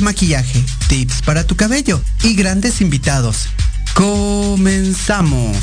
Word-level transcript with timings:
maquillaje, 0.00 0.64
tips 0.88 1.22
para 1.22 1.46
tu 1.46 1.56
cabello 1.56 2.00
y 2.22 2.34
grandes 2.34 2.80
invitados. 2.80 3.48
Comenzamos. 3.94 5.56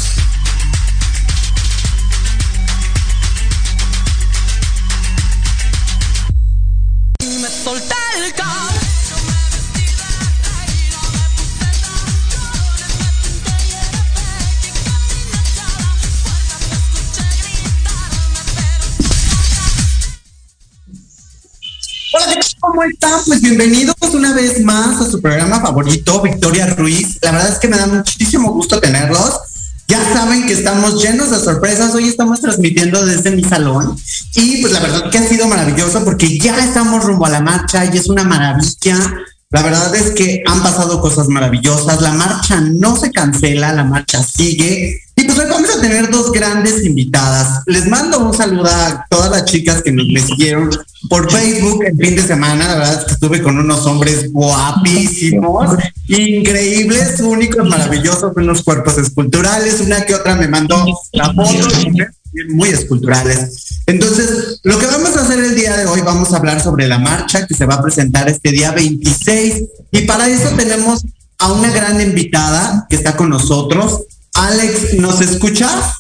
Están? 22.90 23.20
Pues 23.26 23.42
bienvenidos 23.42 23.96
una 24.14 24.34
vez 24.34 24.62
más 24.64 25.02
a 25.02 25.10
su 25.10 25.22
programa 25.22 25.60
favorito, 25.60 26.22
Victoria 26.22 26.68
Ruiz. 26.68 27.18
La 27.22 27.32
verdad 27.32 27.52
es 27.52 27.60
que 27.60 27.68
me 27.68 27.78
da 27.78 27.88
muchísimo 27.88 28.52
gusto 28.54 28.80
tenerlos. 28.80 29.40
Ya 29.88 30.02
saben 30.14 30.46
que 30.46 30.54
estamos 30.54 31.02
llenos 31.02 31.32
de 31.32 31.38
sorpresas. 31.38 31.94
Hoy 31.96 32.08
estamos 32.08 32.40
transmitiendo 32.42 33.06
desde 33.06 33.32
mi 33.32 33.44
salón 33.44 33.98
y 34.36 34.62
pues 34.62 34.74
la 34.74 34.80
verdad 34.80 35.10
que 35.10 35.18
ha 35.18 35.28
sido 35.28 35.48
maravilloso 35.48 36.04
porque 36.04 36.38
ya 36.38 36.58
estamos 36.64 37.04
rumbo 37.04 37.26
a 37.26 37.30
la 37.30 37.42
marcha 37.42 37.86
y 37.86 37.98
es 37.98 38.08
una 38.10 38.24
maravilla. 38.24 38.98
La 39.50 39.62
verdad 39.62 39.96
es 39.96 40.12
que 40.12 40.44
han 40.46 40.62
pasado 40.62 41.00
cosas 41.00 41.30
maravillosas. 41.30 42.02
La 42.02 42.12
marcha 42.12 42.60
no 42.60 42.98
se 42.98 43.12
cancela, 43.12 43.72
la 43.72 43.86
marcha 43.86 44.22
sigue. 44.22 45.00
Y 45.16 45.24
pues 45.24 45.40
hoy 45.40 45.46
vamos 45.50 45.70
a 45.70 45.80
tener 45.80 46.12
dos 46.12 46.34
grandes 46.34 46.86
invitadas. 46.86 47.64
Les 47.66 47.88
mando 47.88 48.20
un 48.20 48.34
saludo 48.34 48.68
a 48.68 49.06
todas 49.10 49.32
las 49.32 49.46
chicas 49.46 49.82
que 49.82 49.94
nos 49.94 50.06
siguieron 50.26 50.70
por 51.10 51.32
Facebook 51.32 51.82
el 51.86 51.96
fin 51.96 52.18
de 52.18 52.24
semana. 52.24 52.68
La 52.68 52.76
verdad 52.76 53.00
es 53.00 53.06
que 53.06 53.14
estuve 53.14 53.42
con 53.42 53.58
unos 53.58 53.86
hombres 53.86 54.34
guapísimos, 54.34 55.78
increíbles, 56.10 57.18
únicos, 57.22 57.66
maravillosos, 57.70 58.34
unos 58.36 58.64
cuerpos 58.64 58.98
esculturales. 58.98 59.80
Una 59.80 60.06
que 60.06 60.14
otra 60.14 60.36
me 60.36 60.50
mandó 60.50 60.86
la 61.14 61.34
foto, 61.34 61.70
muy 62.50 62.70
esculturales. 62.70 63.82
Entonces, 63.86 64.60
lo 64.64 64.78
que 64.78 64.86
vamos 64.86 65.16
a 65.16 65.22
hacer 65.22 65.40
el 65.40 65.56
día 65.56 65.78
de 65.78 65.86
hoy, 65.86 66.02
vamos 66.02 66.34
a 66.34 66.38
hablar 66.38 66.62
sobre 66.62 66.88
la 66.88 67.00
marcha 67.00 67.48
que 67.48 67.54
se 67.54 67.66
va 67.66 67.76
a 67.76 67.82
presentar 67.82 68.28
este 68.30 68.52
día 68.52 68.72
26. 68.72 69.64
Y 69.92 70.02
para 70.02 70.28
eso 70.28 70.50
tenemos 70.56 71.04
a 71.40 71.52
una 71.52 71.72
gran 71.72 72.02
invitada 72.02 72.86
que 72.90 72.96
está 72.96 73.16
con 73.16 73.30
nosotros. 73.30 74.04
Alex, 74.34 74.96
¿nos 74.96 75.22
escuchas? 75.22 75.94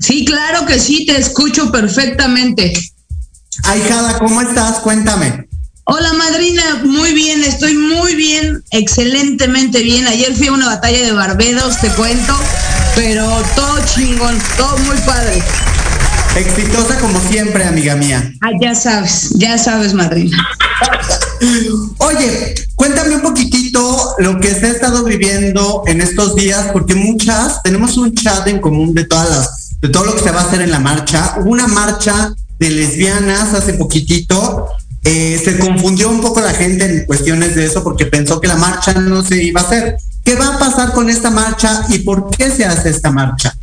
Sí, 0.00 0.24
claro 0.24 0.66
que 0.66 0.80
sí, 0.80 1.06
te 1.06 1.18
escucho 1.18 1.70
perfectamente. 1.70 2.72
Aijada, 3.64 4.18
¿cómo 4.18 4.40
estás? 4.40 4.80
Cuéntame. 4.80 5.48
Hola 5.84 6.12
madrina, 6.12 6.82
muy 6.84 7.12
bien, 7.14 7.42
estoy 7.42 7.74
muy 7.74 8.14
bien, 8.14 8.62
excelentemente 8.70 9.82
bien. 9.82 10.06
Ayer 10.06 10.34
fui 10.36 10.46
a 10.46 10.52
una 10.52 10.66
batalla 10.66 11.00
de 11.00 11.12
Barbedos, 11.12 11.80
te 11.80 11.88
cuento, 11.88 12.32
pero 12.94 13.42
todo 13.54 13.78
chingón, 13.86 14.38
todo 14.56 14.76
muy 14.78 14.96
padre. 14.98 15.42
Exitosa 16.36 16.98
como 16.98 17.20
siempre, 17.20 17.64
amiga 17.64 17.96
mía. 17.96 18.32
Ah, 18.40 18.50
ya 18.60 18.74
sabes, 18.74 19.30
ya 19.36 19.58
sabes, 19.58 19.94
madrina. 19.94 20.36
Oye, 21.98 22.54
cuéntame 22.76 23.16
un 23.16 23.22
poquitito 23.22 24.14
lo 24.18 24.38
que 24.38 24.54
se 24.54 24.66
ha 24.66 24.70
estado 24.70 25.04
viviendo 25.04 25.82
en 25.86 26.00
estos 26.00 26.36
días, 26.36 26.68
porque 26.72 26.94
muchas, 26.94 27.62
tenemos 27.62 27.96
un 27.96 28.14
chat 28.14 28.46
en 28.46 28.60
común 28.60 28.94
de 28.94 29.04
todas 29.04 29.30
las, 29.30 29.80
de 29.80 29.88
todo 29.88 30.04
lo 30.04 30.14
que 30.14 30.22
se 30.22 30.30
va 30.30 30.42
a 30.42 30.44
hacer 30.44 30.60
en 30.60 30.70
la 30.70 30.78
marcha. 30.78 31.34
Hubo 31.38 31.50
una 31.50 31.66
marcha 31.66 32.32
de 32.58 32.70
lesbianas 32.70 33.54
hace 33.54 33.74
poquitito. 33.74 34.68
Eh, 35.02 35.40
se 35.42 35.58
confundió 35.58 36.10
un 36.10 36.20
poco 36.20 36.40
la 36.40 36.52
gente 36.52 36.84
en 36.84 37.06
cuestiones 37.06 37.54
de 37.56 37.64
eso 37.64 37.82
porque 37.82 38.04
pensó 38.04 38.40
que 38.40 38.48
la 38.48 38.56
marcha 38.56 38.92
no 38.92 39.24
se 39.24 39.42
iba 39.42 39.62
a 39.62 39.64
hacer. 39.64 39.96
¿Qué 40.24 40.34
va 40.34 40.54
a 40.54 40.58
pasar 40.58 40.92
con 40.92 41.10
esta 41.10 41.30
marcha 41.30 41.86
y 41.88 42.00
por 42.00 42.30
qué 42.30 42.50
se 42.50 42.64
hace 42.64 42.90
esta 42.90 43.10
marcha? 43.10 43.56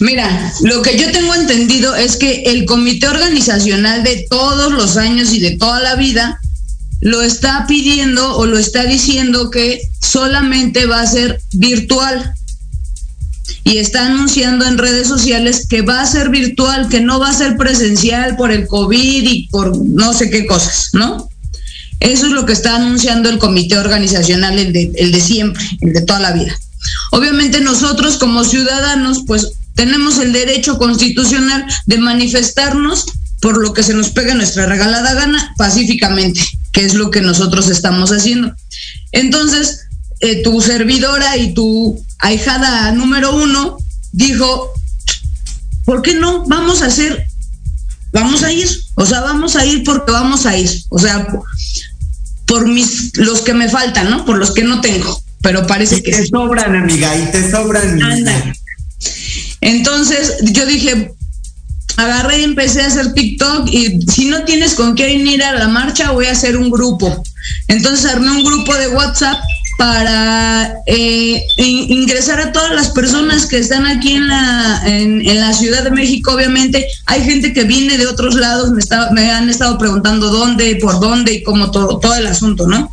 Mira, 0.00 0.52
lo 0.62 0.82
que 0.82 0.98
yo 0.98 1.12
tengo 1.12 1.34
entendido 1.34 1.94
es 1.94 2.16
que 2.16 2.42
el 2.46 2.64
comité 2.64 3.08
organizacional 3.08 4.02
de 4.02 4.26
todos 4.28 4.72
los 4.72 4.96
años 4.96 5.32
y 5.32 5.40
de 5.40 5.56
toda 5.56 5.80
la 5.80 5.94
vida 5.94 6.40
lo 7.00 7.20
está 7.22 7.66
pidiendo 7.66 8.36
o 8.36 8.46
lo 8.46 8.58
está 8.58 8.84
diciendo 8.84 9.50
que 9.50 9.80
solamente 10.00 10.86
va 10.86 11.00
a 11.00 11.06
ser 11.06 11.40
virtual. 11.52 12.34
Y 13.64 13.78
está 13.78 14.06
anunciando 14.06 14.66
en 14.66 14.78
redes 14.78 15.06
sociales 15.08 15.66
que 15.68 15.82
va 15.82 16.00
a 16.00 16.06
ser 16.06 16.30
virtual, 16.30 16.88
que 16.88 17.00
no 17.00 17.20
va 17.20 17.30
a 17.30 17.34
ser 17.34 17.56
presencial 17.56 18.36
por 18.36 18.50
el 18.50 18.66
COVID 18.66 19.22
y 19.24 19.48
por 19.48 19.76
no 19.76 20.12
sé 20.14 20.30
qué 20.30 20.46
cosas, 20.46 20.90
¿no? 20.94 21.28
Eso 22.02 22.26
es 22.26 22.32
lo 22.32 22.44
que 22.46 22.52
está 22.52 22.76
anunciando 22.76 23.28
el 23.28 23.38
comité 23.38 23.78
organizacional, 23.78 24.58
el 24.58 24.72
de, 24.72 24.92
el 24.96 25.12
de 25.12 25.20
siempre, 25.20 25.62
el 25.80 25.92
de 25.92 26.02
toda 26.02 26.18
la 26.18 26.32
vida. 26.32 26.58
Obviamente 27.12 27.60
nosotros 27.60 28.16
como 28.16 28.44
ciudadanos, 28.44 29.22
pues 29.26 29.52
tenemos 29.74 30.18
el 30.18 30.32
derecho 30.32 30.78
constitucional 30.78 31.64
de 31.86 31.98
manifestarnos 31.98 33.06
por 33.40 33.60
lo 33.60 33.72
que 33.72 33.82
se 33.82 33.94
nos 33.94 34.10
pega 34.10 34.34
nuestra 34.34 34.66
regalada 34.66 35.14
gana 35.14 35.54
pacíficamente, 35.56 36.40
que 36.72 36.84
es 36.84 36.94
lo 36.94 37.10
que 37.10 37.20
nosotros 37.20 37.68
estamos 37.68 38.10
haciendo. 38.10 38.54
Entonces, 39.12 39.80
eh, 40.20 40.42
tu 40.42 40.60
servidora 40.60 41.36
y 41.36 41.54
tu 41.54 42.04
ahijada 42.18 42.90
número 42.92 43.34
uno 43.34 43.78
dijo, 44.12 44.72
¿por 45.84 46.02
qué 46.02 46.14
no? 46.14 46.44
Vamos 46.46 46.82
a 46.82 46.86
hacer, 46.86 47.26
vamos 48.12 48.42
a 48.42 48.52
ir, 48.52 48.68
o 48.94 49.06
sea, 49.06 49.20
vamos 49.20 49.56
a 49.56 49.64
ir 49.66 49.82
porque 49.84 50.12
vamos 50.12 50.46
a 50.46 50.56
ir, 50.56 50.70
o 50.88 50.98
sea, 50.98 51.26
por 52.52 52.68
mis, 52.68 53.16
los 53.16 53.40
que 53.40 53.54
me 53.54 53.66
faltan, 53.66 54.10
¿no? 54.10 54.26
Por 54.26 54.36
los 54.36 54.52
que 54.52 54.62
no 54.62 54.82
tengo, 54.82 55.22
pero 55.40 55.66
parece 55.66 56.02
que... 56.02 56.10
Te 56.10 56.26
sobran, 56.26 56.76
amiga, 56.76 57.16
y 57.16 57.30
te 57.30 57.50
sobran. 57.50 58.02
Anda. 58.02 58.52
Entonces 59.62 60.34
yo 60.52 60.66
dije, 60.66 61.14
agarré 61.96 62.40
y 62.40 62.44
empecé 62.44 62.82
a 62.82 62.88
hacer 62.88 63.14
TikTok 63.14 63.70
y 63.70 64.02
si 64.02 64.26
no 64.26 64.44
tienes 64.44 64.74
con 64.74 64.94
quién 64.94 65.26
ir 65.26 65.42
a 65.42 65.52
la 65.52 65.68
marcha, 65.68 66.10
voy 66.10 66.26
a 66.26 66.32
hacer 66.32 66.58
un 66.58 66.70
grupo. 66.70 67.22
Entonces 67.68 68.04
armé 68.04 68.30
un 68.30 68.44
grupo 68.44 68.74
de 68.74 68.88
WhatsApp 68.88 69.38
para 69.78 70.74
eh, 70.86 71.44
ingresar 71.56 72.40
a 72.40 72.52
todas 72.52 72.72
las 72.72 72.90
personas 72.90 73.46
que 73.46 73.58
están 73.58 73.86
aquí 73.86 74.14
en 74.14 74.28
la, 74.28 74.82
en, 74.84 75.40
la 75.40 75.52
Ciudad 75.52 75.82
de 75.84 75.90
México, 75.90 76.32
obviamente. 76.32 76.86
Hay 77.06 77.22
gente 77.24 77.52
que 77.52 77.64
viene 77.64 77.98
de 77.98 78.06
otros 78.06 78.34
lados, 78.34 78.70
me, 78.70 78.82
me 79.12 79.30
han 79.30 79.48
estado 79.48 79.78
preguntando 79.78 80.28
dónde, 80.28 80.76
por 80.76 81.00
dónde 81.00 81.34
y 81.34 81.42
cómo 81.42 81.70
todo, 81.70 81.98
todo 81.98 82.14
el 82.14 82.26
asunto, 82.26 82.66
¿no? 82.66 82.92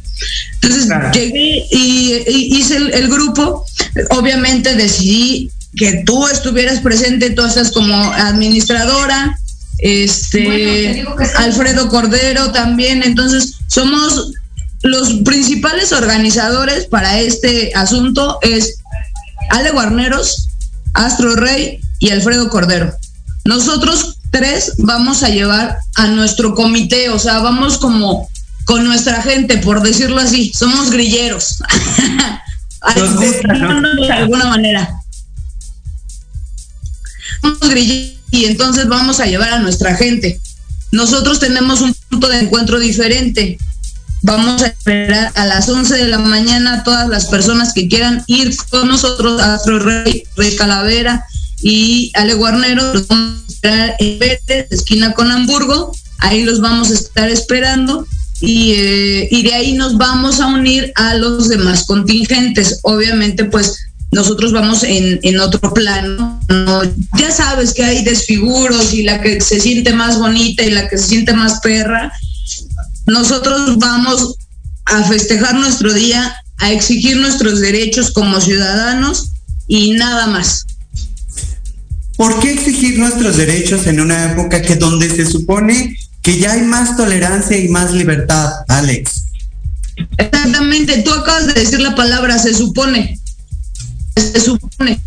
Entonces 0.61 0.89
llegué 1.13 1.65
y, 1.71 2.57
hice 2.57 2.77
el, 2.77 3.07
grupo. 3.07 3.65
Obviamente 4.11 4.75
decidí 4.75 5.51
que 5.75 6.03
tú 6.05 6.27
estuvieras 6.27 6.81
presente, 6.81 7.29
tú 7.31 7.45
estás 7.45 7.71
como 7.71 7.95
administradora, 7.95 9.37
este 9.77 11.05
Alfredo 11.37 11.87
Cordero 11.87 12.51
también. 12.51 13.03
Entonces, 13.03 13.55
somos 13.67 14.33
los 14.83 15.13
principales 15.25 15.91
organizadores 15.91 16.85
para 16.85 17.19
este 17.19 17.71
asunto 17.75 18.39
es 18.41 18.79
Ale 19.49 19.71
Guarneros, 19.71 20.47
Astro 20.93 21.35
Rey 21.35 21.81
y 21.99 22.11
Alfredo 22.11 22.49
Cordero. 22.49 22.93
Nosotros 23.45 24.17
tres 24.31 24.73
vamos 24.77 25.23
a 25.23 25.29
llevar 25.29 25.79
a 25.95 26.07
nuestro 26.07 26.53
comité, 26.55 27.09
o 27.09 27.19
sea, 27.19 27.39
vamos 27.39 27.77
como 27.77 28.29
con 28.65 28.83
nuestra 28.85 29.21
gente, 29.21 29.57
por 29.57 29.81
decirlo 29.81 30.19
así, 30.19 30.53
somos 30.53 30.91
grilleros. 30.91 31.57
De 32.87 34.11
alguna 34.11 34.45
manera. 34.45 34.89
Somos 37.41 37.59
grilleros 37.69 38.19
y 38.31 38.45
entonces 38.45 38.87
vamos 38.87 39.19
a 39.19 39.25
llevar 39.25 39.51
a 39.53 39.59
nuestra 39.59 39.95
gente. 39.95 40.39
Nosotros 40.91 41.39
tenemos 41.39 41.81
un 41.81 41.95
punto 42.09 42.29
de 42.29 42.39
encuentro 42.39 42.79
diferente. 42.79 43.57
Vamos 44.21 44.62
a 44.62 44.68
esperar 44.68 45.31
a 45.36 45.45
las 45.45 45.69
11 45.69 45.95
de 45.95 46.07
la 46.07 46.19
mañana 46.19 46.74
a 46.74 46.83
todas 46.83 47.07
las 47.07 47.27
personas 47.27 47.74
que 47.74 47.88
quieran 47.88 48.24
ir 48.27 48.56
con 48.69 48.88
nosotros, 48.88 49.42
Astro 49.42 49.80
Rey, 49.80 50.24
Rey 50.36 50.56
Calavera 50.56 51.25
y 51.62 52.12
Ale 52.16 52.33
Guarnero. 52.33 52.94
Los 52.94 53.07
vamos 53.07 53.39
a 53.48 53.51
esperar 53.51 53.95
en 54.00 54.19
Vélez, 54.19 54.68
esquina 54.71 55.13
con 55.13 55.31
Hamburgo. 55.31 55.94
Ahí 56.19 56.44
los 56.44 56.60
vamos 56.60 56.92
a 56.92 56.95
estar 56.95 57.30
esperando. 57.30 58.06
Y, 58.42 58.74
eh, 58.74 59.27
y 59.31 59.44
de 59.44 59.54
ahí 59.54 59.74
nos 59.74 59.98
vamos 59.98 60.39
a 60.39 60.48
unir 60.48 60.92
a 60.95 61.16
los 61.16 61.48
demás 61.48 61.86
contingentes. 61.86 62.80
Obviamente, 62.83 63.45
pues 63.45 63.77
nosotros 64.12 64.51
vamos 64.51 64.83
en, 64.83 65.19
en 65.24 65.39
otro 65.39 65.74
plano. 65.74 66.39
Ya 67.18 67.31
sabes 67.31 67.74
que 67.74 67.83
hay 67.83 68.04
desfiguros 68.04 68.94
y 68.94 69.04
la 69.04 69.21
que 69.21 69.39
se 69.39 69.60
siente 69.60 69.94
más 69.94 70.18
bonita 70.18 70.63
y 70.63 70.71
la 70.71 70.88
que 70.89 70.98
se 70.98 71.07
siente 71.07 71.33
más 71.33 71.60
perra. 71.62 72.12
Nosotros 73.05 73.77
vamos 73.77 74.35
a 74.85 75.03
festejar 75.03 75.55
nuestro 75.55 75.93
día, 75.93 76.35
a 76.57 76.71
exigir 76.71 77.17
nuestros 77.17 77.61
derechos 77.61 78.11
como 78.11 78.39
ciudadanos 78.41 79.31
y 79.67 79.91
nada 79.91 80.27
más. 80.27 80.65
¿Por 82.17 82.39
qué 82.39 82.53
exigir 82.53 82.99
nuestros 82.99 83.37
derechos 83.37 83.87
en 83.87 83.99
una 83.99 84.31
época 84.31 84.61
que 84.61 84.75
donde 84.75 85.09
se 85.09 85.25
supone 85.25 85.95
que 86.21 86.37
ya 86.37 86.53
hay 86.53 86.61
más 86.61 86.97
tolerancia 86.97 87.57
y 87.57 87.69
más 87.69 87.93
libertad, 87.93 88.49
Alex? 88.67 89.23
Exactamente, 90.17 91.01
tú 91.01 91.11
acabas 91.11 91.47
de 91.47 91.53
decir 91.53 91.79
la 91.79 91.95
palabra 91.95 92.37
se 92.37 92.53
supone 92.53 93.19
se 94.21 94.39
supone, 94.39 95.01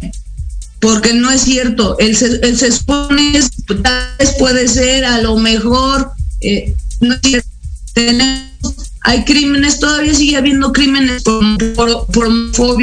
porque 0.81 1.15
no 1.15 1.31
es 1.31 1.43
cierto. 1.43 1.99
El 1.99 2.17
se, 2.17 2.27
el 2.43 2.59
se 2.59 2.73
supone 2.73 3.41
tal 3.83 4.17
vez 4.19 4.35
puede 4.39 4.69
ser 4.69 5.05
a 5.05 5.21
lo 5.21 5.37
mejor, 5.37 6.13
eh, 6.41 6.75
no 7.01 7.15
es 7.23 7.45
Tenemos, 7.93 8.93
hay 9.03 9.25
crímenes, 9.25 9.79
todavía 9.79 10.15
sigue 10.15 10.37
habiendo 10.37 10.73
crímenes 10.73 11.23
por, 11.23 12.07
por, 12.07 12.53
por 12.53 12.77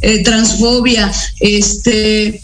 eh, 0.00 0.22
transfobia, 0.22 1.12
este, 1.40 2.40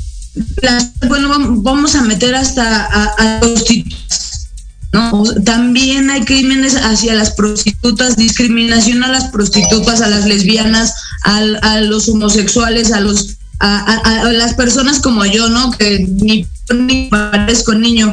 bueno, 1.09 1.29
vamos 1.63 1.95
a 1.95 2.03
meter 2.03 2.35
hasta 2.35 2.87
a, 2.87 3.37
a 3.37 3.41
prostitutas. 3.41 4.49
¿No? 4.93 5.25
También 5.45 6.09
hay 6.09 6.25
crímenes 6.25 6.77
hacia 6.77 7.15
las 7.15 7.33
prostitutas, 7.33 8.17
discriminación 8.17 9.03
a 9.03 9.09
las 9.09 9.25
prostitutas, 9.25 10.01
a 10.01 10.09
las 10.09 10.25
lesbianas, 10.25 10.95
a, 11.25 11.39
a 11.63 11.81
los 11.81 12.09
homosexuales, 12.09 12.93
a 12.93 13.01
los 13.01 13.37
a, 13.59 13.81
a, 13.81 14.33
las 14.33 14.55
personas 14.55 15.01
como 15.01 15.25
yo, 15.25 15.49
¿no? 15.49 15.73
Que 15.73 16.07
ni, 16.09 16.47
ni 16.75 17.09
parezco 17.09 17.75
niño. 17.75 18.13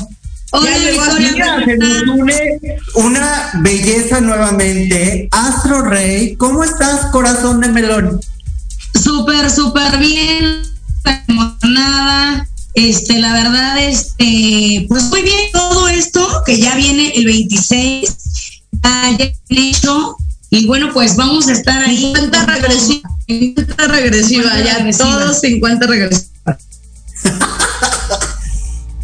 Hola, 0.54 0.70
Victoria, 0.78 1.64
se 1.66 1.78
nos 1.78 2.02
une 2.08 2.60
una 2.96 3.52
belleza 3.62 4.20
nuevamente. 4.20 5.30
Astro 5.32 5.84
Rey, 5.84 6.36
¿cómo 6.36 6.66
estás, 6.66 7.06
corazón 7.12 7.62
de 7.62 7.70
melón? 7.70 8.20
Súper, 8.94 9.50
súper 9.50 9.98
bien, 9.98 10.64
emocionada. 11.30 12.46
Este, 12.74 13.20
la 13.20 13.32
verdad, 13.34 13.80
este, 13.80 14.86
pues 14.90 15.04
muy 15.06 15.22
bien 15.22 15.52
todo 15.54 15.88
esto 15.88 16.44
que 16.46 16.60
ya 16.60 16.76
viene 16.76 17.14
el 17.16 17.26
26, 17.26 18.62
ya, 18.84 19.34
hecho, 19.48 20.18
y 20.50 20.68
bueno, 20.68 20.90
pues 20.94 21.16
vamos 21.16 21.48
a 21.48 21.54
estar 21.54 21.82
ahí. 21.82 22.14
50 22.14 22.46
regresiva, 22.46 23.10
50 23.26 23.88
regresiva, 23.88 24.60
ya 24.60 24.78
regresiva. 24.80 25.06
todos 25.06 25.40
50 25.40 25.88
regresiva. 25.88 26.58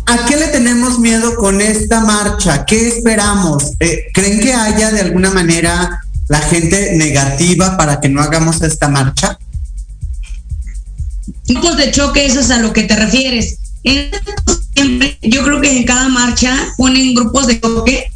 ¿A 0.08 0.26
qué 0.26 0.38
le 0.38 0.48
tenemos 0.48 1.00
miedo 1.00 1.36
con 1.36 1.60
esta 1.60 2.02
marcha? 2.02 2.66
¿Qué 2.66 2.88
esperamos? 2.88 3.74
Eh, 3.80 4.06
¿Creen 4.14 4.40
que 4.40 4.54
haya 4.54 4.92
de 4.92 5.02
alguna 5.02 5.32
manera 5.32 6.02
la 6.30 6.40
gente 6.40 6.96
negativa 6.96 7.76
para 7.76 8.00
que 8.00 8.08
no 8.08 8.22
hagamos 8.22 8.62
esta 8.62 8.88
marcha? 8.88 9.38
Tipos 11.46 11.76
de 11.76 11.92
choque, 11.92 12.26
eso 12.26 12.40
es 12.40 12.52
a 12.52 12.60
lo 12.60 12.72
que 12.72 12.84
te 12.84 12.96
refieres. 12.96 13.58
Siempre, 14.74 15.18
yo 15.22 15.44
creo 15.44 15.60
que 15.60 15.78
en 15.78 15.84
cada 15.84 16.08
marcha 16.08 16.56
ponen 16.78 17.14
grupos 17.14 17.48
de 17.48 17.60
choque 17.60 18.12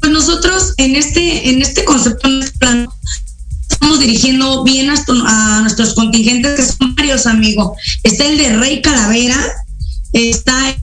pues 0.00 0.12
nosotros 0.12 0.74
en 0.78 0.96
este, 0.96 1.50
en 1.50 1.62
este 1.62 1.84
concepto, 1.84 2.26
en 2.26 2.42
este 2.42 2.58
plan, 2.58 2.88
estamos 3.68 4.00
dirigiendo 4.00 4.64
bien 4.64 4.90
a, 4.90 4.94
a, 5.26 5.60
nuestros 5.60 5.94
contingentes, 5.94 6.56
que 6.56 6.62
son 6.64 6.96
varios, 6.96 7.26
amigos. 7.26 7.78
Está 8.02 8.26
el 8.26 8.38
de 8.38 8.56
Rey 8.56 8.80
Calavera, 8.80 9.36
está 10.12 10.76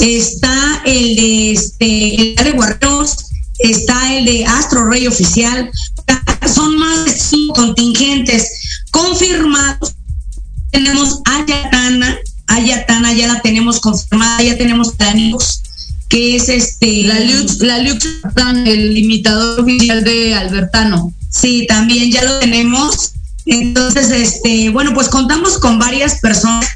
está 0.00 0.82
el 0.84 1.16
de 1.16 1.52
este 1.52 2.32
el 2.32 2.34
de 2.36 2.50
Guarros, 2.52 3.16
está 3.58 4.16
el 4.16 4.24
de 4.24 4.44
Astro 4.44 4.88
Rey 4.88 5.06
Oficial, 5.06 5.70
son 6.52 6.76
más 6.78 7.04
de 7.04 7.12
cinco 7.12 7.54
contingentes 7.54 8.80
confirmados. 8.90 9.94
Tenemos 10.70 11.20
Ayatana, 11.26 12.18
Ayatana 12.46 13.12
ya 13.12 13.28
la 13.28 13.40
tenemos 13.40 13.80
confirmada, 13.80 14.42
ya 14.42 14.56
tenemos 14.56 14.92
planeos 14.94 15.62
que 16.12 16.36
es 16.36 16.50
este 16.50 17.04
la 17.04 17.20
Lux, 17.20 17.60
la 17.60 17.78
Lux 17.78 18.06
el 18.66 18.98
imitador 18.98 19.60
oficial 19.60 20.04
de 20.04 20.34
Albertano. 20.34 21.12
Sí, 21.30 21.66
también 21.66 22.12
ya 22.12 22.22
lo 22.22 22.38
tenemos. 22.38 23.12
Entonces, 23.46 24.10
este, 24.10 24.68
bueno, 24.68 24.92
pues 24.92 25.08
contamos 25.08 25.58
con 25.58 25.78
varias 25.78 26.20
personas. 26.20 26.66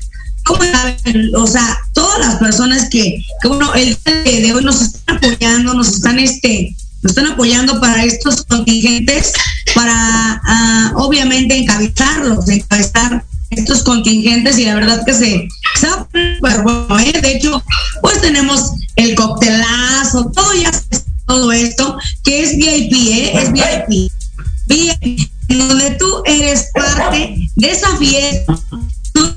¿Cómo 0.47 0.63
saben? 0.65 1.35
O 1.35 1.47
sea, 1.47 1.79
todas 1.93 2.19
las 2.21 2.37
personas 2.37 2.89
que, 2.89 3.23
que 3.43 3.49
bueno, 3.49 3.75
el 3.75 3.99
día 4.05 4.41
de 4.41 4.55
hoy 4.55 4.65
nos 4.65 4.81
están 4.81 5.17
apoyando, 5.17 5.75
nos 5.75 5.89
están 5.89 6.19
este, 6.19 6.75
nos 7.03 7.11
están 7.11 7.33
apoyando 7.33 7.81
para 7.81 8.05
estos 8.05 8.45
contingentes, 8.45 9.33
para 9.75 10.41
uh, 10.95 11.03
obviamente 11.03 11.57
encabezarlos, 11.57 12.49
encabezar 12.49 13.25
estos 13.51 13.83
contingentes 13.83 14.59
y 14.59 14.65
la 14.65 14.75
verdad 14.77 15.05
que 15.05 15.15
se, 15.15 15.49
se 15.81 15.89
bueno, 16.41 16.87
¿eh? 16.99 17.21
de 17.21 17.37
hecho, 17.37 17.63
pues 18.03 18.21
tenemos 18.21 18.73
el 18.97 19.15
coctelazo, 19.15 20.31
todo 20.35 20.55
ya 20.55 20.71
todo 21.27 21.53
esto, 21.53 21.97
que 22.23 22.43
es 22.43 22.57
VIP, 22.57 22.93
¿eh? 22.93 23.33
es 23.35 23.53
VIP. 23.53 24.11
VIP, 24.69 25.31
donde 25.49 25.91
tú 25.93 26.23
eres 26.25 26.71
parte 26.73 27.37
de 27.55 27.71
esa 27.71 27.97
fiesta. 27.97 28.59
Tú 29.13 29.37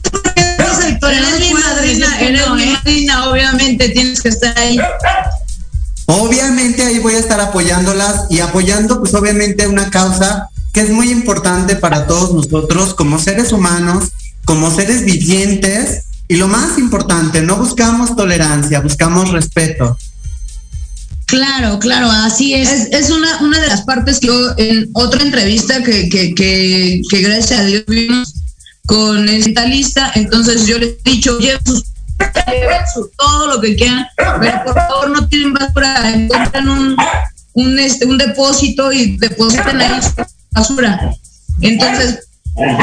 eres 1.08 1.40
mi 1.40 1.54
madrina, 1.54 2.20
eres 2.20 2.50
mi 2.52 2.66
madrina, 2.66 3.30
obviamente 3.30 3.90
tienes 3.90 4.22
que 4.22 4.30
estar 4.30 4.58
ahí. 4.58 4.78
Obviamente 6.06 6.84
ahí 6.84 7.00
voy 7.00 7.14
a 7.14 7.20
estar 7.20 7.40
apoyándolas 7.40 8.26
y 8.30 8.40
apoyando 8.40 9.00
pues 9.00 9.14
obviamente 9.14 9.68
una 9.68 9.90
causa 9.92 10.50
que 10.74 10.82
es 10.82 10.90
muy 10.90 11.12
importante 11.12 11.76
para 11.76 12.08
todos 12.08 12.34
nosotros 12.34 12.94
como 12.94 13.20
seres 13.20 13.52
humanos, 13.52 14.10
como 14.46 14.74
seres 14.74 15.06
vivientes 15.06 16.06
y 16.28 16.38
lo 16.38 16.48
más 16.48 16.78
importante, 16.78 17.42
no 17.42 17.58
buscamos 17.58 18.16
tolerancia, 18.16 18.82
buscamos 18.82 19.32
respeto. 19.32 19.98
Claro, 21.26 21.78
claro, 21.78 22.10
así 22.10 22.56
es. 22.56 22.72
Es, 22.72 22.88
es 22.92 23.10
una, 23.12 23.42
una 23.42 23.60
de 23.60 23.68
las 23.68 23.84
partes 23.84 24.20
que 24.20 24.28
yo 24.28 24.54
en 24.58 24.90
otra 24.94 25.22
entrevista 25.22 25.84
que, 25.84 26.10
que, 26.10 26.34
que, 26.34 27.02
que 27.08 27.22
gracias 27.22 27.60
a 27.60 27.66
Dios 27.66 27.84
vimos 27.88 28.34
con 28.90 29.30
esta 29.30 29.66
lista, 29.66 30.12
entonces 30.16 30.66
yo 30.66 30.80
les 30.80 30.96
he 31.06 31.12
dicho, 31.12 31.38
lleven 31.38 31.60
sus 31.64 31.84
todo 33.16 33.46
lo 33.46 33.62
que 33.62 33.76
quieran, 33.76 34.08
pero 34.16 34.64
por 34.66 34.74
favor 34.74 35.12
no 35.12 35.28
tienen 35.28 35.54
basura, 35.54 36.12
encuentran 36.12 36.68
un, 36.68 36.98
un, 37.54 37.80
este, 37.80 38.08
un 38.08 38.18
depósito 38.18 38.92
y 38.92 39.16
depositen 39.18 39.80
ahí 39.80 40.02
su 40.02 40.26
basura. 40.52 41.14
Entonces, 41.62 42.28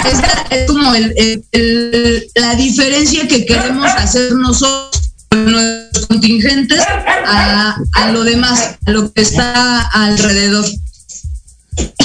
esta 0.08 0.46
es 0.50 0.68
como 0.68 0.94
el, 0.94 1.12
el, 1.16 1.44
el, 1.50 2.30
la 2.36 2.54
diferencia 2.54 3.26
que 3.26 3.44
queremos 3.44 3.90
hacer 3.96 4.32
nosotros 4.34 5.10
con 5.28 5.50
nuestros 5.50 6.06
contingentes 6.06 6.84
a, 7.26 7.76
a, 7.94 8.12
lo 8.12 8.22
demás, 8.22 8.76
a 8.86 8.90
lo 8.92 9.12
que 9.12 9.22
está 9.22 9.82
alrededor. 9.88 10.64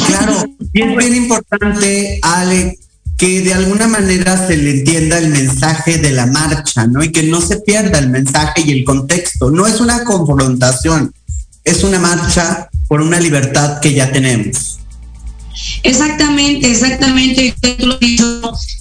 Claro, 0.08 0.43
es 0.74 0.98
bien 0.98 1.15
importante, 1.15 2.20
Ale, 2.24 2.79
que 3.22 3.42
de 3.42 3.54
alguna 3.54 3.88
manera 3.88 4.48
se 4.48 4.58
le 4.58 4.80
entienda 4.80 5.20
el 5.20 5.30
mensaje 5.30 6.00
de 6.00 6.12
la 6.12 6.25
marcha, 6.25 6.88
¿no? 6.88 7.04
Y 7.04 7.12
que 7.12 7.22
no 7.22 7.40
se 7.40 7.58
pierda 7.58 8.00
el 8.00 8.10
mensaje 8.10 8.63
y 8.66 8.72
el 8.72 8.84
contexto. 8.84 9.51
No 9.51 9.68
es 9.68 9.80
una 9.80 10.04
confrontación, 10.06 11.13
es 11.63 11.84
una 11.84 12.00
marcha 12.00 12.68
por 12.88 13.00
una 13.00 13.20
libertad 13.20 13.80
que 13.80 13.94
ya 13.94 14.12
tenemos. 14.12 14.80
Exactamente, 15.84 16.72
exactamente. 16.72 17.54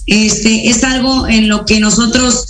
Este 0.07 0.69
es 0.69 0.83
algo 0.85 1.27
en 1.27 1.47
lo 1.47 1.63
que 1.63 1.79
nosotros 1.79 2.47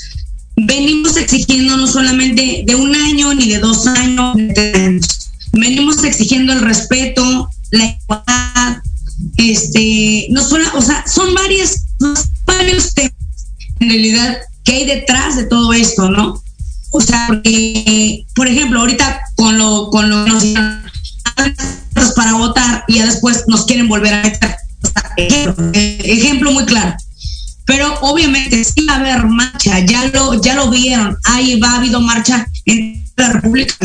venimos 0.56 1.18
exigiendo 1.18 1.76
no 1.76 1.88
solamente 1.88 2.64
de 2.66 2.74
un 2.74 2.96
año 2.96 3.34
ni 3.34 3.50
de 3.50 3.60
dos 3.60 3.86
años, 3.86 4.38
venimos 5.52 6.06
exigiendo 6.06 6.54
el 6.54 6.62
respeto, 6.62 7.50
la 7.72 7.84
igualdad, 7.84 8.81
este, 9.38 10.28
no 10.30 10.44
solo, 10.44 10.66
o 10.76 10.82
sea, 10.82 11.04
son 11.08 11.34
varios, 11.34 11.76
varios 12.46 12.94
temas 12.94 13.14
en 13.80 13.90
realidad 13.90 14.38
que 14.64 14.74
hay 14.74 14.86
detrás 14.86 15.36
de 15.36 15.46
todo 15.46 15.74
esto, 15.74 16.10
¿no? 16.10 16.42
O 16.92 17.02
sea, 17.02 17.26
porque, 17.28 18.26
por 18.36 18.48
ejemplo, 18.48 18.80
ahorita 18.80 19.22
con 19.36 19.58
lo, 19.58 19.90
con 19.90 20.10
lo 20.10 20.26
que 20.40 20.54
nos 21.96 22.12
para 22.14 22.34
votar 22.34 22.84
y 22.88 22.96
ya 22.96 23.06
después 23.06 23.46
nos 23.48 23.66
quieren 23.66 23.88
volver 23.88 24.14
a 24.14 24.24
meter. 24.24 24.56
ejemplo, 26.04 26.52
muy 26.52 26.66
claro. 26.66 26.96
Pero 27.66 27.94
obviamente 28.02 28.64
sí 28.64 28.86
va 28.86 28.96
a 28.96 29.00
haber 29.00 29.26
marcha, 29.26 29.80
ya 29.80 30.08
lo, 30.08 30.42
ya 30.42 30.56
lo 30.56 30.70
vieron, 30.70 31.18
ahí 31.24 31.60
va, 31.60 31.72
ha 31.72 31.76
habido 31.78 32.02
marcha 32.02 32.46
en 32.66 33.06
la 33.16 33.34
República 33.34 33.76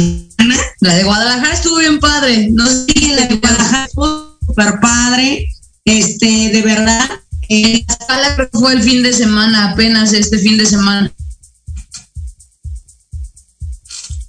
La 0.80 0.94
de 0.94 1.04
Guadalajara 1.04 1.54
estuvo 1.54 1.78
bien 1.78 2.00
padre, 2.00 2.48
no 2.52 2.66
sé, 2.66 2.86
la 3.14 3.26
de 3.26 3.36
Guadalajara 3.36 3.86
súper 4.46 4.80
padre, 4.80 5.48
este, 5.84 6.50
de 6.50 6.62
verdad. 6.62 7.08
Eh, 7.48 7.84
fue 8.52 8.72
el 8.72 8.82
fin 8.82 9.02
de 9.02 9.12
semana, 9.12 9.70
apenas 9.70 10.12
este 10.12 10.38
fin 10.38 10.58
de 10.58 10.66
semana. 10.66 11.12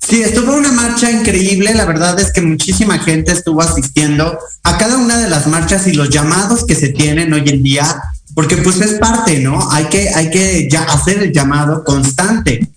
Sí, 0.08 0.22
estuvo 0.22 0.56
una 0.56 0.72
marcha 0.72 1.12
increíble. 1.12 1.74
La 1.74 1.86
verdad 1.86 2.18
es 2.20 2.32
que 2.32 2.42
muchísima 2.42 3.00
gente 3.00 3.34
estuvo 3.34 3.62
asistiendo 3.62 4.40
a 4.64 4.78
cada 4.78 4.98
una 4.98 5.18
de 5.18 5.30
las 5.30 5.48
marchas 5.48 5.86
y 5.88 5.94
los 5.94 6.10
llamados 6.10 6.66
que 6.66 6.76
se 6.76 6.90
tienen 6.90 7.34
hoy 7.34 7.44
en 7.48 7.62
día, 7.62 8.02
porque 8.34 8.56
pues 8.58 8.80
es 8.80 9.00
parte, 9.00 9.40
¿no? 9.40 9.70
Hay 9.72 9.86
que, 9.86 10.10
hay 10.10 10.30
que 10.30 10.70
ya 10.72 10.84
hacer 10.84 11.24
el 11.24 11.34
llamado 11.34 11.84
constante 11.84 12.70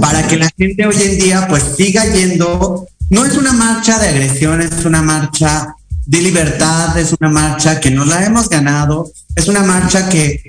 para 0.00 0.26
que 0.26 0.36
la 0.38 0.50
gente 0.58 0.86
hoy 0.86 0.96
en 1.02 1.18
día 1.20 1.46
pues 1.48 1.62
siga 1.76 2.04
yendo. 2.06 2.88
No 3.10 3.26
es 3.26 3.36
una 3.36 3.52
marcha 3.52 3.98
de 4.00 4.08
agresión, 4.08 4.60
es 4.60 4.84
una 4.84 5.02
marcha 5.02 5.76
de 6.06 6.20
libertad, 6.20 6.96
es 6.98 7.14
una 7.18 7.30
marcha 7.30 7.80
que 7.80 7.90
nos 7.90 8.06
la 8.06 8.24
hemos 8.24 8.48
ganado, 8.48 9.10
es 9.36 9.48
una 9.48 9.62
marcha 9.62 10.08
que 10.08 10.42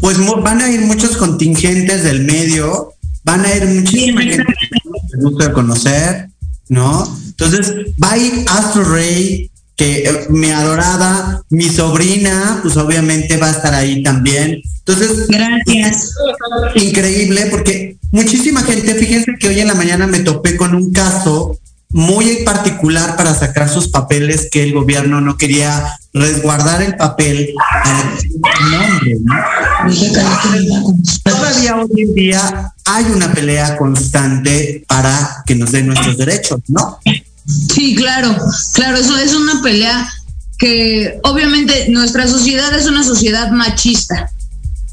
pues 0.00 0.16
van 0.42 0.60
a 0.62 0.70
ir 0.70 0.80
muchos 0.82 1.16
contingentes 1.16 2.04
del 2.04 2.22
medio, 2.24 2.94
van 3.24 3.44
a 3.44 3.54
ir 3.54 3.66
muchísima 3.66 4.22
gente 4.22 4.44
gusto 5.18 5.44
de 5.44 5.52
conocer, 5.52 6.28
¿no? 6.68 7.06
Entonces, 7.26 7.72
va 8.02 8.12
a 8.12 8.18
ir 8.18 8.44
Astro 8.48 8.84
Rey, 8.84 9.50
que 9.76 10.04
eh, 10.04 10.26
mi 10.30 10.50
adorada, 10.50 11.42
mi 11.50 11.68
sobrina, 11.68 12.60
pues 12.62 12.76
obviamente 12.76 13.36
va 13.36 13.48
a 13.48 13.52
estar 13.52 13.74
ahí 13.74 14.02
también. 14.02 14.60
Entonces, 14.78 15.26
gracias. 15.28 16.14
Increíble, 16.74 17.46
porque 17.50 17.96
muchísima 18.10 18.62
gente, 18.62 18.94
fíjense 18.94 19.32
que 19.38 19.48
hoy 19.48 19.60
en 19.60 19.68
la 19.68 19.74
mañana 19.74 20.06
me 20.06 20.20
topé 20.20 20.56
con 20.56 20.74
un 20.74 20.92
caso 20.92 21.58
muy 21.92 22.42
particular 22.44 23.16
para 23.16 23.34
sacar 23.34 23.68
sus 23.68 23.88
papeles 23.88 24.48
que 24.50 24.62
el 24.62 24.72
gobierno 24.72 25.20
no 25.20 25.36
quería 25.36 25.98
resguardar 26.14 26.82
el 26.82 26.96
papel 26.96 27.54
nombre. 28.70 29.18
Todavía 31.22 31.76
hoy 31.76 32.02
en 32.02 32.14
día 32.14 32.72
hay 32.84 33.04
una 33.04 33.32
pelea 33.32 33.76
constante 33.76 34.84
para 34.88 35.42
que 35.46 35.54
nos 35.54 35.72
den 35.72 35.86
nuestros 35.86 36.16
derechos, 36.16 36.60
¿no? 36.68 36.98
Sí, 37.74 37.94
claro, 37.94 38.36
claro, 38.72 38.96
eso 38.96 39.18
es 39.18 39.34
una 39.34 39.62
pelea 39.62 40.08
que 40.58 41.18
obviamente 41.24 41.88
nuestra 41.88 42.28
sociedad 42.28 42.72
es 42.74 42.86
una 42.86 43.02
sociedad 43.02 43.50
machista. 43.50 44.30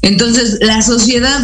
Entonces, 0.02 0.58
la 0.60 0.82
sociedad, 0.82 1.40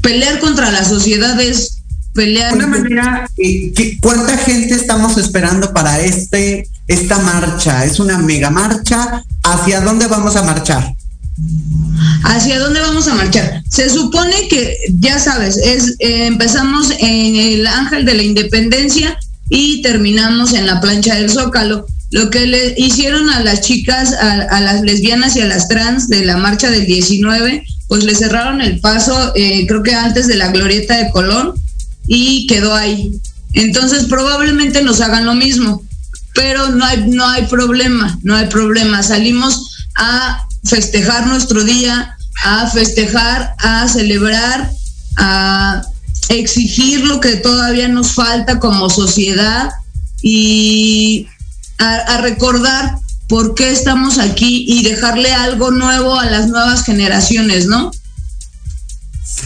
pelear 0.00 0.40
contra 0.40 0.70
la 0.70 0.84
sociedad 0.84 1.38
es 1.40 1.75
pelear. 2.16 2.54
Una 2.54 2.66
manera, 2.66 3.30
eh, 3.36 3.72
¿cuánta 4.00 4.36
gente 4.38 4.74
estamos 4.74 5.16
esperando 5.18 5.72
para 5.72 6.00
este 6.00 6.68
esta 6.88 7.18
marcha? 7.18 7.84
Es 7.84 8.00
una 8.00 8.18
mega 8.18 8.50
marcha. 8.50 9.22
¿Hacia 9.44 9.80
dónde 9.82 10.06
vamos 10.08 10.34
a 10.34 10.42
marchar? 10.42 10.92
¿Hacia 12.24 12.58
dónde 12.58 12.80
vamos 12.80 13.06
a 13.08 13.14
marchar? 13.14 13.62
Se 13.68 13.90
supone 13.90 14.48
que, 14.48 14.76
ya 14.98 15.18
sabes, 15.18 15.58
es 15.58 15.96
eh, 15.98 16.26
empezamos 16.26 16.90
en 16.98 17.36
el 17.36 17.66
Ángel 17.66 18.04
de 18.04 18.14
la 18.14 18.22
Independencia 18.22 19.18
y 19.48 19.82
terminamos 19.82 20.54
en 20.54 20.66
la 20.66 20.80
plancha 20.80 21.14
del 21.14 21.30
Zócalo. 21.30 21.86
Lo 22.10 22.30
que 22.30 22.46
le 22.46 22.74
hicieron 22.78 23.28
a 23.30 23.40
las 23.40 23.60
chicas, 23.60 24.12
a, 24.14 24.60
las 24.60 24.80
lesbianas 24.82 25.36
y 25.36 25.40
a 25.40 25.46
las 25.46 25.68
trans 25.68 26.08
de 26.08 26.24
la 26.24 26.36
marcha 26.36 26.70
del 26.70 26.86
19, 26.86 27.64
pues 27.88 28.04
le 28.04 28.14
cerraron 28.14 28.60
el 28.60 28.80
paso, 28.80 29.32
eh, 29.34 29.66
creo 29.66 29.82
que 29.82 29.94
antes 29.94 30.26
de 30.26 30.36
la 30.36 30.50
glorieta 30.50 30.96
de 30.96 31.10
Colón, 31.10 31.54
y 32.06 32.46
quedó 32.46 32.74
ahí. 32.74 33.20
Entonces 33.52 34.04
probablemente 34.04 34.82
nos 34.82 35.00
hagan 35.00 35.24
lo 35.24 35.34
mismo, 35.34 35.82
pero 36.34 36.68
no 36.70 36.84
hay, 36.84 37.06
no 37.08 37.26
hay 37.26 37.46
problema, 37.46 38.18
no 38.22 38.36
hay 38.36 38.46
problema. 38.46 39.02
Salimos 39.02 39.86
a 39.96 40.46
festejar 40.64 41.26
nuestro 41.26 41.64
día, 41.64 42.16
a 42.44 42.66
festejar, 42.68 43.54
a 43.58 43.88
celebrar, 43.88 44.70
a 45.16 45.82
exigir 46.28 47.04
lo 47.04 47.20
que 47.20 47.36
todavía 47.36 47.88
nos 47.88 48.12
falta 48.12 48.58
como 48.58 48.90
sociedad 48.90 49.70
y 50.22 51.28
a 51.78 52.18
recordar 52.22 52.98
por 53.28 53.54
qué 53.54 53.70
estamos 53.70 54.18
aquí 54.18 54.64
y 54.68 54.82
dejarle 54.82 55.32
algo 55.32 55.70
nuevo 55.70 56.18
a 56.18 56.26
las 56.26 56.48
nuevas 56.48 56.84
generaciones, 56.84 57.66
¿no? 57.66 57.90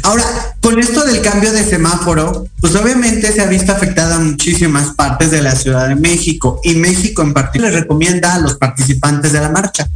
Ahora, 0.02 0.24
con 0.60 0.78
esto 0.78 1.04
del 1.04 1.20
cambio 1.20 1.52
de 1.52 1.64
semáforo, 1.64 2.46
pues 2.60 2.74
obviamente 2.74 3.32
se 3.32 3.42
ha 3.42 3.46
visto 3.46 3.72
afectada 3.72 4.18
muchísimas 4.18 4.94
partes 4.94 5.30
de 5.30 5.42
la 5.42 5.54
Ciudad 5.54 5.88
de 5.88 5.96
México 5.96 6.60
y 6.64 6.74
México 6.74 7.22
en 7.22 7.34
particular 7.34 7.72
le 7.72 7.80
recomienda 7.80 8.34
a 8.34 8.38
los 8.38 8.54
participantes 8.54 9.32
de 9.32 9.40
la 9.40 9.50
marcha. 9.50 9.88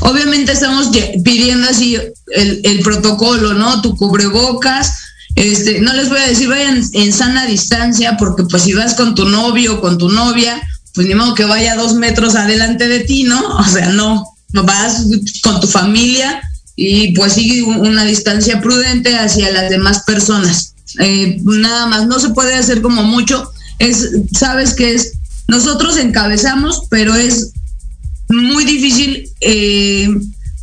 Obviamente 0.00 0.52
estamos 0.52 0.90
pidiendo 1.24 1.68
así 1.68 1.98
el, 2.26 2.80
protocolo, 2.82 3.54
¿no? 3.54 3.80
Tu 3.82 3.94
cubrebocas, 3.96 4.98
este, 5.34 5.80
no 5.80 5.92
les 5.92 6.08
voy 6.08 6.18
a 6.18 6.28
decir 6.28 6.48
vayan 6.48 6.82
en 6.92 7.12
sana 7.12 7.46
distancia, 7.46 8.16
porque 8.16 8.44
pues 8.44 8.62
si 8.62 8.74
vas 8.74 8.94
con 8.94 9.14
tu 9.14 9.28
novio 9.28 9.76
o 9.76 9.80
con 9.80 9.98
tu 9.98 10.08
novia, 10.08 10.60
pues 10.94 11.06
ni 11.06 11.14
modo 11.14 11.34
que 11.34 11.44
vaya 11.44 11.76
dos 11.76 11.94
metros 11.94 12.34
adelante 12.34 12.88
de 12.88 13.00
ti, 13.00 13.24
¿no? 13.24 13.40
O 13.58 13.64
sea, 13.64 13.90
no, 13.90 14.24
vas 14.64 15.04
con 15.42 15.60
tu 15.60 15.66
familia 15.66 16.42
y 16.76 17.12
pues 17.14 17.32
sigue 17.32 17.62
una 17.62 18.04
distancia 18.04 18.60
prudente 18.60 19.16
hacia 19.16 19.50
las 19.50 19.70
demás 19.70 20.02
personas. 20.04 20.74
Eh, 21.00 21.40
nada 21.42 21.86
más, 21.86 22.06
no 22.06 22.20
se 22.20 22.30
puede 22.30 22.54
hacer 22.54 22.82
como 22.82 23.02
mucho, 23.02 23.50
es, 23.78 24.10
sabes 24.32 24.74
que 24.74 24.94
es, 24.94 25.14
nosotros 25.48 25.96
encabezamos, 25.96 26.82
pero 26.90 27.14
es 27.14 27.52
muy 28.28 28.64
difícil 28.64 29.30
eh, 29.40 30.08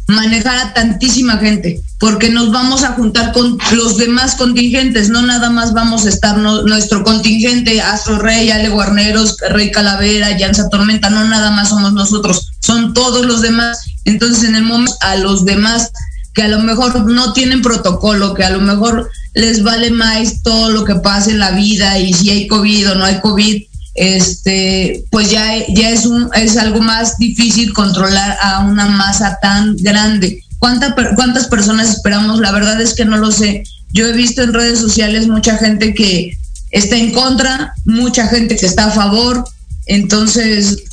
manejar 0.07 0.57
a 0.57 0.73
tantísima 0.73 1.37
gente, 1.37 1.81
porque 1.99 2.29
nos 2.29 2.51
vamos 2.51 2.83
a 2.83 2.93
juntar 2.93 3.31
con 3.33 3.57
los 3.73 3.97
demás 3.97 4.35
contingentes, 4.35 5.09
no 5.09 5.21
nada 5.21 5.49
más 5.49 5.73
vamos 5.73 6.05
a 6.05 6.09
estar 6.09 6.37
nuestro 6.37 7.03
contingente, 7.03 7.81
Astro 7.81 8.19
Rey, 8.19 8.49
Ale 8.49 8.69
Guarneros, 8.69 9.37
Rey 9.49 9.71
Calavera, 9.71 10.37
Llanza 10.37 10.69
Tormenta, 10.69 11.09
no 11.09 11.27
nada 11.27 11.51
más 11.51 11.69
somos 11.69 11.93
nosotros, 11.93 12.52
son 12.63 12.93
todos 12.93 13.25
los 13.25 13.41
demás. 13.41 13.79
Entonces, 14.05 14.43
en 14.45 14.55
el 14.55 14.63
momento 14.63 14.95
a 15.01 15.15
los 15.17 15.45
demás 15.45 15.91
que 16.33 16.43
a 16.43 16.47
lo 16.47 16.59
mejor 16.59 17.05
no 17.11 17.33
tienen 17.33 17.61
protocolo, 17.61 18.33
que 18.33 18.43
a 18.43 18.49
lo 18.49 18.59
mejor 18.59 19.09
les 19.33 19.63
vale 19.63 19.91
más 19.91 20.41
todo 20.41 20.71
lo 20.71 20.83
que 20.83 20.95
pasa 20.95 21.29
en 21.29 21.39
la 21.39 21.51
vida 21.51 21.99
y 21.99 22.13
si 22.13 22.29
hay 22.29 22.47
COVID 22.47 22.91
o 22.91 22.95
no 22.95 23.05
hay 23.05 23.19
COVID, 23.19 23.63
este, 23.95 25.05
pues 25.11 25.29
ya, 25.29 25.53
ya 25.69 25.91
es, 25.91 26.05
un, 26.05 26.29
es 26.33 26.57
algo 26.57 26.81
más 26.81 27.17
difícil 27.17 27.73
controlar 27.73 28.37
a 28.41 28.59
una 28.61 28.87
masa 28.87 29.37
tan 29.41 29.75
grande. 29.77 30.41
¿Cuánta, 30.57 30.95
¿Cuántas 31.15 31.47
personas 31.47 31.89
esperamos? 31.89 32.39
La 32.39 32.51
verdad 32.51 32.81
es 32.81 32.95
que 32.95 33.05
no 33.05 33.17
lo 33.17 33.31
sé. 33.31 33.63
Yo 33.91 34.07
he 34.07 34.13
visto 34.13 34.41
en 34.41 34.53
redes 34.53 34.79
sociales 34.79 35.27
mucha 35.27 35.57
gente 35.57 35.93
que 35.93 36.35
está 36.71 36.95
en 36.95 37.11
contra, 37.11 37.73
mucha 37.85 38.27
gente 38.27 38.55
que 38.55 38.65
está 38.65 38.85
a 38.85 38.91
favor. 38.91 39.43
Entonces, 39.85 40.83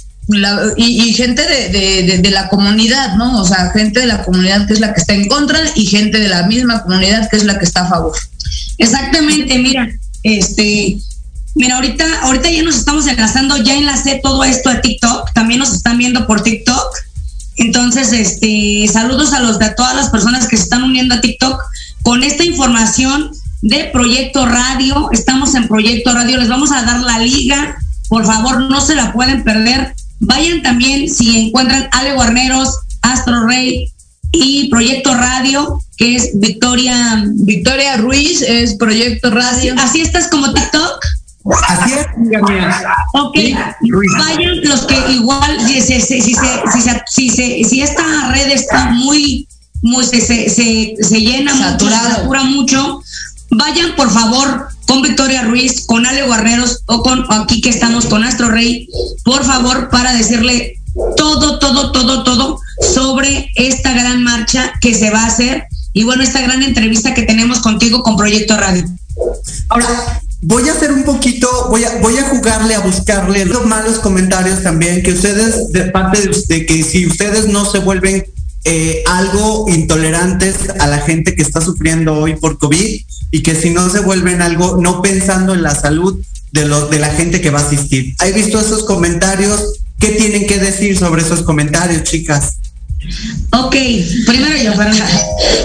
y, 0.76 1.12
gente 1.12 1.42
de, 1.42 2.18
de, 2.18 2.30
la 2.30 2.48
comunidad, 2.48 3.16
¿no? 3.16 3.40
O 3.40 3.44
sea, 3.44 3.70
gente 3.70 4.00
de 4.00 4.06
la 4.06 4.22
comunidad 4.22 4.66
que 4.66 4.74
es 4.74 4.80
la 4.80 4.92
que 4.94 5.00
está 5.00 5.14
en 5.14 5.26
contra 5.26 5.58
y 5.74 5.86
gente 5.86 6.18
de 6.18 6.28
la 6.28 6.44
misma 6.46 6.82
comunidad 6.82 7.28
que 7.28 7.36
es 7.36 7.44
la 7.44 7.58
que 7.58 7.64
está 7.64 7.82
a 7.82 7.88
favor. 7.88 8.12
Exactamente, 8.78 9.58
mira, 9.58 9.88
este, 10.22 10.98
Mira, 11.54 11.76
ahorita, 11.76 12.04
ahorita 12.22 12.48
ya 12.48 12.62
nos 12.62 12.76
estamos 12.76 13.06
enlazando, 13.08 13.56
ya 13.56 13.74
enlacé 13.74 14.20
todo 14.22 14.44
esto 14.44 14.70
a 14.70 14.80
TikTok, 14.80 15.32
también 15.32 15.58
nos 15.58 15.72
están 15.72 15.98
viendo 15.98 16.26
por 16.26 16.42
TikTok. 16.42 16.94
Entonces, 17.56 18.12
este, 18.12 18.86
saludos 18.90 19.32
a 19.32 19.40
los 19.40 19.58
de 19.58 19.70
todas 19.70 19.96
las 19.96 20.10
personas 20.10 20.46
que 20.46 20.56
se 20.56 20.62
están 20.62 20.84
uniendo 20.84 21.16
a 21.16 21.20
TikTok 21.20 21.60
con 22.02 22.22
esta 22.22 22.44
información 22.44 23.32
de 23.62 23.90
Proyecto 23.92 24.46
Radio. 24.46 25.10
Estamos 25.12 25.54
en 25.54 25.66
Proyecto 25.66 26.14
Radio, 26.14 26.38
les 26.38 26.48
vamos 26.48 26.70
a 26.70 26.82
dar 26.82 27.00
la 27.00 27.18
liga. 27.18 27.76
Por 28.08 28.24
favor, 28.24 28.70
no 28.70 28.80
se 28.80 28.94
la 28.94 29.12
pueden 29.12 29.42
perder. 29.42 29.94
Vayan 30.20 30.62
también 30.62 31.08
si 31.08 31.46
encuentran 31.46 31.88
Ale 31.92 32.14
Guarneros, 32.14 32.78
Astro 33.02 33.46
Rey 33.46 33.90
y 34.32 34.68
Proyecto 34.68 35.14
Radio, 35.14 35.80
que 35.96 36.16
es 36.16 36.30
Victoria 36.34 37.24
Victoria 37.26 37.96
Ruiz, 37.96 38.42
es 38.42 38.76
Proyecto 38.76 39.30
Radio. 39.30 39.74
Así, 39.78 40.02
estás 40.02 40.28
como 40.28 40.52
TikTok. 40.52 41.00
Así 41.68 41.92
es, 41.94 42.06
Ok, 43.14 43.36
vayan 44.18 44.60
los 44.62 44.82
que 44.82 45.12
igual, 45.12 45.58
si, 45.66 45.80
si, 45.80 46.00
si, 46.00 46.20
si, 46.20 47.64
si, 47.64 47.82
esta 47.82 48.30
red 48.30 48.50
está 48.52 48.90
muy, 48.90 49.48
muy 49.80 50.04
se, 50.04 50.20
se, 50.20 50.50
se, 50.50 51.20
llena 51.20 51.56
Saturada. 51.56 52.08
mucho, 52.08 52.16
satura 52.16 52.44
mucho, 52.44 53.02
vayan 53.50 53.96
por 53.96 54.10
favor 54.10 54.69
con 54.90 55.02
Victoria 55.02 55.42
Ruiz, 55.42 55.86
con 55.86 56.04
Ale 56.04 56.26
Guarneros 56.26 56.82
o 56.86 57.04
con 57.04 57.24
aquí 57.32 57.60
que 57.60 57.70
estamos 57.70 58.06
con 58.06 58.24
Astro 58.24 58.48
Rey, 58.48 58.88
por 59.24 59.44
favor, 59.44 59.88
para 59.88 60.12
decirle 60.14 60.80
todo, 61.16 61.60
todo, 61.60 61.92
todo, 61.92 62.24
todo 62.24 62.58
sobre 62.92 63.48
esta 63.54 63.92
gran 63.92 64.24
marcha 64.24 64.72
que 64.80 64.92
se 64.92 65.10
va 65.10 65.20
a 65.20 65.26
hacer 65.26 65.62
y 65.92 66.02
bueno, 66.02 66.24
esta 66.24 66.40
gran 66.40 66.64
entrevista 66.64 67.14
que 67.14 67.22
tenemos 67.22 67.60
contigo 67.60 68.02
con 68.02 68.16
Proyecto 68.16 68.56
Radio. 68.56 68.84
Ahora, 69.68 70.20
voy 70.42 70.68
a 70.68 70.72
hacer 70.72 70.90
un 70.90 71.04
poquito, 71.04 71.68
voy 71.68 71.84
a, 71.84 71.98
voy 71.98 72.18
a 72.18 72.28
jugarle 72.28 72.74
a 72.74 72.80
buscarle 72.80 73.44
los 73.44 73.66
malos 73.66 74.00
comentarios 74.00 74.64
también, 74.64 75.04
que 75.04 75.12
ustedes, 75.12 75.70
de 75.70 75.84
parte 75.84 76.28
de, 76.48 76.66
que 76.66 76.82
si 76.82 77.06
ustedes 77.06 77.46
no 77.46 77.64
se 77.64 77.78
vuelven 77.78 78.26
eh, 78.64 79.02
algo 79.06 79.66
intolerantes 79.68 80.56
a 80.78 80.86
la 80.86 80.98
gente 80.98 81.34
que 81.34 81.42
está 81.42 81.60
sufriendo 81.60 82.14
hoy 82.14 82.36
por 82.36 82.58
COVID 82.58 83.00
y 83.30 83.42
que 83.42 83.54
si 83.54 83.70
no 83.70 83.88
se 83.88 84.00
vuelven 84.00 84.42
algo 84.42 84.78
no 84.80 85.02
pensando 85.02 85.54
en 85.54 85.62
la 85.62 85.74
salud 85.74 86.20
de, 86.52 86.66
los, 86.66 86.90
de 86.90 86.98
la 86.98 87.10
gente 87.10 87.40
que 87.40 87.50
va 87.50 87.60
a 87.60 87.66
asistir. 87.66 88.14
¿Hay 88.18 88.32
visto 88.32 88.60
esos 88.60 88.84
comentarios? 88.84 89.80
¿Qué 89.98 90.08
tienen 90.08 90.46
que 90.46 90.58
decir 90.58 90.98
sobre 90.98 91.22
esos 91.22 91.42
comentarios, 91.42 92.04
chicas? 92.04 92.56
Ok, 93.52 93.76
primero 94.26 94.56
yo, 94.62 94.74
Fernanda. 94.74 95.08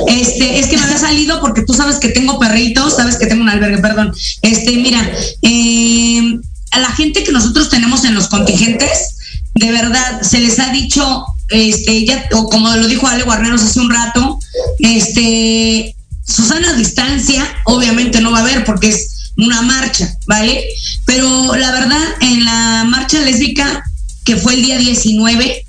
Este, 0.08 0.60
es 0.60 0.68
que 0.68 0.78
me 0.78 0.84
ha 0.84 0.98
salido 0.98 1.42
porque 1.42 1.64
tú 1.64 1.74
sabes 1.74 1.98
que 1.98 2.10
tengo 2.10 2.40
perritos, 2.40 2.96
sabes 2.96 3.18
que 3.18 3.28
tengo 3.28 3.44
un 3.44 3.50
albergue, 3.50 3.80
perdón. 3.80 4.14
Este, 4.42 4.72
mira, 4.78 5.12
eh, 5.42 6.40
a 6.72 6.80
la 6.80 6.90
gente 6.92 7.24
que 7.24 7.32
nosotros 7.32 7.70
tenemos 7.70 8.06
en 8.06 8.16
los 8.16 8.28
contingentes, 8.28 9.18
de 9.54 9.72
verdad, 9.72 10.22
se 10.22 10.40
les 10.40 10.60
ha 10.60 10.72
dicho, 10.72 11.26
este, 11.50 12.06
ya, 12.06 12.28
o 12.34 12.50
como 12.50 12.70
lo 12.76 12.88
dijo 12.88 13.08
Ale 13.08 13.24
Guarneros 13.24 13.64
hace 13.64 13.80
un 13.80 13.90
rato, 13.90 14.40
este, 14.80 15.96
Susana 16.26 16.74
distancia, 16.74 17.46
obviamente 17.66 18.22
no 18.22 18.32
va 18.32 18.40
a 18.40 18.42
haber 18.42 18.66
porque 18.66 18.90
es 18.90 19.32
una 19.38 19.62
marcha, 19.62 20.18
¿vale? 20.28 20.66
Pero 21.06 21.56
la 21.56 21.72
verdad, 21.72 22.04
en 22.22 22.46
la 22.46 22.86
marcha 22.88 23.20
lésbica, 23.20 23.84
que 24.24 24.38
fue 24.38 24.56
el 24.56 24.64
día 24.64 24.78
19, 24.78 25.66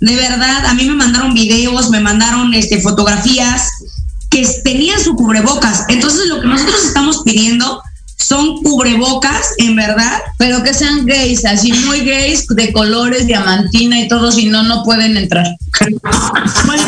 de 0.00 0.16
verdad, 0.16 0.66
a 0.66 0.74
mí 0.74 0.84
me 0.84 0.94
mandaron 0.94 1.34
videos, 1.34 1.90
me 1.90 2.00
mandaron 2.00 2.54
este, 2.54 2.80
fotografías 2.80 3.70
que 4.30 4.46
tenían 4.64 5.02
su 5.02 5.16
cubrebocas. 5.16 5.84
Entonces, 5.88 6.26
lo 6.28 6.40
que 6.40 6.46
nosotros 6.46 6.84
estamos 6.84 7.22
pidiendo 7.24 7.82
son 8.28 8.62
cubrebocas, 8.62 9.54
en 9.56 9.74
verdad. 9.74 10.20
Pero 10.36 10.62
que 10.62 10.74
sean 10.74 11.06
gays, 11.06 11.46
así 11.46 11.72
muy 11.72 12.00
gays, 12.00 12.46
de 12.46 12.72
colores, 12.72 13.26
diamantina 13.26 14.00
y 14.00 14.08
todo, 14.08 14.30
si 14.30 14.46
no, 14.46 14.62
no 14.64 14.84
pueden 14.84 15.16
entrar. 15.16 15.46
bueno, 16.66 16.82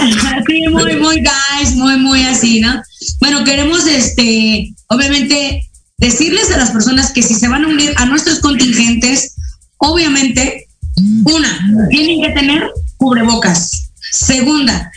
sí, 0.47 0.69
muy, 0.69 0.97
muy 0.97 1.23
gays, 1.23 1.75
muy, 1.77 1.97
muy 1.97 2.23
así, 2.25 2.61
¿no? 2.61 2.83
Bueno, 3.21 3.43
queremos, 3.45 3.87
este, 3.87 4.75
obviamente, 4.89 5.67
decirles 5.97 6.51
a 6.51 6.59
las 6.59 6.73
personas 6.73 7.11
que 7.11 7.23
si 7.23 7.35
se 7.35 7.49
van 7.49 7.65
a 7.65 7.69
unir 7.69 7.95
a 7.97 8.05
nuestros 8.05 8.41
contingentes, 8.41 9.35
obviamente, 9.79 10.69
una, 11.25 11.89
tienen 11.89 12.21
que 12.23 12.31
tener 12.39 12.71
cubrebocas. 12.99 13.91
Segunda, 14.13 14.93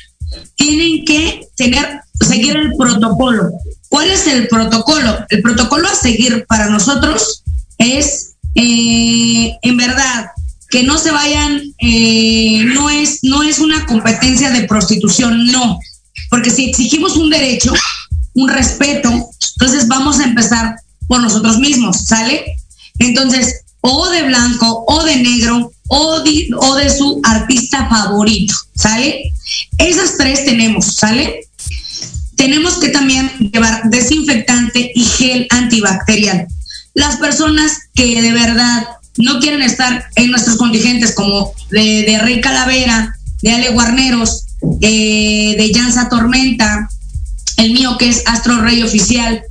tienen 0.55 1.05
que 1.05 1.47
tener, 1.55 2.01
seguir 2.19 2.57
el 2.57 2.73
protocolo. 2.77 3.49
¿Cuál 3.93 4.09
es 4.09 4.25
el 4.25 4.47
protocolo? 4.47 5.23
El 5.29 5.43
protocolo 5.43 5.87
a 5.87 5.93
seguir 5.93 6.47
para 6.47 6.67
nosotros 6.67 7.43
es, 7.77 8.33
eh, 8.55 9.55
en 9.61 9.77
verdad, 9.77 10.31
que 10.71 10.81
no 10.81 10.97
se 10.97 11.11
vayan, 11.11 11.61
eh, 11.77 12.63
no, 12.73 12.89
es, 12.89 13.19
no 13.21 13.43
es 13.43 13.59
una 13.59 13.85
competencia 13.85 14.49
de 14.49 14.63
prostitución, 14.63 15.45
no. 15.51 15.77
Porque 16.31 16.49
si 16.49 16.71
exigimos 16.71 17.17
un 17.17 17.29
derecho, 17.29 17.71
un 18.33 18.49
respeto, 18.49 19.11
entonces 19.11 19.87
vamos 19.87 20.19
a 20.19 20.23
empezar 20.23 20.75
por 21.05 21.21
nosotros 21.21 21.59
mismos, 21.59 22.05
¿sale? 22.05 22.45
Entonces, 22.97 23.61
o 23.81 24.09
de 24.09 24.23
blanco 24.23 24.85
o 24.87 25.03
de 25.03 25.17
negro 25.17 25.71
o 25.89 26.19
de, 26.21 26.49
o 26.57 26.75
de 26.77 26.89
su 26.89 27.21
artista 27.23 27.87
favorito, 27.87 28.55
¿sale? 28.73 29.31
Esas 29.77 30.17
tres 30.17 30.45
tenemos, 30.45 30.95
¿sale? 30.95 31.41
Tenemos 32.35 32.77
que 32.77 32.89
también 32.89 33.29
llevar 33.51 33.83
desinfectante 33.89 34.91
y 34.93 35.03
gel 35.03 35.47
antibacterial. 35.49 36.47
Las 36.93 37.17
personas 37.17 37.89
que 37.93 38.21
de 38.21 38.33
verdad 38.33 38.87
no 39.17 39.39
quieren 39.39 39.61
estar 39.61 40.05
en 40.15 40.31
nuestros 40.31 40.57
contingentes 40.57 41.13
como 41.13 41.53
de, 41.69 42.19
Rey 42.21 42.41
Calavera, 42.41 43.15
de 43.41 43.51
Ale 43.51 43.69
Guarneros, 43.69 44.45
eh, 44.81 45.55
de 45.57 45.71
Jansa 45.73 46.09
Tormenta, 46.09 46.89
el 47.57 47.73
mío 47.73 47.97
que 47.97 48.09
es 48.09 48.23
Astro 48.25 48.61
Rey 48.61 48.81
Oficial, 48.81 49.43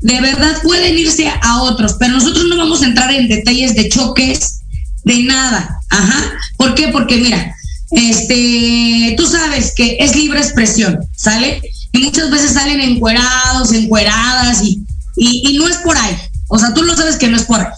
de 0.00 0.20
verdad 0.20 0.56
pueden 0.62 0.96
irse 0.98 1.28
a 1.42 1.62
otros, 1.62 1.96
pero 1.98 2.14
nosotros 2.14 2.46
no 2.48 2.56
vamos 2.56 2.82
a 2.82 2.86
entrar 2.86 3.12
en 3.12 3.28
detalles 3.28 3.74
de 3.74 3.88
choques, 3.88 4.60
de 5.04 5.22
nada. 5.24 5.80
Ajá. 5.90 6.32
¿Por 6.56 6.74
qué? 6.74 6.88
Porque 6.88 7.16
mira, 7.16 7.54
este, 7.90 9.14
tú 9.16 9.26
sabes 9.26 9.72
que 9.74 9.96
es 10.00 10.14
libre 10.14 10.40
expresión, 10.40 10.98
¿sale? 11.16 11.60
Y 11.92 11.98
muchas 11.98 12.30
veces 12.30 12.52
salen 12.52 12.80
encuerados, 12.80 13.72
encueradas 13.72 14.62
y, 14.62 14.84
y, 15.16 15.58
no 15.58 15.68
es 15.68 15.78
por 15.78 15.96
ahí. 15.96 16.16
O 16.48 16.58
sea, 16.58 16.74
tú 16.74 16.82
lo 16.82 16.96
sabes 16.96 17.16
que 17.16 17.28
no 17.28 17.36
es 17.36 17.44
por 17.44 17.60
ahí. 17.60 17.72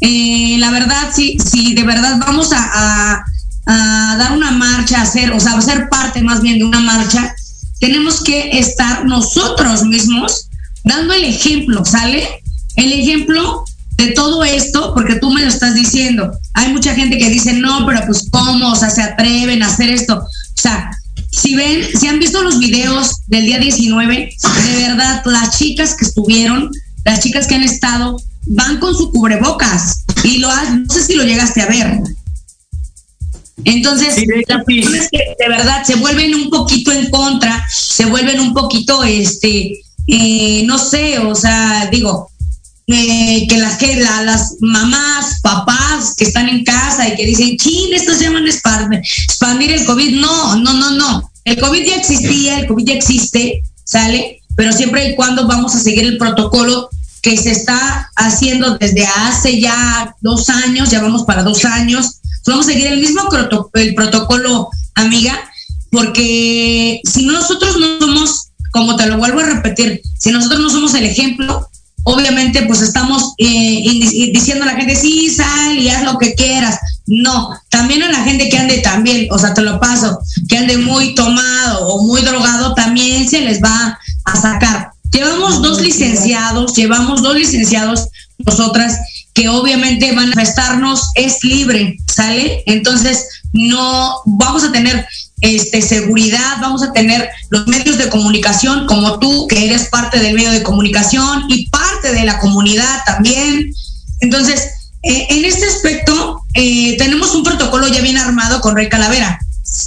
Eh, 0.00 0.56
la 0.58 0.70
verdad, 0.70 1.10
sí, 1.14 1.38
sí, 1.44 1.74
de 1.74 1.82
verdad 1.82 2.18
vamos 2.18 2.52
a, 2.52 3.24
a, 3.66 4.16
dar 4.16 4.32
una 4.32 4.52
marcha, 4.52 4.98
a 4.98 5.02
hacer, 5.02 5.32
o 5.32 5.40
sea, 5.40 5.52
a 5.52 5.60
ser 5.60 5.88
parte 5.88 6.22
más 6.22 6.40
bien 6.40 6.58
de 6.58 6.64
una 6.64 6.80
marcha, 6.80 7.34
tenemos 7.80 8.22
que 8.22 8.58
estar 8.58 9.04
nosotros 9.04 9.84
mismos 9.84 10.48
dando 10.84 11.14
el 11.14 11.24
ejemplo, 11.24 11.84
¿sale? 11.84 12.42
El 12.76 12.92
ejemplo 12.92 13.64
de 13.96 14.12
todo 14.12 14.44
esto, 14.44 14.94
porque 14.94 15.16
tú 15.16 15.30
me 15.30 15.42
lo 15.42 15.48
estás 15.48 15.74
diciendo. 15.74 16.30
Hay 16.54 16.72
mucha 16.72 16.94
gente 16.94 17.18
que 17.18 17.28
dice, 17.28 17.52
no, 17.52 17.84
pero 17.84 18.00
pues 18.06 18.28
cómo, 18.30 18.72
o 18.72 18.76
sea, 18.76 18.90
se 18.90 19.02
atreven 19.02 19.62
a 19.62 19.66
hacer 19.66 19.90
esto. 19.90 20.16
O 20.18 20.60
sea, 20.60 20.90
si 21.30 21.54
ven, 21.54 21.82
si 21.98 22.06
han 22.06 22.18
visto 22.18 22.42
los 22.42 22.58
videos 22.58 23.16
del 23.26 23.46
día 23.46 23.58
19, 23.58 24.30
de 24.64 24.86
verdad, 24.86 25.22
las 25.24 25.58
chicas 25.58 25.94
que 25.94 26.04
estuvieron, 26.04 26.70
las 27.04 27.20
chicas 27.20 27.46
que 27.46 27.54
han 27.54 27.62
estado, 27.62 28.20
van 28.46 28.78
con 28.78 28.94
su 28.94 29.10
cubrebocas 29.10 30.04
y 30.24 30.38
lo 30.38 30.48
no 30.48 30.92
sé 30.92 31.02
si 31.04 31.14
lo 31.14 31.24
llegaste 31.24 31.60
a 31.60 31.66
ver. 31.66 32.00
Entonces, 33.64 34.14
que 34.14 35.34
de 35.38 35.48
verdad 35.48 35.84
se 35.84 35.96
vuelven 35.96 36.34
un 36.34 36.48
poquito 36.48 36.92
en 36.92 37.10
contra, 37.10 37.66
se 37.70 38.06
vuelven 38.06 38.40
un 38.40 38.54
poquito, 38.54 39.02
este, 39.02 39.80
eh, 40.06 40.62
no 40.64 40.78
sé, 40.78 41.18
o 41.18 41.34
sea, 41.34 41.88
digo, 41.90 42.27
eh, 42.90 43.46
que 43.48 43.58
las 43.58 43.76
que 43.76 43.96
las 43.96 44.56
mamás, 44.60 45.40
papás 45.42 46.14
que 46.16 46.24
están 46.24 46.48
en 46.48 46.64
casa 46.64 47.06
y 47.06 47.16
que 47.16 47.26
dicen, 47.26 47.58
chin, 47.58 47.92
estos 47.92 48.18
llaman 48.18 48.48
expandir 48.48 49.72
el 49.72 49.84
COVID. 49.84 50.18
No, 50.18 50.56
no, 50.56 50.72
no, 50.72 50.92
no. 50.92 51.30
El 51.44 51.58
COVID 51.60 51.84
ya 51.84 51.96
existía, 51.96 52.60
el 52.60 52.66
COVID 52.66 52.86
ya 52.86 52.94
existe, 52.94 53.62
¿sale? 53.84 54.40
Pero 54.56 54.72
siempre 54.72 55.10
y 55.10 55.16
cuando 55.16 55.46
vamos 55.46 55.74
a 55.74 55.80
seguir 55.80 56.04
el 56.04 56.16
protocolo 56.16 56.88
que 57.20 57.36
se 57.36 57.50
está 57.50 58.10
haciendo 58.16 58.78
desde 58.78 59.06
hace 59.06 59.60
ya 59.60 60.14
dos 60.22 60.48
años, 60.48 60.90
ya 60.90 61.02
vamos 61.02 61.24
para 61.24 61.42
dos 61.42 61.66
años. 61.66 62.20
Vamos 62.46 62.66
a 62.66 62.72
seguir 62.72 62.86
el 62.86 63.00
mismo 63.00 63.28
el 63.74 63.94
protocolo, 63.94 64.70
amiga, 64.94 65.38
porque 65.90 67.02
si 67.04 67.26
nosotros 67.26 67.76
no 67.78 67.98
somos 68.00 68.48
como 68.70 68.96
te 68.96 69.06
lo 69.06 69.18
vuelvo 69.18 69.40
a 69.40 69.44
repetir, 69.44 70.00
si 70.18 70.30
nosotros 70.30 70.60
no 70.60 70.70
somos 70.70 70.94
el 70.94 71.04
ejemplo, 71.04 71.68
obviamente 72.04 72.62
pues 72.62 72.80
estamos 72.80 73.34
eh, 73.38 74.30
diciendo 74.32 74.64
a 74.64 74.68
la 74.68 74.76
gente, 74.76 74.96
sí, 74.96 75.30
sal 75.30 75.78
y 75.78 75.88
haz 75.88 76.04
lo 76.04 76.18
que 76.18 76.34
quieras. 76.34 76.78
No, 77.06 77.50
también 77.68 78.02
a 78.02 78.10
la 78.10 78.24
gente 78.24 78.48
que 78.48 78.58
ande 78.58 78.78
también, 78.78 79.28
o 79.30 79.38
sea, 79.38 79.54
te 79.54 79.62
lo 79.62 79.80
paso, 79.80 80.18
que 80.48 80.58
ande 80.58 80.76
muy 80.76 81.14
tomado 81.14 81.88
o 81.88 82.04
muy 82.04 82.20
drogado, 82.22 82.74
también 82.74 83.28
se 83.28 83.40
les 83.40 83.62
va 83.62 83.98
a 84.24 84.40
sacar. 84.40 84.90
Llevamos 85.10 85.62
dos 85.62 85.80
licenciados, 85.80 86.74
llevamos 86.74 87.22
dos 87.22 87.34
licenciados 87.34 88.08
nosotras 88.38 88.98
que 89.34 89.48
obviamente 89.48 90.12
manifestarnos 90.12 91.10
es 91.14 91.42
libre, 91.44 91.96
¿sale? 92.06 92.62
Entonces, 92.66 93.26
no 93.52 94.22
vamos 94.26 94.64
a 94.64 94.72
tener 94.72 95.06
este, 95.40 95.82
seguridad, 95.82 96.56
vamos 96.60 96.82
a 96.82 96.92
tener 96.92 97.28
los 97.50 97.66
medios 97.66 97.98
de 97.98 98.08
comunicación 98.08 98.86
como 98.86 99.18
tú, 99.18 99.46
que 99.46 99.66
eres 99.66 99.88
parte 99.88 100.18
del 100.18 100.34
medio 100.34 100.50
de 100.50 100.62
comunicación 100.62 101.44
y 101.48 101.68
parte 101.70 102.12
de 102.12 102.24
la 102.24 102.38
comunidad 102.38 103.02
también. 103.06 103.72
Entonces, 104.20 104.70
eh, 105.02 105.26
en 105.30 105.44
este 105.44 105.66
aspecto, 105.66 106.42
eh, 106.54 106.96
tenemos 106.98 107.34
un 107.34 107.44
protocolo 107.44 107.86
ya 107.88 108.00
bien 108.00 108.18
armado 108.18 108.60
con 108.60 108.74
Rey 108.74 108.88
Calavera, 108.88 109.38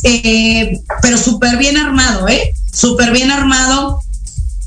eh, 0.04 0.80
pero 1.02 1.18
súper 1.18 1.58
bien 1.58 1.78
armado, 1.78 2.28
¿eh? 2.30 2.54
Súper 2.72 3.12
bien 3.12 3.32
armado 3.32 4.02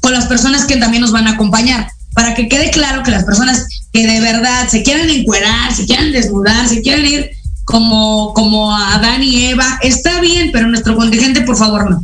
con 0.00 0.12
las 0.12 0.26
personas 0.26 0.66
que 0.66 0.76
también 0.76 1.00
nos 1.00 1.12
van 1.12 1.26
a 1.26 1.32
acompañar, 1.32 1.90
para 2.12 2.34
que 2.34 2.48
quede 2.48 2.70
claro 2.70 3.02
que 3.02 3.10
las 3.10 3.24
personas 3.24 3.66
que 3.92 4.06
de 4.06 4.20
verdad 4.20 4.68
se 4.68 4.82
quieran 4.82 5.08
encuerar, 5.08 5.74
se 5.74 5.86
quieran 5.86 6.12
desnudar, 6.12 6.68
se 6.68 6.82
quieran 6.82 7.06
ir 7.06 7.30
como, 7.64 8.32
como 8.34 8.76
Adán 8.76 9.22
y 9.22 9.46
Eva, 9.46 9.78
está 9.82 10.20
bien, 10.20 10.50
pero 10.52 10.68
nuestro 10.68 10.96
contingente, 10.96 11.42
por 11.42 11.56
favor, 11.56 11.90
no. 11.90 12.00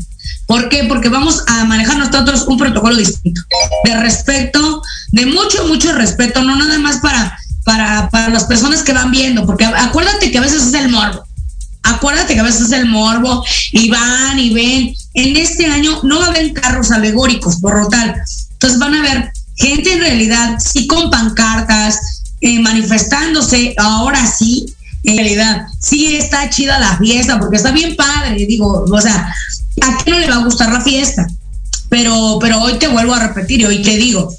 ¿Por 0.47 0.69
qué? 0.69 0.85
Porque 0.85 1.09
vamos 1.09 1.45
a 1.47 1.65
manejar 1.65 1.97
nosotros 1.97 2.45
un 2.49 2.59
protocolo 2.59 2.97
distinto, 2.97 3.41
de 3.85 3.97
respeto, 3.97 4.83
de 5.13 5.27
mucho, 5.27 5.67
mucho 5.69 5.93
respeto, 5.93 6.43
no 6.43 6.57
nada 6.57 6.79
más 6.79 6.99
para, 6.99 7.39
para, 7.65 8.11
para 8.11 8.31
las 8.31 8.45
personas 8.45 8.83
que 8.83 8.93
van 8.93 9.11
viendo, 9.11 9.47
porque 9.47 9.65
acuérdate 9.65 10.31
que 10.31 10.39
a 10.39 10.43
veces 10.43 10.67
es 10.67 10.75
el 10.75 10.89
morbo. 10.89 11.25
Acuérdate 11.83 12.35
que 12.35 12.41
a 12.41 12.45
veces 12.45 12.63
es 12.63 12.73
el 12.73 12.87
morbo 12.87 13.45
y 13.73 13.89
van 13.91 14.39
y 14.39 14.53
ven. 14.53 14.95
En 15.15 15.37
este 15.37 15.67
año 15.67 16.01
no 16.03 16.19
va 16.19 16.27
a 16.27 16.29
haber 16.31 16.53
carros 16.53 16.91
alegóricos, 16.91 17.57
por 17.61 17.81
lo 17.81 17.89
tal. 17.89 18.15
Entonces 18.53 18.79
van 18.79 18.95
a 18.95 19.03
ver 19.03 19.33
gente 19.57 19.93
en 19.93 20.01
realidad, 20.01 20.59
sí 20.59 20.87
con 20.87 21.11
pancartas, 21.11 22.23
eh, 22.41 22.59
manifestándose, 22.59 23.75
ahora 23.77 24.27
sí, 24.27 24.75
en 25.03 25.17
realidad, 25.17 25.67
sí 25.81 26.17
está 26.17 26.51
chida 26.51 26.79
la 26.79 26.99
fiesta, 26.99 27.39
porque 27.39 27.57
está 27.57 27.73
bien 27.73 27.97
padre, 27.97 28.45
digo, 28.47 28.85
o 28.91 29.01
sea, 29.01 29.35
¿a 29.83 29.97
quién 29.99 30.17
no 30.17 30.21
le 30.21 30.29
va 30.29 30.37
a 30.37 30.45
gustar 30.45 30.73
la 30.73 30.81
fiesta? 30.83 31.27
Pero, 31.89 32.39
pero 32.41 32.61
hoy 32.61 32.75
te 32.75 32.89
vuelvo 32.89 33.15
a 33.15 33.29
repetir 33.29 33.61
y 33.61 33.65
hoy 33.65 33.83
te 33.83 33.97
digo, 33.97 34.33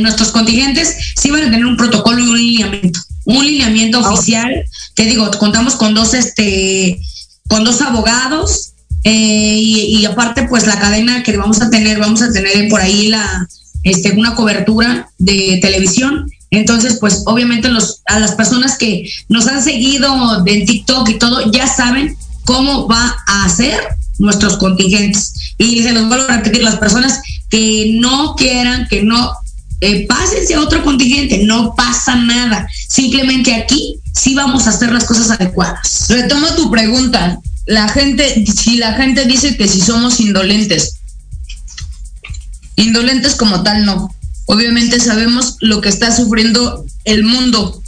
nuestros 0.00 0.32
contingentes 0.32 0.96
sí 1.16 1.30
van 1.30 1.42
a 1.42 1.50
tener 1.50 1.64
un 1.64 1.76
protocolo 1.76 2.18
y 2.18 2.28
un 2.28 2.38
lineamiento, 2.38 3.00
un 3.24 3.46
lineamiento 3.46 4.00
oficial, 4.00 4.52
te 4.94 5.04
digo, 5.04 5.30
contamos 5.38 5.76
con 5.76 5.94
dos, 5.94 6.14
este, 6.14 7.00
con 7.48 7.64
dos 7.64 7.80
abogados, 7.80 8.72
eh, 9.04 9.56
y, 9.58 9.98
y, 9.98 10.04
aparte, 10.04 10.44
pues 10.44 10.66
la 10.66 10.78
cadena 10.78 11.24
que 11.24 11.36
vamos 11.36 11.60
a 11.60 11.70
tener, 11.70 11.98
vamos 11.98 12.22
a 12.22 12.30
tener 12.30 12.68
por 12.68 12.80
ahí 12.80 13.08
la, 13.08 13.48
este, 13.82 14.12
una 14.12 14.34
cobertura 14.34 15.10
de 15.18 15.58
televisión 15.60 16.30
entonces, 16.58 16.98
pues 17.00 17.22
obviamente 17.26 17.68
los, 17.68 18.02
a 18.06 18.18
las 18.18 18.32
personas 18.32 18.76
que 18.76 19.10
nos 19.28 19.46
han 19.46 19.62
seguido 19.62 20.44
en 20.46 20.66
TikTok 20.66 21.08
y 21.08 21.18
todo 21.18 21.50
ya 21.50 21.66
saben 21.66 22.16
cómo 22.44 22.86
va 22.86 23.16
a 23.26 23.48
ser 23.48 23.80
nuestros 24.18 24.58
contingentes. 24.58 25.54
Y 25.56 25.82
se 25.82 25.92
los 25.92 26.08
vuelvo 26.08 26.24
a 26.28 26.36
repetir, 26.36 26.62
las 26.62 26.76
personas 26.76 27.22
que 27.48 27.92
no 27.94 28.34
quieran, 28.36 28.86
que 28.88 29.02
no 29.02 29.32
eh, 29.80 30.06
pásense 30.06 30.54
a 30.54 30.60
otro 30.60 30.84
contingente, 30.84 31.38
no 31.44 31.74
pasa 31.74 32.16
nada. 32.16 32.68
Simplemente 32.88 33.54
aquí 33.54 33.96
sí 34.14 34.34
vamos 34.34 34.66
a 34.66 34.70
hacer 34.70 34.92
las 34.92 35.04
cosas 35.04 35.30
adecuadas. 35.30 36.06
Retomo 36.10 36.48
tu 36.54 36.70
pregunta. 36.70 37.38
La 37.64 37.88
gente, 37.88 38.44
si 38.44 38.76
la 38.76 38.92
gente 38.94 39.24
dice 39.24 39.56
que 39.56 39.68
si 39.68 39.80
somos 39.80 40.20
indolentes, 40.20 40.98
indolentes 42.76 43.36
como 43.36 43.62
tal 43.62 43.86
no. 43.86 44.14
Obviamente 44.46 45.00
sabemos 45.00 45.56
lo 45.60 45.80
que 45.80 45.88
está 45.88 46.14
sufriendo 46.14 46.84
el 47.04 47.24
mundo. 47.24 47.82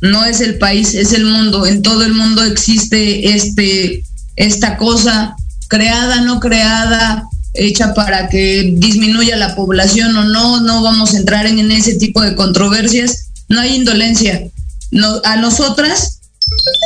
No 0.00 0.24
es 0.24 0.40
el 0.40 0.58
país, 0.58 0.94
es 0.94 1.12
el 1.12 1.24
mundo. 1.24 1.66
En 1.66 1.82
todo 1.82 2.04
el 2.04 2.14
mundo 2.14 2.42
existe 2.44 3.34
este 3.34 4.02
esta 4.36 4.78
cosa 4.78 5.36
creada, 5.68 6.22
no 6.22 6.40
creada, 6.40 7.24
hecha 7.54 7.94
para 7.94 8.28
que 8.28 8.72
disminuya 8.76 9.36
la 9.36 9.54
población 9.54 10.16
o 10.16 10.24
no, 10.24 10.60
no 10.60 10.82
vamos 10.82 11.14
a 11.14 11.18
entrar 11.18 11.46
en, 11.46 11.70
ese 11.70 11.96
tipo 11.96 12.22
de 12.22 12.34
controversias. 12.34 13.26
No 13.48 13.60
hay 13.60 13.76
indolencia. 13.76 14.42
A 15.24 15.36
nosotras, 15.36 16.20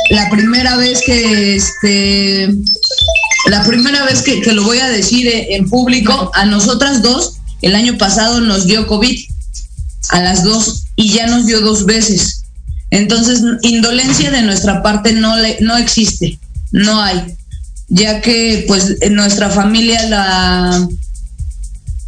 la 0.09 0.29
primera 0.29 0.75
vez 0.77 1.01
que 1.05 1.55
este 1.55 2.53
la 3.47 3.63
primera 3.63 4.03
vez 4.05 4.23
que, 4.23 4.41
que, 4.41 4.53
lo 4.53 4.63
voy 4.63 4.79
a 4.79 4.89
decir 4.89 5.27
en 5.31 5.69
público, 5.69 6.31
a 6.33 6.45
nosotras 6.45 7.03
dos 7.03 7.37
el 7.65 7.73
año 7.73 7.97
pasado 7.97 8.41
nos 8.41 8.67
dio 8.67 8.85
COVID 8.85 9.17
a 10.09 10.21
las 10.21 10.43
dos 10.43 10.83
y 10.95 11.09
ya 11.13 11.25
nos 11.25 11.47
dio 11.47 11.61
dos 11.61 11.87
veces. 11.87 12.43
Entonces, 12.91 13.41
indolencia 13.63 14.29
de 14.29 14.43
nuestra 14.43 14.83
parte 14.83 15.13
no, 15.13 15.35
le, 15.35 15.57
no 15.61 15.75
existe, 15.75 16.37
no 16.71 17.01
hay, 17.01 17.35
ya 17.87 18.21
que 18.21 18.65
pues 18.67 18.97
nuestra 19.09 19.49
familia 19.49 20.07
la... 20.07 20.87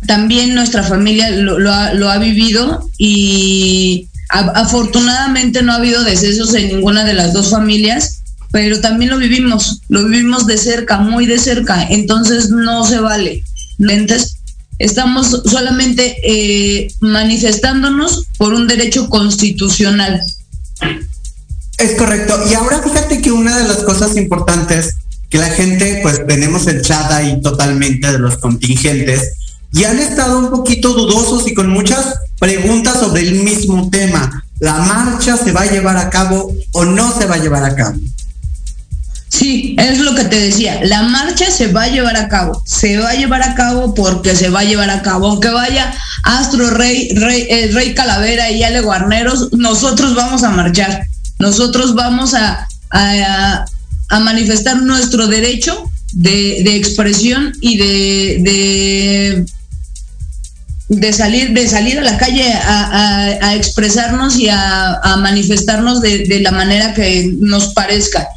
También 0.06 0.54
nuestra 0.54 0.84
familia 0.84 1.32
lo, 1.32 1.74
ha, 1.74 2.18
vivido 2.20 2.88
y 3.00 4.08
afortunadamente 4.30 5.64
no 5.64 5.74
ha 5.74 5.78
habido 5.78 6.04
decesos 6.04 6.54
en 6.54 6.68
ninguna 6.68 7.04
de 7.04 7.16
las 7.16 7.34
dos 7.34 7.50
familias, 7.50 8.22
pero 8.52 8.80
también 8.80 9.10
lo 9.10 9.18
vivimos, 9.18 9.82
lo 9.90 10.06
vivimos 10.06 10.46
de 10.46 10.58
cerca, 10.58 11.00
muy 11.00 11.26
de 11.26 11.40
cerca, 11.40 11.84
entonces 11.90 12.52
no 12.52 12.86
se 12.86 13.00
vale. 13.00 13.44
Entonces, 13.80 14.37
Estamos 14.80 15.42
solamente 15.46 16.18
eh, 16.24 16.88
manifestándonos 17.00 18.26
por 18.38 18.54
un 18.54 18.68
derecho 18.68 19.10
constitucional. 19.10 20.22
Es 21.78 21.96
correcto. 21.96 22.40
Y 22.50 22.54
ahora 22.54 22.82
fíjate 22.82 23.22
que 23.22 23.32
una 23.32 23.58
de 23.58 23.68
las 23.68 23.78
cosas 23.78 24.16
importantes 24.18 24.96
que 25.30 25.38
la 25.38 25.50
gente, 25.50 26.00
pues 26.02 26.26
tenemos 26.26 26.68
el 26.68 26.82
chat 26.82 27.12
ahí 27.12 27.42
totalmente 27.42 28.12
de 28.12 28.20
los 28.20 28.38
contingentes 28.38 29.34
y 29.74 29.84
han 29.84 30.00
estado 30.00 30.40
un 30.40 30.50
poquito 30.50 30.94
dudosos 30.94 31.48
y 31.48 31.54
con 31.54 31.70
muchas 31.70 32.16
preguntas 32.40 33.00
sobre 33.00 33.22
el 33.22 33.44
mismo 33.44 33.90
tema. 33.90 34.44
¿La 34.60 34.78
marcha 34.80 35.38
se 35.38 35.52
va 35.52 35.62
a 35.62 35.72
llevar 35.72 35.98
a 35.98 36.10
cabo 36.10 36.54
o 36.72 36.86
no 36.86 37.16
se 37.18 37.26
va 37.26 37.36
a 37.36 37.40
llevar 37.40 37.64
a 37.64 37.76
cabo? 37.76 37.98
Sí, 39.30 39.76
es 39.78 40.00
lo 40.00 40.16
que 40.16 40.24
te 40.26 40.40
decía. 40.40 40.80
La 40.84 41.04
marcha 41.04 41.52
se 41.52 41.68
va 41.68 41.84
a 41.84 41.88
llevar 41.90 42.16
a 42.16 42.30
cabo. 42.30 42.62
Se 42.66 42.98
va 42.98 43.10
a 43.10 43.16
llevar 43.16 43.44
a 43.44 43.56
cabo 43.56 43.94
porque 43.94 44.36
se 44.36 44.50
va 44.50 44.62
a 44.62 44.64
llevar 44.64 44.90
a 44.90 45.02
cabo. 45.02 45.28
Aunque 45.28 45.50
vaya 45.50 45.94
Astro 46.24 46.70
Rey, 46.70 47.10
Rey, 47.14 47.46
eh, 47.50 47.70
Rey 47.74 47.94
Calavera 47.94 48.50
y 48.52 48.64
Ale 48.64 48.82
Guarneros, 48.82 49.52
nosotros 49.54 50.16
vamos 50.16 50.44
a 50.44 50.50
marchar. 50.50 51.06
Nosotros 51.40 51.94
vamos 51.94 52.34
a, 52.34 52.68
manifestar 54.22 54.82
nuestro 54.82 55.28
derecho 55.28 55.92
de, 56.14 56.78
expresión 56.78 57.54
y 57.62 57.78
de, 57.78 59.46
salir, 61.12 61.52
de 61.52 61.68
salir 61.68 62.00
a 62.00 62.04
la 62.04 62.18
calle 62.18 62.54
a, 62.54 63.54
expresarnos 63.56 64.40
y 64.40 64.48
a, 64.50 65.18
manifestarnos 65.20 66.02
de 66.02 66.40
la 66.42 66.52
manera 66.52 66.94
que 66.94 67.30
nos 67.40 67.74
parezca. 67.74 68.28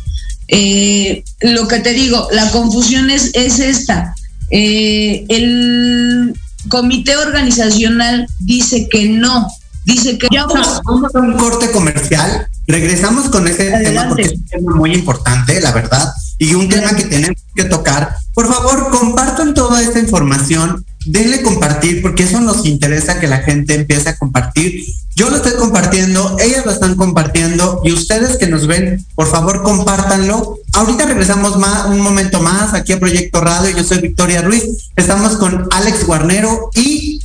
Eh, 0.52 1.22
lo 1.40 1.68
que 1.68 1.78
te 1.78 1.92
digo, 1.92 2.28
la 2.32 2.50
confusión 2.50 3.10
es, 3.10 3.30
es 3.34 3.60
esta. 3.60 4.14
Eh, 4.50 5.24
el 5.28 6.34
comité 6.68 7.16
organizacional 7.16 8.26
dice 8.40 8.88
que 8.88 9.08
no, 9.08 9.48
dice 9.84 10.18
que 10.18 10.26
ya 10.30 10.46
vamos, 10.46 10.80
vamos 10.84 11.14
a 11.14 11.20
un 11.20 11.36
corte 11.36 11.70
comercial. 11.70 12.48
Regresamos 12.66 13.28
con 13.30 13.46
ese 13.46 13.70
tema 13.70 14.08
porque 14.08 14.22
es 14.22 14.32
un 14.32 14.44
tema 14.46 14.74
muy 14.74 14.92
importante, 14.92 15.60
la 15.60 15.72
verdad, 15.72 16.12
y 16.38 16.54
un 16.54 16.68
tema 16.68 16.94
que 16.96 17.04
tenemos 17.04 17.36
que 17.54 17.64
tocar. 17.64 18.16
Por 18.34 18.52
favor, 18.52 18.90
compartan 18.90 19.54
toda 19.54 19.80
esta 19.82 19.98
información 19.98 20.84
denle 21.06 21.42
compartir 21.42 22.02
porque 22.02 22.24
eso 22.24 22.40
nos 22.40 22.66
interesa 22.66 23.20
que 23.20 23.26
la 23.26 23.38
gente 23.38 23.74
empiece 23.74 24.08
a 24.08 24.16
compartir. 24.18 24.84
Yo 25.16 25.28
lo 25.28 25.36
estoy 25.36 25.52
compartiendo, 25.54 26.36
ellas 26.40 26.64
lo 26.64 26.72
están 26.72 26.94
compartiendo 26.94 27.82
y 27.84 27.92
ustedes 27.92 28.36
que 28.36 28.46
nos 28.46 28.66
ven, 28.66 29.04
por 29.14 29.26
favor 29.26 29.62
compártanlo. 29.62 30.58
Ahorita 30.72 31.04
regresamos 31.06 31.58
más, 31.58 31.86
un 31.86 32.00
momento 32.00 32.40
más 32.40 32.74
aquí 32.74 32.92
a 32.92 33.00
Proyecto 33.00 33.40
Radio. 33.40 33.76
Yo 33.76 33.84
soy 33.84 33.98
Victoria 33.98 34.42
Ruiz. 34.42 34.90
Estamos 34.96 35.36
con 35.36 35.68
Alex 35.72 36.06
Guarnero 36.06 36.70
y 36.74 37.20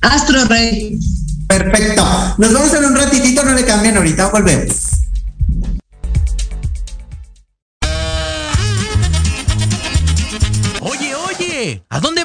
Astro 0.00 0.44
Rey. 0.44 0.98
Perfecto. 1.48 2.04
Nos 2.38 2.52
vamos 2.52 2.74
en 2.74 2.84
un 2.84 2.96
ratitito, 2.96 3.42
no 3.42 3.54
le 3.54 3.64
cambien 3.64 3.96
ahorita, 3.96 4.28
volvemos. 4.28 4.74
Oye, 10.80 11.14
oye, 11.14 11.82
¿a 11.88 12.00
dónde 12.00 12.24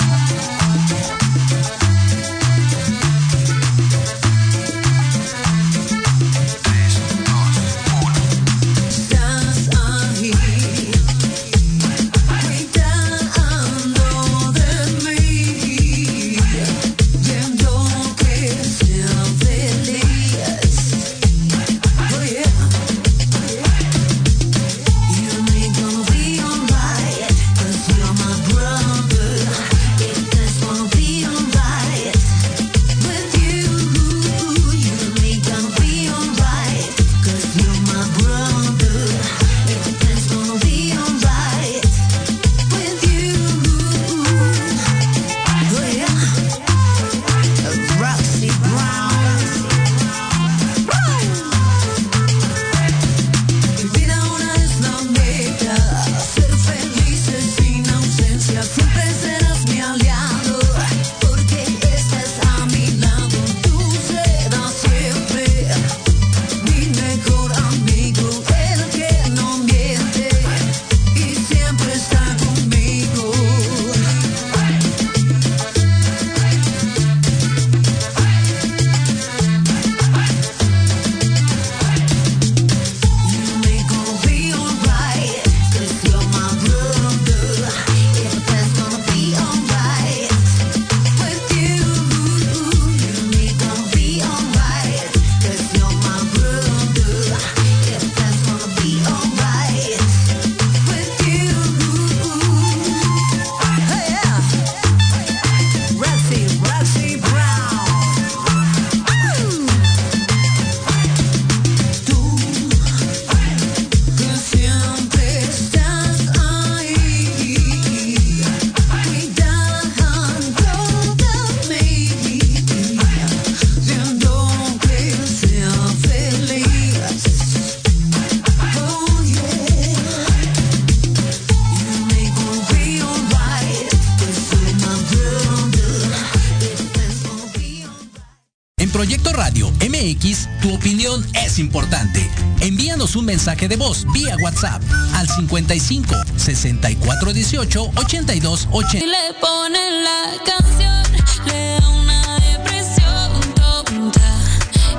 Envíanos 143.11 143.15
un 143.15 143.25
mensaje 143.25 143.67
de 143.67 143.75
voz 143.75 144.05
vía 144.13 144.37
WhatsApp 144.41 144.81
al 145.15 145.27
55 145.27 146.15
64 146.37 147.33
18 147.33 147.91
82 147.95 148.67
80. 148.71 149.05
Le 149.05 149.33
ponen 149.39 150.03
la 150.03 150.31
canción, 150.45 151.03
le 151.45 151.79
da 151.79 151.89
una 151.89 152.39
depresión 152.39 153.41
tonta. 153.55 154.21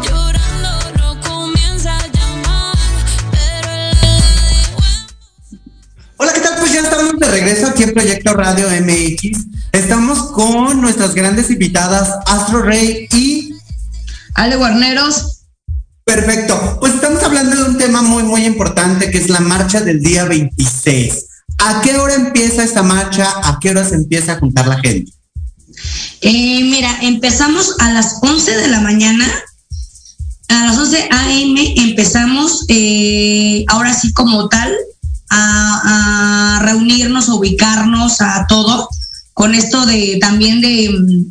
Llorando 0.03 0.92
no 0.98 1.20
comienza 1.20 1.96
a 1.96 2.07
llamar, 2.09 2.77
pero 3.31 3.70
Hola, 6.18 6.33
¿qué 6.33 6.40
tal? 6.40 6.57
Pues 6.59 6.72
ya 6.72 6.81
estamos 6.81 7.18
de 7.18 7.29
regreso 7.29 7.66
aquí 7.68 7.85
en 7.85 7.94
Proyecto 7.94 8.35
Radio 8.35 8.68
MX. 8.68 9.46
Estamos 9.72 10.33
con 10.33 10.81
nuestras 10.81 11.14
grandes 11.14 11.51
invitadas 11.51 12.11
Astro 12.27 12.62
Rey 12.62 13.09
y 13.12 13.55
Ale 14.35 14.57
Guarneros, 14.57 15.41
Perfecto. 16.05 16.79
Pues 16.81 16.95
estamos 16.95 17.23
hablando 17.23 17.57
de 17.57 17.71
un 17.71 17.79
tema 17.79 18.03
muy, 18.03 18.23
muy 18.23 18.45
importante 18.45 19.11
que 19.11 19.19
es 19.19 19.29
la 19.29 19.41
marcha 19.41 19.81
del 19.81 20.01
día 20.01 20.25
26. 20.25 21.27
¿A 21.59 21.81
qué 21.81 21.97
hora 21.97 22.15
empieza 22.15 22.65
esta 22.65 22.83
marcha? 22.83 23.29
¿A 23.45 23.59
qué 23.61 23.71
hora 23.71 23.85
se 23.85 23.95
empieza 23.95 24.33
a 24.33 24.38
juntar 24.38 24.67
la 24.67 24.81
gente? 24.81 25.12
Eh, 26.21 26.62
mira, 26.65 26.99
empezamos 27.03 27.77
a 27.79 27.93
las 27.93 28.19
11 28.21 28.57
de 28.57 28.69
la 28.69 28.81
mañana. 28.81 29.27
A 30.49 30.67
las 30.67 30.77
11 30.77 31.09
a.m. 31.11 31.75
empezamos, 31.77 32.65
eh, 32.69 33.65
ahora 33.69 33.95
sí 33.95 34.12
como 34.12 34.49
tal, 34.49 34.73
a, 35.31 36.61
reunirnos, 36.62 37.29
a 37.29 37.35
ubicarnos, 37.35 38.21
a 38.21 38.47
todo, 38.49 38.88
con 39.33 39.55
esto 39.55 39.87
de 39.87 40.19
también 40.21 40.61
de, 40.61 41.25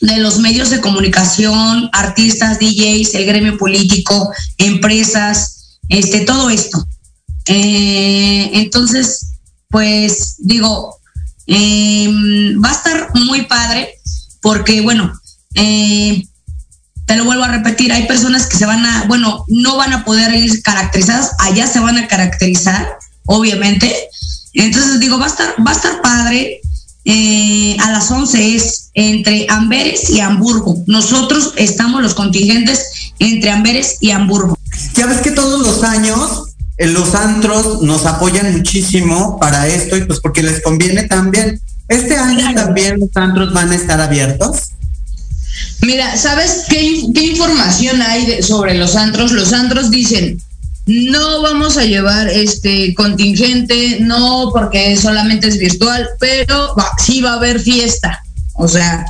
de 0.00 0.18
los 0.18 0.38
medios 0.38 0.70
de 0.70 0.80
comunicación, 0.80 1.88
artistas, 1.92 2.58
DJs, 2.58 3.14
el 3.14 3.26
gremio 3.26 3.58
político, 3.58 4.32
empresas, 4.58 5.78
este, 5.88 6.20
todo 6.20 6.50
esto. 6.50 6.86
Eh, 7.46 8.50
entonces, 8.54 9.32
pues 9.68 10.36
digo, 10.38 10.98
eh, 11.46 12.08
va 12.64 12.70
a 12.70 12.74
estar 12.74 13.10
muy 13.14 13.42
padre 13.42 13.98
porque, 14.40 14.80
bueno, 14.80 15.12
eh, 15.54 16.26
te 17.06 17.16
lo 17.16 17.24
vuelvo 17.24 17.44
a 17.44 17.48
repetir, 17.48 17.92
hay 17.92 18.06
personas 18.06 18.46
que 18.46 18.56
se 18.56 18.66
van 18.66 18.84
a, 18.84 19.04
bueno, 19.06 19.44
no 19.48 19.76
van 19.76 19.92
a 19.92 20.04
poder 20.04 20.34
ir 20.34 20.62
caracterizadas, 20.62 21.32
allá 21.38 21.66
se 21.66 21.80
van 21.80 21.98
a 21.98 22.08
caracterizar, 22.08 22.96
obviamente. 23.26 23.92
Entonces 24.54 25.00
digo, 25.00 25.18
va 25.18 25.26
a 25.26 25.28
estar, 25.28 25.54
va 25.66 25.72
a 25.72 25.74
estar 25.74 26.00
padre. 26.00 26.60
Eh, 27.06 27.76
a 27.80 27.90
las 27.90 28.10
11 28.10 28.54
es 28.56 28.90
entre 28.94 29.46
Amberes 29.50 30.08
y 30.10 30.20
Hamburgo. 30.20 30.82
Nosotros 30.86 31.52
estamos 31.56 32.02
los 32.02 32.14
contingentes 32.14 33.12
entre 33.18 33.50
Amberes 33.50 33.96
y 34.00 34.10
Hamburgo. 34.10 34.58
Ya 34.96 35.06
ves 35.06 35.20
que 35.20 35.30
todos 35.30 35.60
los 35.66 35.82
años 35.84 36.44
eh, 36.78 36.86
los 36.86 37.14
antros 37.14 37.82
nos 37.82 38.06
apoyan 38.06 38.52
muchísimo 38.56 39.38
para 39.38 39.66
esto 39.68 39.96
y 39.96 40.04
pues 40.04 40.20
porque 40.20 40.42
les 40.42 40.62
conviene 40.62 41.04
también. 41.04 41.60
Este 41.88 42.16
año 42.16 42.38
Claro. 42.38 42.54
también 42.66 42.98
los 42.98 43.10
antros 43.14 43.52
van 43.52 43.70
a 43.70 43.74
estar 43.74 44.00
abiertos. 44.00 44.70
Mira, 45.82 46.16
¿sabes 46.16 46.62
qué, 46.68 47.02
qué 47.14 47.26
información 47.26 48.00
hay 48.00 48.24
de- 48.26 48.42
sobre 48.42 48.74
los 48.74 48.96
antros? 48.96 49.32
Los 49.32 49.52
antros 49.52 49.90
dicen, 49.90 50.40
no 50.86 51.40
vamos 51.42 51.76
a 51.78 51.84
llevar 51.84 52.28
este 52.28 52.94
contingente, 52.94 53.98
no 54.00 54.50
porque 54.52 54.96
solamente 54.96 55.48
es 55.48 55.58
virtual, 55.58 56.06
pero 56.20 56.74
va- 56.78 56.90
sí 57.04 57.20
va 57.22 57.30
a 57.32 57.36
haber 57.36 57.58
fiesta. 57.60 58.22
O 58.54 58.68
sea, 58.68 59.04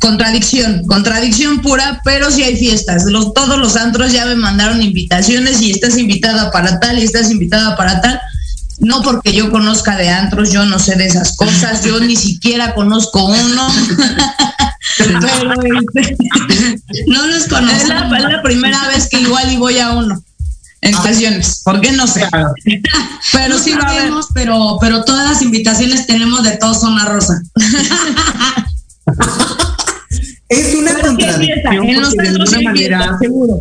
contradicción, 0.00 0.86
contradicción 0.86 1.60
pura, 1.60 2.00
pero 2.04 2.30
sí 2.30 2.42
hay 2.42 2.56
fiestas. 2.56 3.04
Los, 3.04 3.32
todos 3.34 3.58
los 3.58 3.76
antros 3.76 4.12
ya 4.12 4.26
me 4.26 4.34
mandaron 4.36 4.82
invitaciones 4.82 5.60
y 5.62 5.70
estás 5.70 5.96
invitada 5.98 6.50
para 6.50 6.80
tal 6.80 6.98
y 6.98 7.02
estás 7.04 7.30
invitada 7.30 7.76
para 7.76 8.00
tal. 8.00 8.20
No 8.80 9.02
porque 9.02 9.32
yo 9.32 9.50
conozca 9.50 9.96
de 9.96 10.08
antros, 10.10 10.50
yo 10.50 10.64
no 10.64 10.78
sé 10.78 10.96
de 10.96 11.06
esas 11.06 11.36
cosas, 11.36 11.84
yo 11.84 12.00
ni 12.00 12.16
siquiera 12.16 12.74
conozco 12.74 13.24
uno. 13.24 13.68
Pero, 14.98 15.18
este, 15.62 16.16
No 17.06 17.26
los 17.26 17.36
es, 17.36 17.48
conozco. 17.48 17.88
la, 17.88 18.18
es 18.18 18.24
la 18.24 18.42
primera 18.42 18.86
vez 18.88 19.08
que 19.08 19.20
igual 19.20 19.50
y 19.52 19.56
voy 19.56 19.78
a 19.78 19.90
uno 19.92 20.22
en 20.84 20.94
ocasiones. 20.94 21.62
¿Por 21.64 21.80
qué 21.80 21.92
no 21.92 22.06
sé? 22.06 22.22
Pero 23.32 23.54
no 23.54 23.58
sí 23.58 23.72
sabemos, 23.72 24.28
pero, 24.34 24.76
pero 24.80 25.04
todas 25.04 25.28
las 25.28 25.42
invitaciones 25.42 26.06
tenemos 26.06 26.42
de 26.42 26.56
todo 26.56 26.74
zona 26.74 27.06
rosa. 27.06 27.42
Es 30.48 30.74
una 30.74 30.94
contradicción 31.00 31.84
En 31.84 32.00
los 32.00 32.14
porque 32.14 32.30
de 32.30 32.36
alguna 32.36 32.60
manera 32.62 33.18
seguro. 33.18 33.60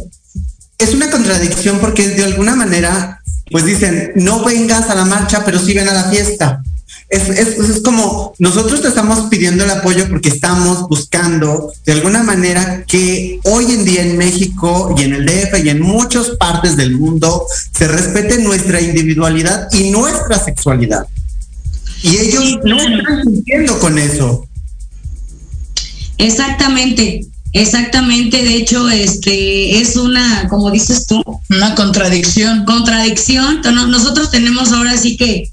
es 0.77 0.93
una 0.93 1.09
contradicción 1.09 1.79
porque 1.79 2.09
de 2.09 2.23
alguna 2.23 2.55
manera 2.55 3.19
pues 3.51 3.65
dicen 3.65 4.11
no 4.15 4.43
vengas 4.43 4.89
a 4.89 4.95
la 4.95 5.05
marcha 5.05 5.43
pero 5.45 5.59
sí 5.59 5.73
ven 5.73 5.87
a 5.87 5.93
la 5.93 6.03
fiesta. 6.03 6.61
Es, 7.13 7.29
es, 7.29 7.47
es 7.69 7.81
como 7.81 8.33
nosotros 8.39 8.81
te 8.81 8.87
estamos 8.87 9.29
pidiendo 9.29 9.63
el 9.63 9.69
apoyo 9.69 10.09
porque 10.09 10.29
estamos 10.29 10.87
buscando 10.89 11.71
de 11.85 11.91
alguna 11.93 12.23
manera 12.23 12.83
que 12.87 13.39
hoy 13.43 13.65
en 13.71 13.85
día 13.85 14.01
en 14.01 14.17
México 14.17 14.95
y 14.97 15.03
en 15.03 15.13
el 15.13 15.25
DF 15.25 15.63
y 15.63 15.69
en 15.69 15.81
muchas 15.81 16.29
partes 16.39 16.75
del 16.75 16.97
mundo 16.97 17.45
se 17.77 17.87
respete 17.87 18.39
nuestra 18.39 18.81
individualidad 18.81 19.67
y 19.71 19.91
nuestra 19.91 20.43
sexualidad. 20.43 21.05
Y 22.01 22.17
ellos 22.17 22.43
Sí, 22.43 22.59
no 22.65 22.77
están 22.77 23.23
cumpliendo 23.23 23.79
con 23.79 23.97
eso. 23.99 24.47
Exactamente, 26.17 27.25
exactamente. 27.53 28.43
De 28.43 28.55
hecho, 28.55 28.89
este 28.89 29.79
es 29.81 29.95
una, 29.95 30.47
como 30.49 30.71
dices 30.71 31.05
tú, 31.05 31.21
Una 31.49 31.75
contradicción. 31.75 32.65
contradicción. 32.65 33.61
No- 33.63 33.87
Nosotros 33.87 34.31
tenemos 34.31 34.71
ahora 34.71 34.97
sí 34.97 35.17
que 35.17 35.49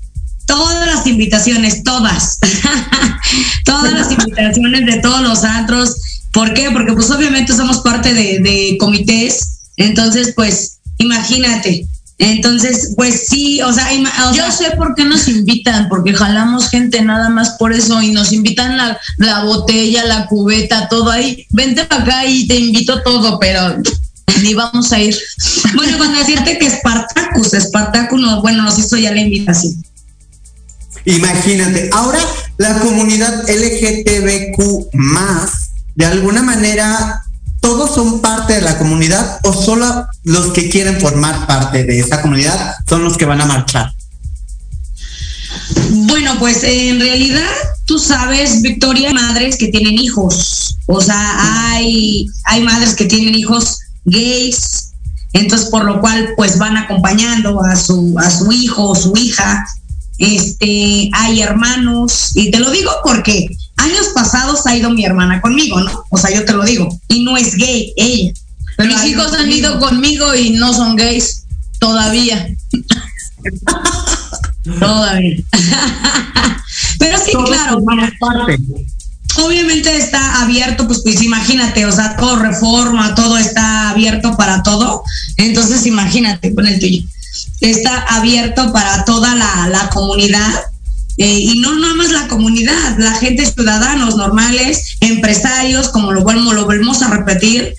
todas 0.50 0.84
las 0.84 1.06
invitaciones, 1.06 1.84
todas, 1.84 2.40
todas 3.64 3.92
las 3.92 4.10
invitaciones 4.10 4.84
de 4.84 5.00
todos 5.00 5.22
los 5.22 5.44
antros. 5.44 5.96
¿Por 6.32 6.52
qué? 6.54 6.72
Porque 6.72 6.92
pues 6.92 7.08
obviamente 7.12 7.54
somos 7.54 7.78
parte 7.78 8.12
de, 8.12 8.40
de 8.40 8.76
comités. 8.80 9.60
Entonces, 9.76 10.32
pues, 10.34 10.80
imagínate. 10.98 11.86
Entonces, 12.18 12.94
pues 12.96 13.28
sí, 13.28 13.62
o 13.62 13.72
sea, 13.72 13.88
o 14.28 14.34
Yo 14.34 14.42
sea, 14.42 14.50
sé 14.50 14.76
por 14.76 14.96
qué 14.96 15.04
nos 15.04 15.28
invitan, 15.28 15.88
porque 15.88 16.12
jalamos 16.12 16.68
gente 16.68 17.00
nada 17.00 17.30
más 17.30 17.50
por 17.50 17.72
eso 17.72 18.02
y 18.02 18.10
nos 18.10 18.32
invitan 18.32 18.76
la, 18.76 18.98
la 19.18 19.44
botella, 19.44 20.04
la 20.04 20.26
cubeta, 20.26 20.88
todo 20.88 21.10
ahí. 21.10 21.46
Vente 21.50 21.84
para 21.84 22.02
acá 22.02 22.26
y 22.26 22.48
te 22.48 22.56
invito 22.58 23.02
todo, 23.02 23.38
pero 23.38 23.76
ni 24.42 24.54
vamos 24.54 24.92
a 24.92 24.98
ir. 25.00 25.16
Bueno, 25.74 25.96
con 25.96 26.12
decirte 26.12 26.58
que 26.58 26.68
Spartacus, 26.68 27.52
Spartacus, 27.52 28.20
no, 28.20 28.42
bueno, 28.42 28.64
nos 28.64 28.78
hizo 28.78 28.96
ya 28.96 29.12
la 29.12 29.20
invitación. 29.20 29.82
Imagínate, 31.04 31.90
ahora 31.92 32.18
la 32.58 32.78
comunidad 32.80 33.48
LGTBQ 33.48 34.90
de 35.94 36.06
alguna 36.06 36.42
manera, 36.42 37.22
¿todos 37.60 37.94
son 37.94 38.20
parte 38.20 38.54
de 38.54 38.62
la 38.62 38.78
comunidad 38.78 39.40
o 39.44 39.52
solo 39.52 40.06
los 40.24 40.52
que 40.52 40.68
quieren 40.70 41.00
formar 41.00 41.46
parte 41.46 41.84
de 41.84 42.00
esa 42.00 42.22
comunidad 42.22 42.74
son 42.88 43.04
los 43.04 43.16
que 43.16 43.26
van 43.26 43.40
a 43.40 43.46
marchar? 43.46 43.92
Bueno, 45.90 46.38
pues 46.38 46.62
en 46.62 47.00
realidad 47.00 47.50
tú 47.86 47.98
sabes, 47.98 48.62
Victoria, 48.62 49.08
hay 49.08 49.14
madres 49.14 49.56
que 49.56 49.68
tienen 49.68 49.98
hijos. 49.98 50.76
O 50.86 51.00
sea, 51.00 51.72
hay, 51.72 52.26
hay 52.44 52.62
madres 52.62 52.94
que 52.94 53.06
tienen 53.06 53.34
hijos 53.34 53.78
gays, 54.04 54.92
entonces 55.32 55.68
por 55.68 55.84
lo 55.84 56.00
cual 56.00 56.34
pues 56.36 56.58
van 56.58 56.76
acompañando 56.76 57.62
a 57.62 57.76
su, 57.76 58.16
a 58.18 58.30
su 58.30 58.50
hijo 58.52 58.90
o 58.90 58.94
su 58.94 59.16
hija. 59.16 59.64
Este, 60.20 61.08
hay 61.14 61.40
hermanos, 61.40 62.32
y 62.34 62.50
te 62.50 62.60
lo 62.60 62.70
digo 62.70 62.90
porque 63.02 63.48
años 63.78 64.08
pasados 64.14 64.66
ha 64.66 64.76
ido 64.76 64.90
mi 64.90 65.02
hermana 65.02 65.40
conmigo, 65.40 65.80
¿no? 65.80 66.04
O 66.10 66.18
sea, 66.18 66.30
yo 66.30 66.44
te 66.44 66.52
lo 66.52 66.62
digo, 66.62 67.00
y 67.08 67.22
no 67.22 67.38
es 67.38 67.54
gay 67.54 67.94
ella. 67.96 68.32
Pero 68.76 68.92
Mis 68.92 69.04
hijos 69.06 69.32
han 69.32 69.50
ido 69.50 69.80
conmigo 69.80 70.34
y 70.34 70.50
no 70.50 70.74
son 70.74 70.96
gays 70.96 71.44
todavía. 71.78 72.54
Todavía. 74.78 75.36
Pero 76.98 77.18
sí, 77.24 77.32
Todos 77.32 77.48
claro, 77.48 77.82
parte. 78.20 78.58
obviamente 79.42 79.96
está 79.96 80.42
abierto, 80.42 80.86
pues, 80.86 81.00
pues 81.02 81.22
imagínate, 81.22 81.86
o 81.86 81.92
sea, 81.92 82.14
todo 82.16 82.36
reforma, 82.36 83.14
todo 83.14 83.38
está 83.38 83.88
abierto 83.88 84.36
para 84.36 84.62
todo. 84.62 85.02
Entonces, 85.38 85.86
imagínate 85.86 86.54
con 86.54 86.66
el 86.66 86.78
tuyo. 86.78 87.02
Está 87.60 87.98
abierto 88.02 88.72
para 88.72 89.04
toda 89.04 89.34
la, 89.34 89.68
la 89.68 89.90
comunidad. 89.90 90.64
eh, 91.18 91.38
y 91.38 91.60
no 91.60 91.78
nada 91.78 91.94
más 91.94 92.10
la 92.10 92.28
comunidad, 92.28 92.96
la 92.98 93.12
gente, 93.12 93.44
ciudadanos 93.44 94.16
normales, 94.16 94.96
empresarios, 95.00 95.88
como 95.88 96.12
lo 96.12 96.22
lo 96.22 96.64
volvemos 96.64 97.02
a 97.02 97.08
repetir, 97.08 97.74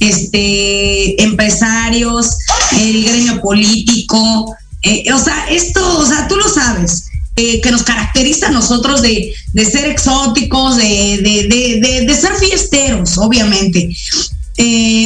este, 0.00 1.22
empresarios, 1.22 2.38
el 2.78 3.04
gremio 3.04 3.40
político, 3.40 4.56
eh, 4.82 5.12
o 5.12 5.18
sea, 5.18 5.46
esto, 5.50 5.98
o 5.98 6.06
sea, 6.06 6.28
tú 6.28 6.36
lo 6.36 6.48
sabes, 6.48 7.08
eh, 7.36 7.60
que 7.60 7.70
nos 7.70 7.82
caracteriza 7.82 8.48
a 8.48 8.50
nosotros 8.52 9.02
de, 9.02 9.34
de 9.52 9.64
ser 9.64 9.90
exóticos, 9.90 10.76
de, 10.76 11.18
de, 11.22 12.04
de 12.06 12.14
ser 12.14 12.34
fiesteros, 12.36 13.18
obviamente. 13.18 13.94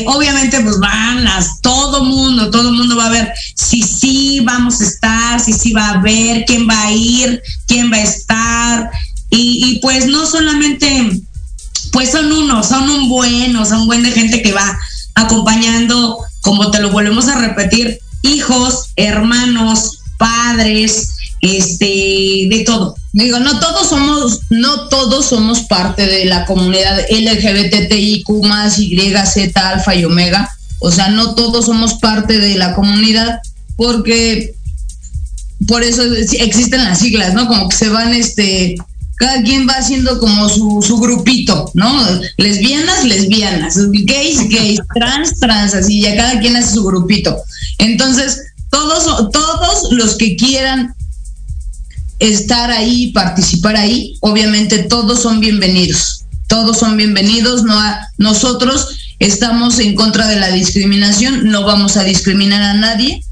Obviamente 0.07 0.61
pues 0.61 0.79
van 0.79 1.25
las, 1.25 1.61
todo 1.61 2.05
mundo, 2.05 2.51
todo 2.51 2.73
mundo 2.73 2.97
va 2.97 3.07
a 3.07 3.11
ver 3.11 3.33
si 3.57 3.83
sí 3.83 4.41
vamos 4.45 4.81
a 4.81 4.85
estar, 4.85 5.41
si 5.41 5.53
sí 5.53 5.73
va 5.73 5.91
a 5.91 6.01
ver, 6.01 6.45
quién 6.47 6.69
va 6.69 6.87
a 6.87 6.93
ir, 6.93 7.43
quién 7.67 7.91
va 7.93 7.97
a 7.97 8.03
estar. 8.03 8.91
Y, 9.31 9.79
pues 9.81 10.07
no 10.07 10.27
solamente, 10.27 11.21
pues 11.93 12.11
son 12.11 12.33
unos, 12.33 12.67
son 12.67 12.89
un 12.91 13.09
buen, 13.09 13.53
son 13.65 13.83
un 13.83 13.87
buen 13.87 14.03
de 14.03 14.11
gente 14.11 14.43
que 14.43 14.53
va 14.53 14.79
acompañando, 15.15 16.19
como 16.41 16.71
te 16.71 16.81
lo 16.81 16.91
volvemos 16.91 17.29
a 17.29 17.39
repetir, 17.39 17.99
hijos, 18.23 18.87
hermanos, 18.97 20.01
padres, 20.19 21.11
este, 21.41 21.85
de 21.85 22.63
todo. 22.67 22.97
Digo, 23.13 23.39
no 23.41 23.59
todos 23.59 23.89
somos, 23.89 24.41
no 24.51 24.89
todos 24.89 25.27
somos 25.27 25.61
parte 25.63 26.07
de 26.07 26.25
la 26.27 26.45
comunidad 26.47 27.01
LGBTIQ 27.11 28.29
más 28.45 28.79
Y, 28.79 28.97
Z, 29.27 29.69
alfa 29.69 29.95
y 29.95 30.05
omega. 30.05 30.51
O 30.79 30.91
sea, 30.91 31.09
no 31.09 31.35
todos 31.35 31.67
somos 31.67 31.95
parte 31.95 32.39
de 32.39 32.57
la 32.57 32.75
comunidad 32.75 33.41
porque 33.77 34.55
por 35.67 35.83
eso 35.83 36.03
existen 36.05 36.85
las 36.85 37.01
siglas, 37.01 37.35
¿no? 37.35 37.47
Como 37.47 37.69
que 37.69 37.77
se 37.77 37.89
van, 37.89 38.15
este, 38.15 38.77
cada 39.17 39.43
quien 39.43 39.69
va 39.69 39.75
haciendo 39.75 40.19
como 40.19 40.49
su, 40.49 40.83
su 40.83 40.99
grupito, 40.99 41.71
¿no? 41.75 41.93
Lesbianas, 42.39 43.05
lesbianas, 43.05 43.77
gays, 43.91 44.49
gays, 44.49 44.81
trans, 44.95 45.39
trans, 45.39 45.75
así, 45.75 46.01
ya 46.01 46.17
cada 46.17 46.41
quien 46.41 46.57
hace 46.57 46.75
su 46.75 46.85
grupito. 46.85 47.37
Entonces, 47.79 48.41
todos, 48.71 49.31
todos 49.31 49.93
los 49.93 50.17
que 50.17 50.37
quieran 50.37 50.95
estar 52.21 52.71
ahí, 52.71 53.13
participar 53.13 53.77
ahí, 53.77 54.17
obviamente 54.21 54.85
todos 54.85 55.21
son 55.21 55.41
bienvenidos. 55.41 56.25
Todos 56.47 56.79
son 56.79 56.97
bienvenidos. 56.97 57.65
No 57.65 57.81
nosotros 58.19 58.97
estamos 59.19 59.79
en 59.79 59.95
contra 59.95 60.29
de 60.29 60.39
la 60.39 60.51
discriminación, 60.51 61.51
no 61.51 61.65
vamos 61.65 61.97
a 61.97 62.05
discriminar 62.05 62.63
a 62.63 62.75
nadie. 62.75 63.25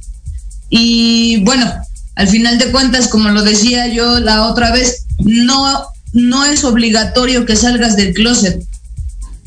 Y 0.70 1.38
bueno, 1.44 1.70
al 2.16 2.28
final 2.28 2.58
de 2.58 2.70
cuentas, 2.70 3.08
como 3.08 3.28
lo 3.28 3.42
decía 3.42 3.86
yo 3.88 4.20
la 4.20 4.46
otra 4.46 4.72
vez, 4.72 5.04
no, 5.18 5.86
no 6.12 6.44
es 6.44 6.64
obligatorio 6.64 7.44
que 7.44 7.56
salgas 7.56 7.96
del 7.96 8.14
closet. 8.14 8.62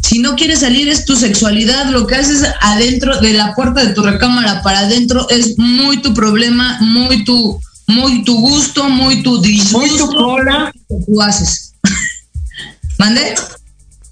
Si 0.03 0.19
no 0.19 0.35
quieres 0.35 0.59
salir 0.59 0.87
es 0.87 1.05
tu 1.05 1.15
sexualidad, 1.15 1.89
lo 1.89 2.05
que 2.05 2.15
haces 2.15 2.43
adentro 2.59 3.19
de 3.21 3.33
la 3.33 3.55
puerta 3.55 3.83
de 3.83 3.93
tu 3.93 4.03
recámara 4.03 4.61
para 4.61 4.79
adentro 4.79 5.29
es 5.29 5.57
muy 5.57 6.01
tu 6.01 6.13
problema, 6.13 6.77
muy 6.81 7.23
tu, 7.23 7.61
muy 7.91 8.23
tu 8.23 8.39
gusto, 8.39 8.89
muy 8.89 9.21
tu 9.23 9.41
disgusto. 9.41 9.79
Muy 9.79 9.97
tu 9.97 10.07
cola. 10.07 10.73
Tú 10.87 11.21
haces. 11.21 11.73
¿Mande? 12.97 13.35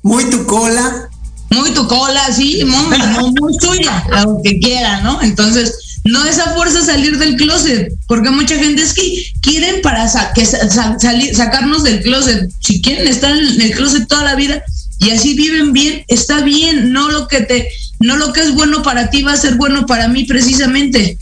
Muy 0.04 0.30
tu 0.30 0.46
cola. 0.46 1.10
Muy 1.52 1.72
tu 1.72 1.88
cola, 1.88 2.32
sí, 2.32 2.64
muy, 2.64 2.98
muy 3.40 3.58
tuya, 3.58 4.06
aunque 4.14 4.60
quiera, 4.62 5.02
¿no? 5.02 5.20
Entonces, 5.22 6.00
no 6.04 6.24
es 6.26 6.38
a 6.38 6.54
fuerza 6.54 6.84
salir 6.84 7.18
del 7.18 7.38
closet, 7.38 7.92
porque 8.08 8.30
mucha 8.30 8.56
gente 8.56 8.84
es 8.84 8.94
que 8.94 9.24
quieren 9.42 9.82
para 9.82 10.08
que 10.34 10.46
salir, 10.46 11.36
sacarnos 11.36 11.84
del 11.84 12.02
closet. 12.02 12.50
Si 12.60 12.82
quieren 12.82 13.08
estar 13.08 13.36
en 13.36 13.62
el 13.62 13.72
closet 13.72 14.08
toda 14.08 14.24
la 14.24 14.36
vida 14.36 14.64
y 15.00 15.10
así 15.10 15.34
viven 15.34 15.74
bien, 15.74 16.04
está 16.08 16.42
bien. 16.42 16.94
No 16.94 17.10
lo 17.10 17.28
que 17.28 17.42
te, 17.42 17.70
no 18.00 18.16
lo 18.16 18.32
que 18.32 18.42
es 18.42 18.54
bueno 18.54 18.84
para 18.84 19.10
ti 19.10 19.24
va 19.24 19.34
a 19.34 19.38
ser 19.38 19.56
bueno 19.56 19.86
para 19.88 20.08
mí 20.08 20.26
precisamente. 20.26 21.18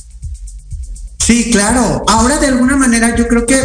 Sí, 1.20 1.50
claro. 1.52 2.04
Ahora 2.08 2.38
de 2.38 2.48
alguna 2.48 2.78
manera 2.78 3.16
yo 3.16 3.28
creo 3.28 3.46
que 3.46 3.60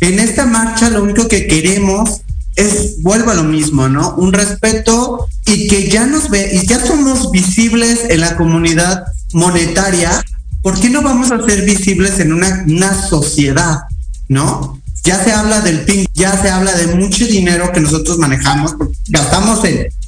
en 0.00 0.18
esta 0.18 0.46
marcha 0.46 0.90
lo 0.90 1.02
único 1.02 1.28
que 1.28 1.46
queremos 1.46 2.22
es, 2.56 3.02
vuelvo 3.02 3.30
a 3.30 3.34
lo 3.34 3.44
mismo, 3.44 3.88
¿no? 3.88 4.14
Un 4.16 4.32
respeto 4.32 5.26
y 5.46 5.66
que 5.66 5.88
ya 5.88 6.06
nos 6.06 6.30
ve, 6.30 6.50
y 6.52 6.66
ya 6.66 6.84
somos 6.84 7.30
visibles 7.30 8.06
en 8.08 8.20
la 8.20 8.36
comunidad 8.36 9.04
monetaria, 9.32 10.24
¿por 10.62 10.78
qué 10.78 10.88
no 10.88 11.02
vamos 11.02 11.32
a 11.32 11.44
ser 11.44 11.64
visibles 11.64 12.20
en 12.20 12.32
una, 12.32 13.08
sociedad, 13.08 13.80
¿no? 14.28 14.80
Ya 15.02 15.22
se 15.22 15.32
habla 15.32 15.60
del 15.60 15.84
PIN, 15.84 16.06
ya 16.14 16.40
se 16.40 16.48
habla 16.48 16.72
de 16.74 16.94
mucho 16.94 17.26
dinero 17.26 17.72
que 17.72 17.80
nosotros 17.80 18.18
manejamos, 18.18 18.74
gastamos 19.08 19.60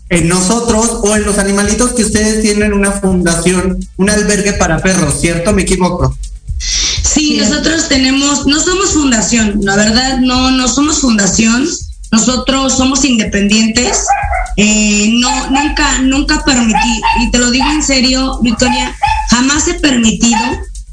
en 0.09 0.28
nosotros 0.28 1.01
o 1.03 1.16
en 1.16 1.24
los 1.24 1.39
animalitos 1.39 1.93
que 1.93 2.05
ustedes 2.05 2.41
tienen 2.41 2.72
una 2.72 2.93
fundación, 2.93 3.78
un 3.97 4.09
albergue 4.09 4.55
para 4.55 4.78
perros, 4.78 5.20
¿cierto? 5.20 5.53
¿Me 5.53 5.62
equivoco? 5.62 6.16
Sí, 6.59 7.36
nosotros 7.38 7.88
tenemos, 7.88 8.46
no 8.46 8.61
somos 8.61 8.92
fundación, 8.92 9.61
la 9.62 9.76
verdad 9.76 10.18
no, 10.18 10.50
no 10.50 10.68
somos 10.68 11.00
fundación, 11.00 11.66
nosotros 12.12 12.76
somos 12.76 13.04
independientes, 13.04 14.07
eh, 14.57 15.11
no, 15.14 15.50
nunca, 15.50 16.00
nunca 16.02 16.44
permití, 16.44 17.00
y 17.20 17.30
te 17.30 17.38
lo 17.38 17.50
digo 17.50 17.68
en 17.70 17.82
serio, 17.82 18.38
Victoria, 18.42 18.94
jamás 19.30 19.68
he 19.68 19.74
permitido, 19.74 20.38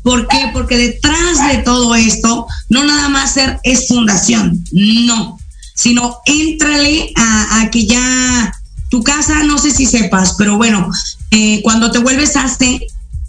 ¿por 0.03 0.28
qué? 0.28 0.49
Porque 0.53 0.78
detrás 0.78 1.47
de 1.49 1.57
todo 1.59 1.95
esto, 1.95 2.47
no 2.70 2.84
nada 2.84 3.09
más 3.09 3.34
ser 3.34 3.59
es 3.64 3.88
fundación, 3.88 4.64
no, 4.72 5.38
sino 5.76 6.18
éntrale 6.26 7.11
a, 7.16 7.61
a 7.61 7.72
que 7.72 7.86
ya 7.86 8.53
tu 8.89 9.03
casa, 9.03 9.43
no 9.43 9.57
sé 9.57 9.72
si 9.72 9.88
sepas, 9.88 10.36
pero 10.38 10.55
bueno, 10.57 10.88
eh, 11.32 11.61
cuando 11.64 11.89
te 11.89 11.97
vuelves 11.97 12.36
hace 12.38 12.80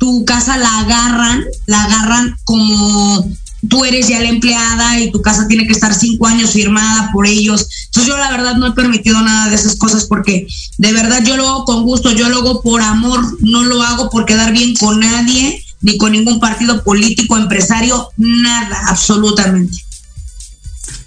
tu 0.05 0.23
casa 0.27 0.59
la 0.59 0.81
agarran, 0.81 1.45
la 1.65 1.85
agarran 1.85 2.37
como 2.45 3.27
tú 3.71 3.87
eres 3.87 4.07
ya 4.07 4.21
la 4.21 4.29
empleada 4.29 5.01
y 5.01 5.11
tu 5.11 5.23
casa 5.23 5.49
tiene 5.49 5.67
que 5.67 5.73
estar 5.73 5.95
cinco 5.95 6.27
años 6.27 6.51
firmada 6.51 7.09
por 7.11 7.27
ellos. 7.27 7.67
Entonces 7.87 8.13
yo 8.13 8.19
la 8.19 8.31
verdad 8.31 8.57
no 8.57 8.67
he 8.67 8.73
permitido 8.73 9.23
nada 9.23 9.49
de 9.49 9.57
esas 9.57 9.77
cosas 9.77 10.05
porque 10.05 10.47
de 10.77 10.93
verdad 10.93 11.25
yo 11.25 11.39
lo 11.39 11.49
hago 11.49 11.65
con 11.65 11.85
gusto, 11.85 12.11
yo 12.13 12.29
lo 12.29 12.41
hago 12.41 12.61
por 12.61 12.83
amor, 12.83 13.25
no 13.41 13.65
lo 13.65 13.83
hago 13.83 14.11
por 14.11 14.27
quedar 14.27 14.53
bien 14.53 14.75
con 14.77 15.01
nadie, 15.01 15.65
ni 15.81 15.97
con 15.97 16.13
ningún 16.13 16.39
partido 16.39 16.85
político, 16.85 17.39
empresario, 17.39 18.11
nada, 18.19 18.83
absolutamente. 18.89 19.84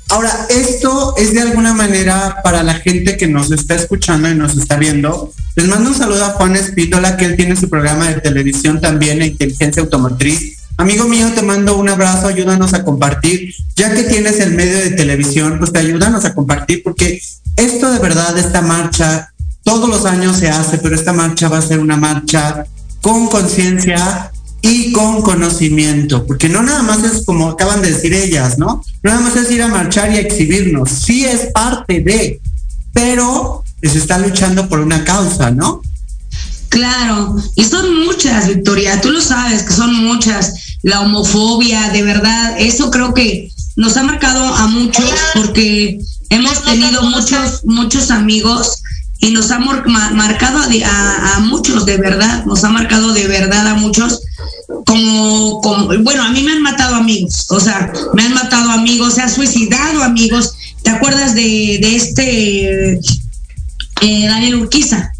Ahora, 0.10 0.48
esto 0.50 1.16
es 1.18 1.34
de 1.34 1.42
alguna 1.42 1.74
manera 1.74 2.42
para 2.44 2.64
la 2.64 2.76
gente 2.76 3.18
que 3.18 3.28
nos 3.28 3.52
está 3.52 3.76
escuchando 3.76 4.30
y 4.30 4.36
nos 4.36 4.58
está 4.58 4.78
viendo. 4.78 5.34
Les 5.56 5.68
mando 5.68 5.90
un 5.90 5.96
saludo 5.96 6.24
a 6.24 6.30
Juan 6.30 6.56
Espítola, 6.56 7.18
que 7.18 7.26
él 7.26 7.36
tiene 7.36 7.56
su 7.56 7.70
programa 7.70 8.08
de 8.08 8.22
televisión 8.22 8.80
también, 8.80 9.22
Inteligencia 9.22 9.82
Automotriz. 9.82 10.60
Amigo 10.78 11.06
mío, 11.06 11.28
te 11.34 11.42
mando 11.42 11.76
un 11.76 11.90
abrazo, 11.90 12.28
ayúdanos 12.28 12.74
a 12.74 12.84
compartir. 12.84 13.54
Ya 13.76 13.94
que 13.94 14.04
tienes 14.04 14.40
el 14.40 14.54
medio 14.54 14.78
de 14.78 14.92
televisión, 14.92 15.58
pues 15.60 15.74
te 15.74 15.80
ayúdanos 15.80 16.24
a 16.24 16.34
compartir, 16.34 16.84
porque 16.84 17.20
esto 17.56 17.92
de 17.92 18.00
verdad, 18.00 18.38
esta 18.38 18.62
marcha, 18.62 19.34
todos 19.64 19.90
los 19.90 20.06
años 20.06 20.38
se 20.38 20.50
hace, 20.50 20.78
pero 20.78 20.96
esta 20.96 21.12
marcha 21.12 21.50
va 21.50 21.58
a 21.58 21.62
ser 21.64 21.80
una 21.80 21.98
marcha 21.98 22.66
con 23.02 23.28
conciencia, 23.28 24.32
y 24.68 24.92
con 24.92 25.22
conocimiento, 25.22 26.26
porque 26.26 26.50
no 26.50 26.62
nada 26.62 26.84
más 26.84 27.04
es 27.04 27.26
como 27.26 27.50
acaban 27.50 27.82
de 27.82 27.92
decir 27.92 28.14
ellas, 28.14 28.58
¿no? 28.58 28.84
No 29.04 29.10
nada 29.12 29.22
más 29.22 29.36
es 29.36 29.52
ir 29.52 29.62
a 29.62 29.68
marchar 29.68 30.12
y 30.12 30.18
a 30.18 30.22
exhibirnos, 30.22 30.90
sí 30.90 31.26
es 31.26 31.52
parte 31.54 32.02
de, 32.02 32.42
pero 32.94 33.64
se 33.82 33.98
está 33.98 34.18
luchando 34.18 34.68
por 34.68 34.80
una 34.80 35.04
causa, 35.04 35.52
¿no? 35.52 35.82
Claro, 36.70 37.36
y 37.56 37.64
son 37.64 38.06
muchas, 38.06 38.48
Victoria, 38.48 39.00
tú 39.02 39.12
lo 39.12 39.22
sabes 39.22 39.64
que 39.64 39.74
son 39.74 39.94
muchas. 39.96 40.54
La 40.84 41.02
homofobia, 41.02 41.90
de 41.90 42.04
verdad, 42.04 42.56
eso 42.60 42.92
creo 42.92 43.14
que 43.14 43.50
nos 43.76 43.96
ha 43.96 44.04
marcado 44.04 44.44
a 44.44 44.68
muchos 44.68 45.10
porque 45.34 46.00
hemos 46.30 46.64
tenido 46.64 47.04
muchos, 47.04 47.62
muchos 47.64 48.12
amigos 48.12 48.84
y 49.20 49.32
nos 49.32 49.50
ha 49.52 49.60
marcado 49.60 50.60
a, 50.86 51.40
muchos 51.40 51.86
de 51.86 51.98
verdad, 51.98 52.46
nos 52.46 52.64
ha 52.64 52.70
marcado 52.70 53.14
de 53.14 53.28
verdad 53.28 53.68
a 53.68 53.76
muchos, 53.76 54.22
como, 54.68 55.62
como, 55.62 55.88
bueno, 56.04 56.24
a 56.24 56.32
mí 56.32 56.44
me 56.44 56.52
han 56.52 56.62
matado 56.62 56.96
amigos, 56.96 57.46
o 57.50 57.60
sea, 57.60 57.92
me 58.14 58.24
han 58.24 58.34
matado 58.34 58.70
amigos, 58.72 59.16
se 59.16 59.22
ha 59.22 59.30
suicidado 59.30 60.04
amigos. 60.04 60.56
¿Te 60.84 60.90
acuerdas 60.90 61.36
de, 61.36 61.80
de 61.82 61.96
este 61.96 62.94
eh, 62.94 64.28
Daniel 64.28 64.56
Urquiza? 64.56 65.12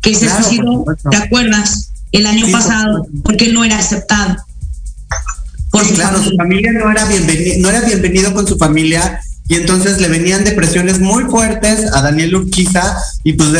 Que 0.00 0.14
se 0.14 0.28
suicidó, 0.28 0.84
¿te 1.10 1.16
acuerdas? 1.16 1.90
El 2.12 2.26
año 2.26 2.50
pasado, 2.52 3.06
porque 3.24 3.52
no 3.52 3.64
era 3.64 3.78
aceptado. 3.78 4.36
Por 5.70 5.84
su 5.84 5.94
claro, 5.94 6.18
familia. 6.18 6.30
su 6.30 6.36
familia 6.36 6.72
no 6.72 6.90
era, 6.90 7.04
bienvenido, 7.06 7.56
no 7.60 7.70
era 7.70 7.80
bienvenido 7.80 8.32
con 8.32 8.46
su 8.46 8.56
familia 8.56 9.20
y 9.48 9.56
entonces 9.56 10.00
le 10.00 10.08
venían 10.08 10.44
depresiones 10.44 11.00
muy 11.00 11.24
fuertes 11.24 11.92
a 11.92 12.00
Daniel 12.00 12.36
Urquiza 12.36 12.96
y 13.24 13.34
pues 13.34 13.50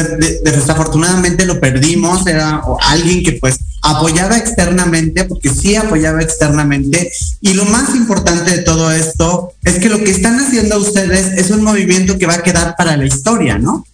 desafortunadamente 0.44 1.44
lo 1.44 1.60
perdimos, 1.60 2.26
era 2.26 2.62
alguien 2.80 3.22
que 3.22 3.32
pues 3.32 3.58
apoyaba 3.84 4.38
externamente, 4.38 5.24
porque 5.24 5.50
sí 5.50 5.76
apoyaba 5.76 6.22
externamente, 6.22 7.12
y 7.42 7.52
lo 7.52 7.66
más 7.66 7.94
importante 7.94 8.50
de 8.50 8.62
todo 8.62 8.90
esto 8.90 9.52
es 9.62 9.78
que 9.78 9.90
lo 9.90 9.98
que 10.02 10.10
están 10.10 10.40
haciendo 10.40 10.78
ustedes 10.78 11.38
es 11.38 11.50
un 11.50 11.62
movimiento 11.62 12.18
que 12.18 12.26
va 12.26 12.34
a 12.34 12.42
quedar 12.42 12.76
para 12.76 12.96
la 12.96 13.04
historia, 13.04 13.58
¿no? 13.58 13.86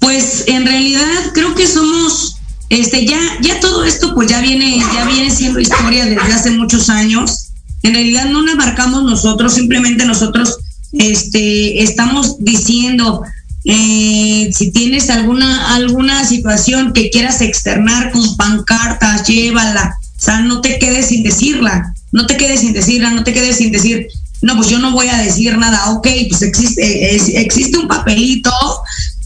Pues 0.00 0.44
en 0.48 0.66
realidad 0.66 1.32
creo 1.32 1.54
que 1.54 1.66
somos, 1.66 2.36
este, 2.68 3.06
ya, 3.06 3.18
ya 3.40 3.58
todo 3.58 3.84
esto 3.84 4.14
pues 4.14 4.28
ya 4.28 4.42
viene, 4.42 4.78
ya 4.94 5.06
viene 5.06 5.30
siendo 5.30 5.60
historia 5.60 6.04
desde 6.04 6.32
hace 6.32 6.50
muchos 6.50 6.90
años. 6.90 7.52
En 7.82 7.94
realidad 7.94 8.26
no 8.26 8.42
nos 8.42 8.56
marcamos 8.56 9.02
nosotros, 9.02 9.54
simplemente 9.54 10.04
nosotros 10.04 10.58
este, 10.92 11.82
estamos 11.82 12.36
diciendo 12.38 13.22
Eh, 13.64 14.50
si 14.54 14.70
tienes 14.70 15.08
alguna, 15.08 15.74
alguna 15.74 16.24
situación 16.26 16.92
que 16.92 17.10
quieras 17.10 17.40
externar 17.40 18.12
con 18.12 18.36
pancartas, 18.36 19.26
llévala. 19.26 19.96
O 20.16 20.20
sea, 20.20 20.40
no 20.40 20.60
te 20.60 20.78
quedes 20.78 21.06
sin 21.06 21.22
decirla, 21.22 21.94
no 22.12 22.26
te 22.26 22.36
quedes 22.36 22.60
sin 22.60 22.72
decirla, 22.72 23.10
no 23.10 23.24
te 23.24 23.32
quedes 23.32 23.56
sin 23.56 23.72
decir, 23.72 24.06
no, 24.42 24.56
pues 24.56 24.68
yo 24.68 24.78
no 24.78 24.92
voy 24.92 25.08
a 25.08 25.18
decir 25.18 25.56
nada, 25.56 25.90
ok, 25.90 26.06
pues 26.28 26.42
existe, 26.42 27.16
existe 27.40 27.78
un 27.78 27.88
papelito 27.88 28.52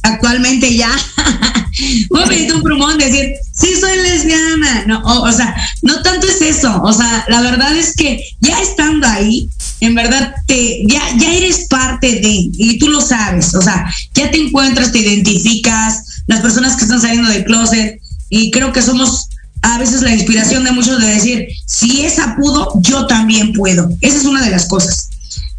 actualmente 0.03 0.75
ya, 0.75 0.91
un 2.11 2.21
papelito, 2.21 2.57
un 2.57 2.63
plumón, 2.63 2.99
decir, 2.99 3.35
sí 3.53 3.69
soy 3.81 3.97
lesbiana, 3.99 4.85
no, 4.87 5.01
o, 5.01 5.29
o 5.29 5.33
sea, 5.33 5.55
no 5.83 6.03
tanto 6.03 6.27
es 6.27 6.41
eso, 6.41 6.83
o 6.83 6.93
sea, 6.93 7.25
la 7.29 7.41
verdad 7.41 7.77
es 7.77 7.95
que 7.95 8.23
ya 8.41 8.61
estando 8.61 9.07
ahí, 9.07 9.49
en 9.81 9.95
verdad 9.95 10.35
te, 10.47 10.83
ya, 10.87 11.03
ya 11.19 11.33
eres 11.33 11.67
parte 11.69 12.21
de, 12.21 12.51
y 12.53 12.79
tú 12.79 12.89
lo 12.89 13.01
sabes, 13.01 13.55
o 13.55 13.63
sea, 13.63 13.87
ya 14.15 14.31
te 14.31 14.39
encuentras, 14.39 14.93
te 14.93 14.99
identificas, 14.99 16.23
las 16.27 16.41
personas 16.41 16.77
que 16.77 16.85
están 16.85 17.01
saliendo 17.01 17.31
del 17.31 17.45
closet, 17.45 18.01
y 18.29 18.51
creo 18.51 18.73
que 18.73 18.83
somos 18.83 19.29
a 19.63 19.79
veces 19.79 20.03
la 20.03 20.15
inspiración 20.15 20.65
de 20.65 20.73
muchos 20.73 21.01
de 21.01 21.09
decir, 21.09 21.49
si 21.67 22.03
esa 22.05 22.37
pudo, 22.37 22.73
yo 22.81 23.07
también 23.07 23.53
puedo. 23.53 23.89
Esa 24.01 24.19
es 24.19 24.25
una 24.25 24.45
de 24.45 24.51
las 24.51 24.67
cosas. 24.67 25.11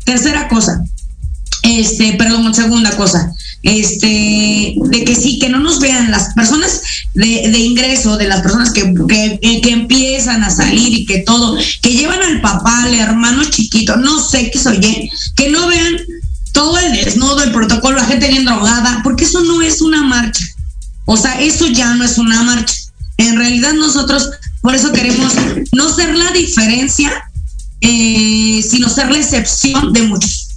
Tercera 0.05 0.47
cosa, 0.47 0.83
este, 1.63 2.13
perdón, 2.13 2.53
segunda 2.53 2.95
cosa, 2.95 3.31
este, 3.63 4.75
de 4.75 5.03
que 5.03 5.15
sí, 5.15 5.39
que 5.39 5.49
no 5.49 5.59
nos 5.59 5.79
vean 5.79 6.11
las 6.11 6.33
personas 6.33 6.81
de, 7.13 7.59
ingreso, 7.59 8.17
de 8.17 8.27
las 8.27 8.41
personas 8.41 8.71
que, 8.71 8.93
que, 9.07 9.61
que 9.61 9.71
empiezan 9.71 10.43
a 10.43 10.49
salir 10.49 10.93
y 10.93 11.05
que 11.05 11.19
todo, 11.19 11.57
que 11.81 11.93
llevan 11.93 12.21
al 12.21 12.41
papá, 12.41 12.83
al 12.83 12.93
hermano 12.93 13.43
chiquito, 13.45 13.97
no 13.97 14.19
sé 14.23 14.49
qué 14.51 14.59
soy, 14.59 14.79
que 15.35 15.49
no 15.49 15.67
vean 15.67 15.97
todo 16.53 16.77
el 16.77 16.93
desnudo, 16.93 17.43
el 17.43 17.51
protocolo, 17.51 17.97
la 17.97 18.05
gente 18.05 18.27
bien 18.27 18.45
drogada, 18.45 19.01
porque 19.03 19.25
eso 19.25 19.43
no 19.43 19.61
es 19.61 19.81
una 19.81 20.03
marcha. 20.03 20.45
O 21.05 21.17
sea, 21.17 21.39
eso 21.41 21.67
ya 21.67 21.93
no 21.95 22.03
es 22.03 22.17
una 22.17 22.43
marcha. 22.43 22.75
En 23.17 23.35
realidad 23.35 23.73
nosotros, 23.73 24.29
por 24.61 24.75
eso 24.75 24.91
queremos 24.91 25.33
no 25.73 25.93
ser 25.93 26.15
la 26.15 26.31
diferencia, 26.31 27.11
eh, 27.81 28.63
sino 28.67 28.89
ser 28.89 29.11
la 29.11 29.17
excepción 29.17 29.93
de 29.93 30.03
muchos. 30.03 30.48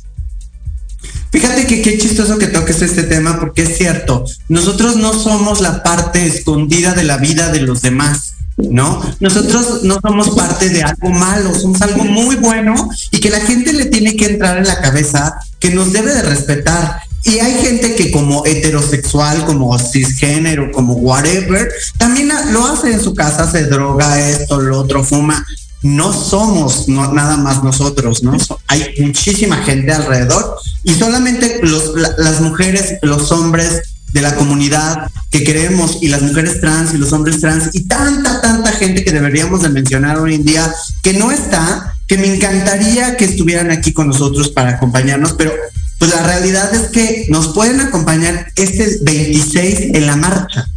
Fíjate 1.33 1.67
que 1.67 1.81
qué 1.81 1.97
chistoso 1.97 2.37
que 2.37 2.49
toques 2.49 2.83
este 2.83 3.05
tema 3.05 3.41
porque 3.41 3.63
es 3.63 3.79
cierto, 3.79 4.27
nosotros 4.49 4.97
no 4.97 5.15
somos 5.15 5.63
la 5.63 5.83
parte 5.83 6.27
escondida 6.27 6.93
de 6.93 7.05
la 7.05 7.17
vida 7.17 7.51
de 7.51 7.63
los 7.63 7.81
demás, 7.81 8.35
¿no? 8.59 9.01
Nosotros 9.19 9.83
no 9.83 9.99
somos 10.03 10.31
parte 10.37 10.69
de 10.69 10.83
algo 10.83 11.09
malo, 11.09 11.55
somos 11.55 11.81
algo 11.81 12.05
muy 12.05 12.37
bueno 12.37 12.75
y 13.11 13.19
que 13.19 13.31
la 13.31 13.41
gente 13.41 13.73
le 13.73 13.87
tiene 13.87 14.15
que 14.15 14.27
entrar 14.27 14.59
en 14.59 14.67
la 14.67 14.83
cabeza 14.83 15.35
que 15.59 15.71
nos 15.71 15.95
debe 15.95 16.13
de 16.13 16.23
respetar. 16.23 17.01
Y 17.25 17.39
hay 17.39 17.55
gente 17.65 17.95
que 17.95 18.11
como 18.11 18.45
heterosexual, 18.45 19.47
como 19.47 19.79
cisgénero, 19.79 20.71
como 20.71 20.95
whatever, 20.95 21.67
también 21.97 22.31
lo 22.51 22.67
hace 22.67 22.93
en 22.93 23.01
su 23.01 23.15
casa, 23.15 23.51
se 23.51 23.65
droga 23.65 24.29
esto, 24.29 24.61
lo 24.61 24.81
otro, 24.81 25.03
fuma 25.03 25.47
no 25.83 26.13
somos 26.13 26.89
no, 26.89 27.13
nada 27.13 27.37
más 27.37 27.65
nosotros, 27.65 28.23
¿no? 28.23 28.37
Hay 28.69 28.95
muchísima 29.01 29.57
gente 29.59 29.93
alrededor 29.93 30.57
y 30.85 30.95
solamente 30.95 31.61
los, 31.63 31.95
la, 31.95 32.15
las 32.19 32.41
mujeres, 32.41 32.99
los 33.03 33.31
hombres 33.33 33.83
de 34.13 34.21
la 34.21 34.35
comunidad 34.35 35.11
que 35.31 35.43
queremos 35.43 35.99
y 36.03 36.09
las 36.09 36.23
mujeres 36.23 36.61
trans 36.61 36.93
y 36.95 36.99
los 36.99 37.13
hombres 37.13 37.41
trans 37.41 37.71
y 37.73 37.85
tanta, 37.89 38.41
tanta 38.43 38.73
gente 38.73 39.05
que 39.05 39.13
deberíamos 39.13 39.63
de 39.63 39.71
mencionar 39.71 40.19
hoy 40.19 40.35
en 40.35 40.45
día 40.45 40.73
que 41.03 41.15
no 41.15 41.33
está, 41.33 41.95
que 42.07 42.19
me 42.19 42.35
encantaría 42.35 43.17
que 43.17 43.25
estuvieran 43.25 43.71
aquí 43.71 43.93
con 43.93 44.09
nosotros 44.09 44.51
para 44.51 44.73
acompañarnos, 44.73 45.33
pero 45.33 45.53
pues 45.99 46.11
la 46.11 46.23
realidad 46.25 46.75
es 46.75 46.91
que 46.91 47.27
nos 47.31 47.55
pueden 47.55 47.81
acompañar 47.81 48.49
este 48.57 48.99
26 49.03 49.95
en 49.95 50.07
la 50.07 50.17
marcha. 50.17 50.69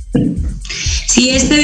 Si 1.07 1.31
este 1.31 1.55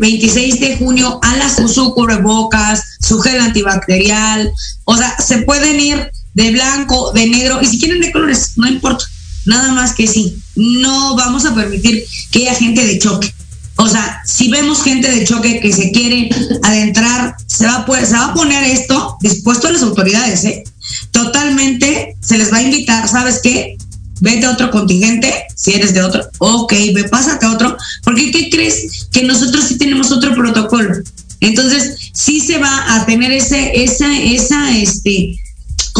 26 0.00 0.60
de 0.60 0.76
junio 0.78 1.20
a 1.22 1.36
las 1.36 1.56
su 1.72 1.94
cubrebocas, 1.94 2.82
su 3.00 3.20
gel 3.20 3.40
antibacterial, 3.40 4.50
o 4.84 4.96
sea, 4.96 5.16
se 5.18 5.38
pueden 5.42 5.78
ir 5.78 6.10
de 6.40 6.50
blanco, 6.52 7.12
de 7.12 7.26
negro, 7.26 7.60
y 7.62 7.66
si 7.66 7.78
quieren 7.78 8.00
de 8.00 8.12
colores, 8.12 8.52
no 8.56 8.68
importa, 8.68 9.04
nada 9.46 9.72
más 9.72 9.94
que 9.94 10.06
sí, 10.06 10.36
no 10.56 11.16
vamos 11.16 11.44
a 11.44 11.54
permitir 11.54 12.04
que 12.30 12.48
haya 12.48 12.54
gente 12.54 12.86
de 12.86 12.98
choque. 12.98 13.32
O 13.76 13.88
sea, 13.88 14.20
si 14.26 14.50
vemos 14.50 14.82
gente 14.82 15.10
de 15.10 15.24
choque 15.24 15.60
que 15.60 15.72
se 15.72 15.90
quiere 15.90 16.28
adentrar, 16.62 17.34
se 17.46 17.66
va, 17.66 17.86
a 17.86 18.34
poner 18.34 18.64
esto 18.64 19.16
dispuesto 19.20 19.68
a 19.68 19.72
las 19.72 19.82
autoridades, 19.82 20.44
¿eh? 20.44 20.64
Totalmente 21.12 22.16
se 22.20 22.36
les 22.36 22.52
va 22.52 22.58
a 22.58 22.62
invitar, 22.62 23.08
¿sabes 23.08 23.40
qué? 23.42 23.76
vete 24.20 24.46
a 24.46 24.52
otro 24.52 24.70
contingente, 24.70 25.32
si 25.56 25.72
eres 25.72 25.94
de 25.94 26.02
otro, 26.02 26.22
ok, 26.38 26.72
ve, 26.94 27.04
pásate 27.04 27.46
a 27.46 27.52
otro, 27.52 27.76
porque 28.04 28.30
¿qué 28.30 28.50
crees? 28.50 29.08
Que 29.10 29.24
nosotros 29.24 29.64
sí 29.64 29.78
tenemos 29.78 30.12
otro 30.12 30.34
protocolo. 30.34 30.94
Entonces, 31.40 31.96
sí 32.12 32.40
se 32.40 32.58
va 32.58 32.94
a 32.94 33.06
tener 33.06 33.32
ese, 33.32 33.82
esa, 33.82 34.14
esa, 34.18 34.76
este, 34.76 35.36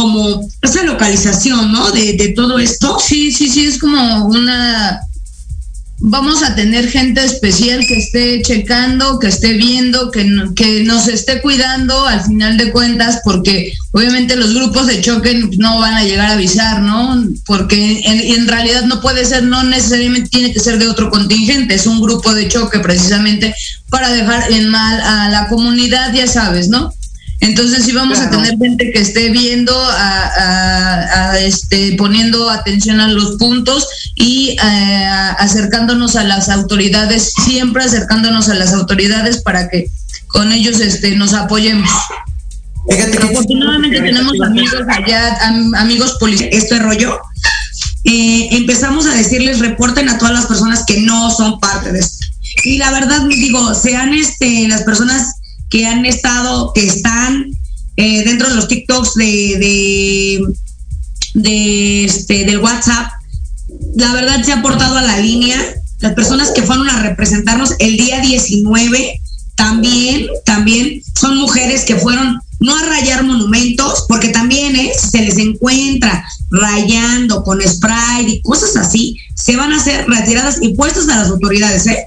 como 0.01 0.49
esa 0.63 0.83
localización, 0.85 1.73
¿no? 1.73 1.91
De, 1.91 2.33
todo 2.35 2.59
esto. 2.59 2.99
Sí, 2.99 3.33
sí, 3.33 3.51
sí, 3.51 3.67
es 3.67 3.79
como 3.79 4.27
una 4.27 5.01
vamos 6.03 6.43
a 6.43 6.55
tener 6.55 6.89
gente 6.89 7.23
especial 7.23 7.87
que 7.87 7.99
esté 7.99 8.41
checando, 8.41 9.19
que 9.19 9.27
esté 9.27 9.53
viendo, 9.53 10.11
que, 10.11 10.27
que 10.57 10.83
nos 10.85 11.09
esté 11.09 11.43
cuidando 11.43 12.07
al 12.07 12.23
final 12.23 12.57
de 12.57 12.73
cuentas, 12.73 13.21
porque 13.23 13.75
obviamente 13.93 14.35
los 14.35 14.55
grupos 14.55 14.87
de 14.87 15.03
choque 15.03 15.51
no 15.59 15.79
van 15.79 15.93
a 15.93 16.05
llegar 16.05 16.31
a 16.31 16.33
avisar, 16.33 16.81
¿no? 16.81 17.23
Porque 17.45 18.01
en, 18.07 18.49
realidad 18.49 18.85
no 18.85 19.03
puede 19.03 19.27
ser, 19.27 19.43
no 19.43 19.63
necesariamente 19.63 20.31
tiene 20.31 20.55
que 20.55 20.61
ser 20.61 20.79
de 20.79 20.89
otro 20.89 21.11
contingente, 21.11 21.75
es 21.75 21.87
un 21.87 22.01
grupo 22.01 22.33
de 22.33 22.49
choque 22.49 22.79
precisamente 22.79 23.55
para 23.91 24.11
dejar 24.11 24.51
en 24.51 24.71
mal 24.71 24.99
a 25.03 25.29
la 25.29 25.49
comunidad, 25.49 26.15
ya 26.15 26.27
sabes, 26.27 26.71
¿no? 26.71 26.95
Entonces 27.41 27.85
sí 27.85 27.93
vamos 27.93 28.19
claro. 28.19 28.39
a 28.39 28.43
tener 28.43 28.59
gente 28.59 28.91
que 28.93 29.01
esté 29.01 29.31
viendo, 29.31 29.75
a, 29.75 30.25
a, 30.27 31.31
a, 31.31 31.41
este, 31.41 31.95
poniendo 31.97 32.51
atención 32.51 33.01
a 33.01 33.09
los 33.09 33.37
puntos 33.37 33.89
y 34.15 34.57
a, 34.61 35.31
acercándonos 35.33 36.17
a 36.17 36.25
las 36.25 36.51
autoridades, 36.51 37.33
siempre 37.45 37.83
acercándonos 37.83 38.51
a 38.51 38.55
las 38.55 38.75
autoridades 38.75 39.39
para 39.43 39.69
que 39.71 39.91
con 40.29 40.53
ellos 40.53 40.81
este, 40.81 41.17
nos 41.17 41.33
apoyemos. 41.33 41.91
Fíjate 42.89 43.19
que 43.19 43.27
Afortunadamente 43.27 44.01
tenemos 44.01 44.41
amigos 44.41 44.83
allá, 44.89 45.39
am, 45.47 45.75
amigos 45.75 46.17
policías. 46.21 46.51
Este 46.53 46.79
rollo. 46.79 47.21
Eh, 48.05 48.49
empezamos 48.53 49.07
a 49.07 49.15
decirles 49.15 49.59
reporten 49.61 50.09
a 50.09 50.19
todas 50.19 50.35
las 50.35 50.47
personas 50.47 50.85
que 50.87 51.01
no 51.01 51.31
son 51.31 51.59
parte 51.61 51.93
de 51.93 52.01
esto. 52.01 52.27
Y 52.65 52.79
la 52.79 52.91
verdad, 52.91 53.23
digo, 53.29 53.75
sean 53.75 54.13
este, 54.15 54.67
las 54.69 54.83
personas 54.83 55.40
que 55.71 55.87
han 55.87 56.05
estado, 56.05 56.73
que 56.75 56.85
están 56.87 57.47
eh, 57.97 58.25
dentro 58.25 58.49
de 58.49 58.57
los 58.57 58.69
TikToks 58.69 59.15
de, 59.15 59.25
de, 59.59 60.47
de 61.35 62.05
este, 62.05 62.45
del 62.45 62.59
WhatsApp, 62.59 63.11
la 63.95 64.13
verdad 64.13 64.43
se 64.43 64.53
ha 64.53 64.59
aportado 64.59 64.99
a 64.99 65.03
la 65.03 65.19
línea. 65.19 65.57
Las 66.01 66.15
personas 66.15 66.51
que 66.51 66.63
fueron 66.63 66.89
a 66.89 67.03
representarnos 67.03 67.75
el 67.79 67.97
día 67.97 68.21
19 68.21 69.21
también, 69.55 70.27
también 70.45 71.03
son 71.19 71.37
mujeres 71.37 71.85
que 71.85 71.97
fueron 71.97 72.41
no 72.59 72.77
a 72.77 72.83
rayar 72.85 73.25
monumentos, 73.25 74.05
porque 74.09 74.29
también 74.29 74.77
¿eh? 74.77 74.93
se 74.95 75.23
les 75.23 75.39
encuentra 75.39 76.25
rayando 76.51 77.43
con 77.43 77.61
spray 77.63 78.27
y 78.27 78.43
cosas 78.43 78.77
así, 78.77 79.17
se 79.35 79.57
van 79.57 79.73
a 79.73 79.83
ser 79.83 80.07
retiradas 80.07 80.59
y 80.61 80.75
puestas 80.75 81.09
a 81.09 81.17
las 81.17 81.29
autoridades, 81.29 81.87
¿eh? 81.87 82.07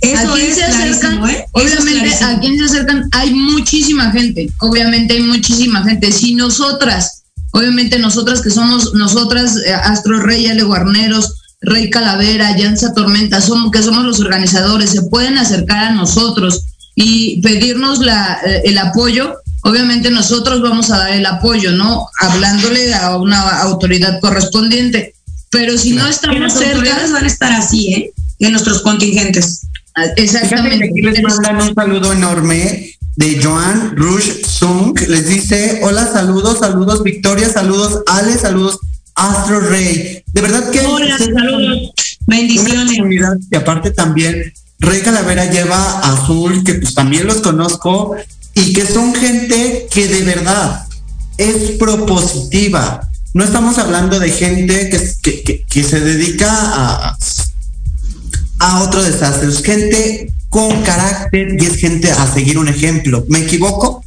Eso 0.00 0.32
¿A 0.32 0.34
quién 0.34 0.50
es 0.50 0.56
se 0.56 0.64
acercan? 0.64 1.28
¿eh? 1.28 1.46
Obviamente, 1.52 2.06
es 2.08 2.22
a 2.22 2.38
quién 2.38 2.58
se 2.58 2.64
acercan 2.64 3.08
hay 3.12 3.32
muchísima 3.32 4.10
gente. 4.10 4.50
Obviamente 4.60 5.14
hay 5.14 5.22
muchísima 5.22 5.82
gente. 5.82 6.12
Si 6.12 6.34
nosotras, 6.34 7.22
obviamente 7.52 7.98
nosotras 7.98 8.42
que 8.42 8.50
somos 8.50 8.94
nosotras, 8.94 9.56
eh, 9.64 9.72
Astro 9.72 10.20
Rey, 10.20 10.46
Ale 10.46 10.62
Guarneros, 10.62 11.40
Rey 11.60 11.88
Calavera, 11.90 12.56
Llanza 12.56 12.92
Tormenta, 12.92 13.40
somos, 13.40 13.70
que 13.70 13.82
somos 13.82 14.04
los 14.04 14.20
organizadores, 14.20 14.90
se 14.90 15.02
pueden 15.02 15.38
acercar 15.38 15.84
a 15.84 15.90
nosotros 15.92 16.62
y 16.94 17.40
pedirnos 17.40 18.00
la, 18.00 18.40
eh, 18.44 18.62
el 18.66 18.78
apoyo. 18.78 19.36
Obviamente 19.62 20.10
nosotros 20.10 20.60
vamos 20.60 20.90
a 20.90 20.98
dar 20.98 21.12
el 21.12 21.24
apoyo, 21.24 21.72
¿no? 21.72 22.06
Hablándole 22.20 22.94
a 22.94 23.16
una 23.16 23.62
autoridad 23.62 24.20
correspondiente. 24.20 25.14
Pero 25.50 25.78
si 25.78 25.92
no 25.92 26.06
estamos 26.06 26.52
cerca, 26.52 26.98
van 27.12 27.24
a 27.24 27.26
estar 27.26 27.52
así, 27.52 27.94
¿eh? 27.94 28.12
En 28.40 28.50
nuestros 28.50 28.82
contingentes. 28.82 29.62
Exactamente. 30.16 30.86
Aquí 30.86 31.00
les 31.02 31.22
mandan 31.22 31.68
un 31.68 31.74
saludo 31.74 32.12
enorme 32.12 32.94
de 33.16 33.40
Joan 33.42 33.96
Rush 33.96 34.44
Sung. 34.44 34.98
Les 35.08 35.28
dice, 35.28 35.80
hola, 35.82 36.10
saludos, 36.12 36.58
saludos, 36.58 37.02
Victoria, 37.02 37.48
saludos, 37.48 38.02
Ale, 38.06 38.36
saludos, 38.36 38.80
Astro 39.14 39.60
Rey. 39.60 40.22
De 40.32 40.40
verdad 40.40 40.70
que... 40.70 40.80
Hola, 40.80 41.16
saludos. 41.18 41.92
Bendiciones. 42.26 42.98
Y 43.50 43.56
aparte 43.56 43.90
también, 43.90 44.52
Rey 44.80 45.00
Calavera 45.02 45.50
lleva 45.50 46.00
Azul, 46.00 46.64
que 46.64 46.74
pues 46.74 46.94
también 46.94 47.26
los 47.26 47.38
conozco, 47.38 48.16
y 48.54 48.72
que 48.72 48.86
son 48.86 49.14
gente 49.14 49.86
que 49.90 50.08
de 50.08 50.22
verdad 50.22 50.86
es 51.38 51.72
propositiva. 51.78 53.08
no 53.32 53.44
estamos 53.44 53.78
hablando 53.78 54.20
de 54.20 54.30
gente 54.30 54.90
que, 54.90 55.10
que, 55.22 55.42
que, 55.42 55.64
que 55.64 55.82
se 55.82 56.00
dedica 56.00 56.48
a, 56.50 57.16
a 58.58 58.82
otro 58.82 59.02
desastre, 59.02 59.48
es 59.48 59.62
gente 59.62 60.32
con 60.48 60.82
carácter 60.82 61.56
y 61.58 61.66
es 61.66 61.76
gente 61.76 62.10
a 62.10 62.32
seguir 62.32 62.58
un 62.58 62.68
ejemplo. 62.68 63.24
¿Me 63.28 63.40
equivoco? 63.40 64.04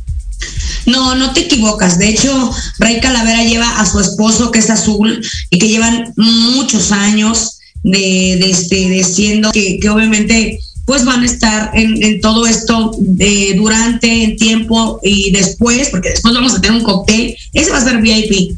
No, 0.86 1.16
no 1.16 1.34
te 1.34 1.41
equivocas. 1.41 2.00
De 2.00 2.08
hecho, 2.08 2.52
Rey 2.80 3.00
Calavera 3.02 3.43
lleva 3.43 3.80
a 3.80 3.86
su 3.86 4.00
esposo, 4.00 4.52
que 4.52 4.60
es 4.60 4.70
azul, 4.70 5.22
y 5.50 5.60
que 5.60 5.68
llevan 5.68 6.14
muchos 6.16 6.91
años 6.91 7.60
de, 7.84 8.38
de, 8.39 8.50
este, 8.52 9.04
siendo 9.04 9.52
que, 9.52 9.80
que 9.80 9.89
obviamente 9.89 10.60
pues 10.88 11.04
van 11.04 11.22
a 11.22 11.26
estar 11.26 11.72
en, 11.74 12.22
todo 12.22 12.48
esto 12.48 12.91
de, 12.98 13.56
durante, 13.58 14.24
en 14.24 14.38
tiempo 14.38 15.02
y 15.04 15.32
después, 15.32 15.89
porque 15.89 16.12
después 16.12 16.34
vamos 16.34 16.54
a 16.54 16.62
tener 16.62 16.78
un 16.78 16.86
cóctel. 16.86 17.36
Ese 17.52 17.72
va 17.72 17.80
a 17.80 17.84
ser 17.84 18.02
VIP. 18.02 18.58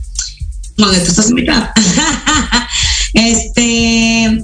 Donde 0.78 1.00
tú 1.00 1.10
estás 1.10 1.32
invitada. 1.32 1.74
este, 3.16 4.44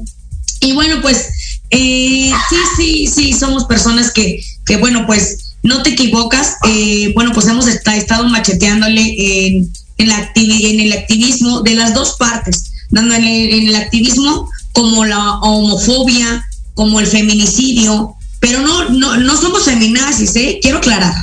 y 0.65 0.73
bueno, 0.73 1.01
pues 1.01 1.29
eh, 1.69 2.31
sí, 2.49 2.55
sí, 2.77 3.07
sí, 3.07 3.33
somos 3.33 3.65
personas 3.65 4.11
que, 4.11 4.43
que 4.65 4.77
bueno, 4.77 5.05
pues 5.05 5.55
no 5.63 5.83
te 5.83 5.91
equivocas. 5.91 6.55
Eh, 6.67 7.11
bueno, 7.13 7.31
pues 7.33 7.47
hemos 7.47 7.67
estado 7.67 8.25
macheteándole 8.25 9.47
en, 9.47 9.71
en, 9.97 10.07
la 10.07 10.31
en 10.35 10.79
el 10.79 10.93
activismo 10.93 11.61
de 11.61 11.75
las 11.75 11.93
dos 11.93 12.15
partes, 12.17 12.71
dándole 12.89 13.57
en 13.57 13.67
el 13.67 13.75
activismo 13.75 14.49
como 14.71 15.05
la 15.05 15.39
homofobia, 15.39 16.45
como 16.73 16.99
el 16.99 17.07
feminicidio, 17.07 18.15
pero 18.39 18.61
no, 18.61 18.89
no, 18.89 19.17
no 19.17 19.37
somos 19.37 19.63
feminazis, 19.63 20.35
¿eh? 20.35 20.59
quiero 20.61 20.79
aclarar. 20.79 21.15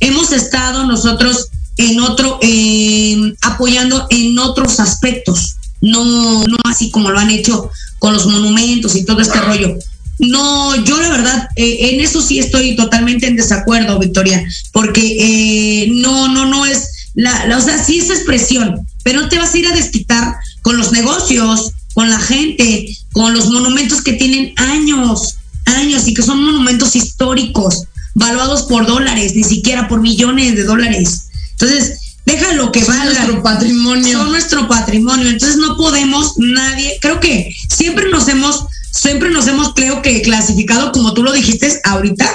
Hemos 0.00 0.32
estado 0.32 0.84
nosotros 0.86 1.48
en 1.76 2.00
otro, 2.00 2.38
eh, 2.42 3.34
apoyando 3.42 4.06
en 4.10 4.38
otros 4.38 4.80
aspectos, 4.80 5.56
no, 5.84 6.44
no 6.46 6.56
así 6.64 6.90
como 6.90 7.10
lo 7.10 7.18
han 7.18 7.30
hecho 7.30 7.70
con 7.98 8.14
los 8.14 8.26
monumentos 8.26 8.96
y 8.96 9.04
todo 9.04 9.20
este 9.20 9.40
rollo. 9.40 9.76
No, 10.18 10.76
yo 10.84 11.00
la 11.00 11.10
verdad, 11.10 11.48
eh, 11.56 11.90
en 11.90 12.00
eso 12.00 12.22
sí 12.22 12.38
estoy 12.38 12.76
totalmente 12.76 13.26
en 13.26 13.36
desacuerdo, 13.36 13.98
Victoria, 13.98 14.44
porque 14.72 15.16
eh, 15.18 15.88
no, 15.90 16.28
no, 16.28 16.46
no 16.46 16.64
es, 16.66 17.10
la, 17.14 17.46
la, 17.46 17.58
o 17.58 17.60
sea, 17.60 17.82
sí 17.82 17.98
es 17.98 18.10
expresión, 18.10 18.86
pero 19.02 19.20
no 19.20 19.28
te 19.28 19.38
vas 19.38 19.54
a 19.54 19.58
ir 19.58 19.66
a 19.66 19.74
desquitar 19.74 20.36
con 20.62 20.76
los 20.78 20.92
negocios, 20.92 21.72
con 21.94 22.10
la 22.10 22.18
gente, 22.18 22.86
con 23.12 23.34
los 23.34 23.50
monumentos 23.50 24.02
que 24.02 24.14
tienen 24.14 24.54
años, 24.56 25.36
años 25.66 26.06
y 26.06 26.14
que 26.14 26.22
son 26.22 26.44
monumentos 26.44 26.96
históricos, 26.96 27.84
valuados 28.14 28.62
por 28.62 28.86
dólares, 28.86 29.34
ni 29.34 29.44
siquiera 29.44 29.88
por 29.88 30.00
millones 30.00 30.54
de 30.54 30.64
dólares. 30.64 31.28
Entonces, 31.52 31.98
déjalo 32.36 32.72
que 32.72 32.84
Son 32.84 32.96
valga. 32.96 33.12
nuestro 33.12 33.42
patrimonio. 33.42 34.18
Son 34.18 34.30
nuestro 34.30 34.68
patrimonio. 34.68 35.28
Entonces 35.28 35.56
no 35.56 35.76
podemos, 35.76 36.34
nadie, 36.38 36.98
creo 37.00 37.20
que 37.20 37.54
siempre 37.68 38.08
nos 38.10 38.28
hemos, 38.28 38.66
siempre 38.90 39.30
nos 39.30 39.46
hemos, 39.46 39.74
creo 39.74 40.02
que 40.02 40.22
clasificado, 40.22 40.92
como 40.92 41.14
tú 41.14 41.22
lo 41.22 41.32
dijiste 41.32 41.80
ahorita, 41.84 42.28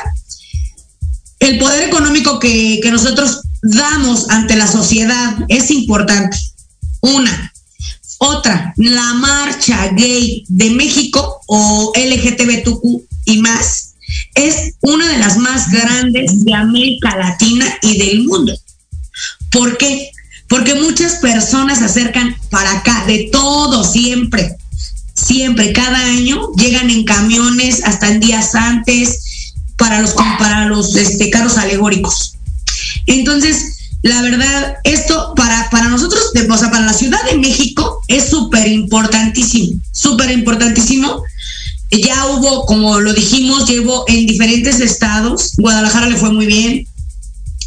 el 1.40 1.58
poder 1.60 1.88
económico 1.88 2.40
que, 2.40 2.80
que 2.82 2.92
nosotros 2.92 3.42
damos 3.62 4.30
ante 4.30 4.56
la 4.56 4.68
sociedad 4.68 5.38
es 5.48 5.72
importante. 5.72 6.38
Una. 7.02 7.54
Otra, 8.22 8.74
la 8.76 9.14
marcha 9.14 9.90
gay 9.94 10.44
de 10.50 10.72
México 10.72 11.40
o 11.48 11.94
LGTBTQ 11.96 12.84
y 13.26 13.38
más 13.42 13.96
es 14.36 14.74
una 14.82 15.08
de 15.10 15.18
las 15.20 15.38
más 15.38 15.72
grandes 15.72 16.44
de 16.44 16.54
América 16.54 17.16
Latina 17.16 17.66
y 17.82 17.98
del 17.98 18.24
mundo. 18.26 18.54
¿Por 19.52 19.78
qué? 19.78 20.12
Porque 20.48 20.76
muchas 20.76 21.16
personas 21.16 21.80
se 21.80 21.86
acercan 21.86 22.36
para 22.50 22.72
acá, 22.72 23.06
de 23.06 23.30
todo, 23.32 23.84
siempre, 23.84 24.56
siempre, 25.14 25.74
cada 25.74 26.00
año 26.06 26.52
llegan 26.58 26.90
en 26.90 27.04
camiones 27.04 27.84
hasta 27.84 28.08
en 28.08 28.20
días 28.20 28.56
antes 28.56 29.54
para 29.78 30.02
los, 30.02 30.14
para 30.38 30.66
los 30.66 30.96
este, 30.96 31.30
carros 31.30 31.58
alegóricos. 31.58 32.34
Entonces, 33.06 33.78
la 34.02 34.22
verdad, 34.22 34.76
esto 34.84 35.34
para, 35.36 35.70
para 35.70 35.90
nosotros, 35.90 36.32
o 36.50 36.58
sea, 36.58 36.72
para 36.72 36.86
la 36.86 36.94
Ciudad 36.94 37.24
de 37.30 37.38
México 37.38 38.02
es 38.08 38.30
súper 38.30 38.68
importantísimo, 38.68 39.80
súper 39.92 40.32
importantísimo. 40.32 41.24
Ya 41.92 42.28
hubo, 42.28 42.66
como 42.66 43.00
lo 43.00 43.14
dijimos, 43.14 43.68
llevo 43.68 44.06
en 44.08 44.26
diferentes 44.26 44.80
estados. 44.80 45.54
Guadalajara 45.58 46.08
le 46.08 46.18
fue 46.18 46.32
muy 46.32 46.46
bien. 46.46 46.88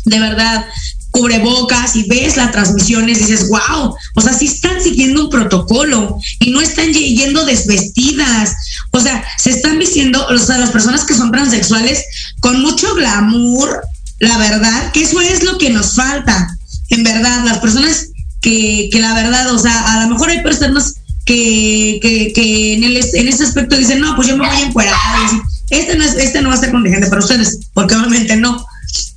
De 0.05 0.21
verdad, 0.21 0.65
cubrebocas 1.13 1.95
y 1.95 2.05
ves 2.09 2.37
las 2.37 2.51
transmisiones, 2.51 3.19
dices, 3.19 3.49
wow, 3.49 3.95
o 4.15 4.21
sea, 4.21 4.33
sí 4.33 4.47
están 4.47 4.83
siguiendo 4.83 5.25
un 5.25 5.31
protocolo 5.31 6.19
y 6.41 6.51
no 6.51 6.61
están 6.61 6.93
yendo 6.93 7.45
desvestidas. 7.45 8.57
O 8.91 8.99
sea, 9.01 9.25
se 9.39 9.51
están 9.51 9.79
vistiendo, 9.79 10.27
o 10.27 10.39
sea, 10.39 10.59
las 10.59 10.71
personas 10.71 11.05
que 11.05 11.15
son 11.15 11.31
transexuales 11.31 12.05
con 12.41 12.61
mucho 12.61 12.95
glamour, 12.95 13.83
la 14.19 14.39
verdad, 14.39 14.91
que 14.93 15.03
eso 15.03 15.21
es 15.21 15.45
lo 15.45 15.59
que 15.59 15.71
nos 15.71 15.95
falta. 15.95 16.57
En 16.89 17.05
verdad, 17.05 17.45
las 17.45 17.59
personas 17.59 18.09
que, 18.41 18.89
que 18.91 19.01
la 19.01 19.15
verdad, 19.15 19.53
o 19.55 19.59
sea, 19.59 19.95
a 19.95 20.05
lo 20.05 20.15
mejor 20.15 20.31
hay 20.31 20.43
personas 20.43 20.95
que, 21.25 21.99
que, 22.03 22.33
que 22.33 22.75
en, 22.75 23.29
ese 23.29 23.45
aspecto 23.45 23.77
dicen, 23.77 24.01
no, 24.01 24.17
pues 24.17 24.29
yo 24.29 24.37
me 24.37 24.47
voy 24.73 24.87
a. 24.87 24.93
Este 25.71 25.97
no, 25.97 26.05
es, 26.05 26.15
este 26.17 26.43
no 26.43 26.49
va 26.51 26.55
a 26.55 26.59
ser 26.59 26.71
contingente 26.71 27.07
para 27.07 27.23
ustedes, 27.23 27.61
porque 27.73 27.95
obviamente 27.95 28.37
no. 28.37 28.67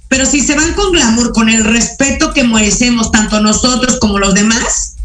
Pero 0.07 0.25
si 0.25 0.41
se 0.41 0.55
van 0.55 0.73
con 0.73 0.91
glamour, 0.91 1.33
con 1.33 1.49
el 1.49 1.63
respeto 1.63 2.33
que 2.33 2.43
merecemos 2.43 3.11
tanto 3.11 3.41
nosotros 3.41 3.97
como 3.99 4.19
los 4.19 4.33
demás, 4.33 4.95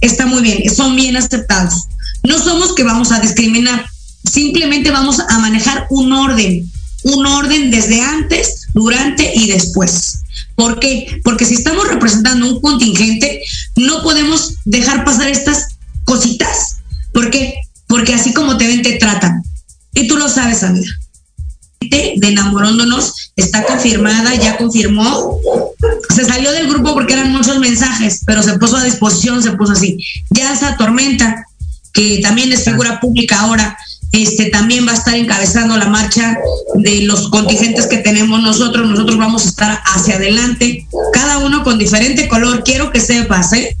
está 0.00 0.26
muy 0.26 0.42
bien, 0.42 0.74
son 0.74 0.96
bien 0.96 1.16
aceptados. 1.16 1.88
No 2.22 2.38
somos 2.38 2.74
que 2.74 2.82
vamos 2.82 3.12
a 3.12 3.20
discriminar, 3.20 3.86
simplemente 4.24 4.90
vamos 4.90 5.20
a 5.20 5.38
manejar 5.38 5.86
un 5.90 6.12
orden, 6.12 6.70
un 7.04 7.26
orden 7.26 7.70
desde 7.70 8.00
antes, 8.00 8.66
durante 8.74 9.32
y 9.34 9.48
después. 9.48 10.20
¿Por 10.54 10.80
qué? 10.80 11.20
Porque 11.22 11.44
si 11.44 11.54
estamos 11.54 11.86
representando 11.86 12.48
un 12.48 12.60
contingente, 12.60 13.42
no 13.76 14.02
podemos 14.02 14.54
dejar 14.64 15.04
pasar 15.04 15.28
estas 15.28 15.76
cositas. 16.04 16.78
¿Por 17.12 17.30
qué? 17.30 17.54
Porque 17.86 18.14
así 18.14 18.32
como 18.32 18.56
te 18.56 18.66
ven, 18.66 18.82
te 18.82 18.96
tratan. 18.96 19.42
Y 19.92 20.08
tú 20.08 20.16
lo 20.16 20.28
sabes, 20.28 20.62
amiga. 20.62 20.90
De 21.80 22.18
enamorándonos 22.22 23.32
está 23.36 23.64
confirmada, 23.64 24.34
ya 24.34 24.56
confirmó. 24.56 25.38
Se 26.14 26.24
salió 26.24 26.50
del 26.52 26.68
grupo 26.68 26.94
porque 26.94 27.12
eran 27.12 27.32
muchos 27.32 27.58
mensajes, 27.58 28.22
pero 28.26 28.42
se 28.42 28.58
puso 28.58 28.76
a 28.76 28.84
disposición, 28.84 29.42
se 29.42 29.52
puso 29.52 29.72
así. 29.72 29.98
Ya 30.30 30.52
esa 30.52 30.76
tormenta, 30.76 31.44
que 31.92 32.20
también 32.22 32.52
es 32.52 32.64
figura 32.64 32.98
pública 33.00 33.40
ahora, 33.40 33.76
este 34.12 34.46
también 34.46 34.86
va 34.86 34.92
a 34.92 34.96
estar 34.96 35.14
encabezando 35.14 35.76
la 35.76 35.88
marcha 35.88 36.38
de 36.74 37.02
los 37.02 37.28
contingentes 37.28 37.86
que 37.86 37.98
tenemos 37.98 38.40
nosotros. 38.40 38.88
Nosotros 38.88 39.18
vamos 39.18 39.44
a 39.44 39.48
estar 39.48 39.82
hacia 39.84 40.16
adelante, 40.16 40.86
cada 41.12 41.38
uno 41.38 41.62
con 41.62 41.78
diferente 41.78 42.28
color. 42.28 42.64
Quiero 42.64 42.90
que 42.90 43.00
sepas, 43.00 43.52
¿eh? 43.52 43.76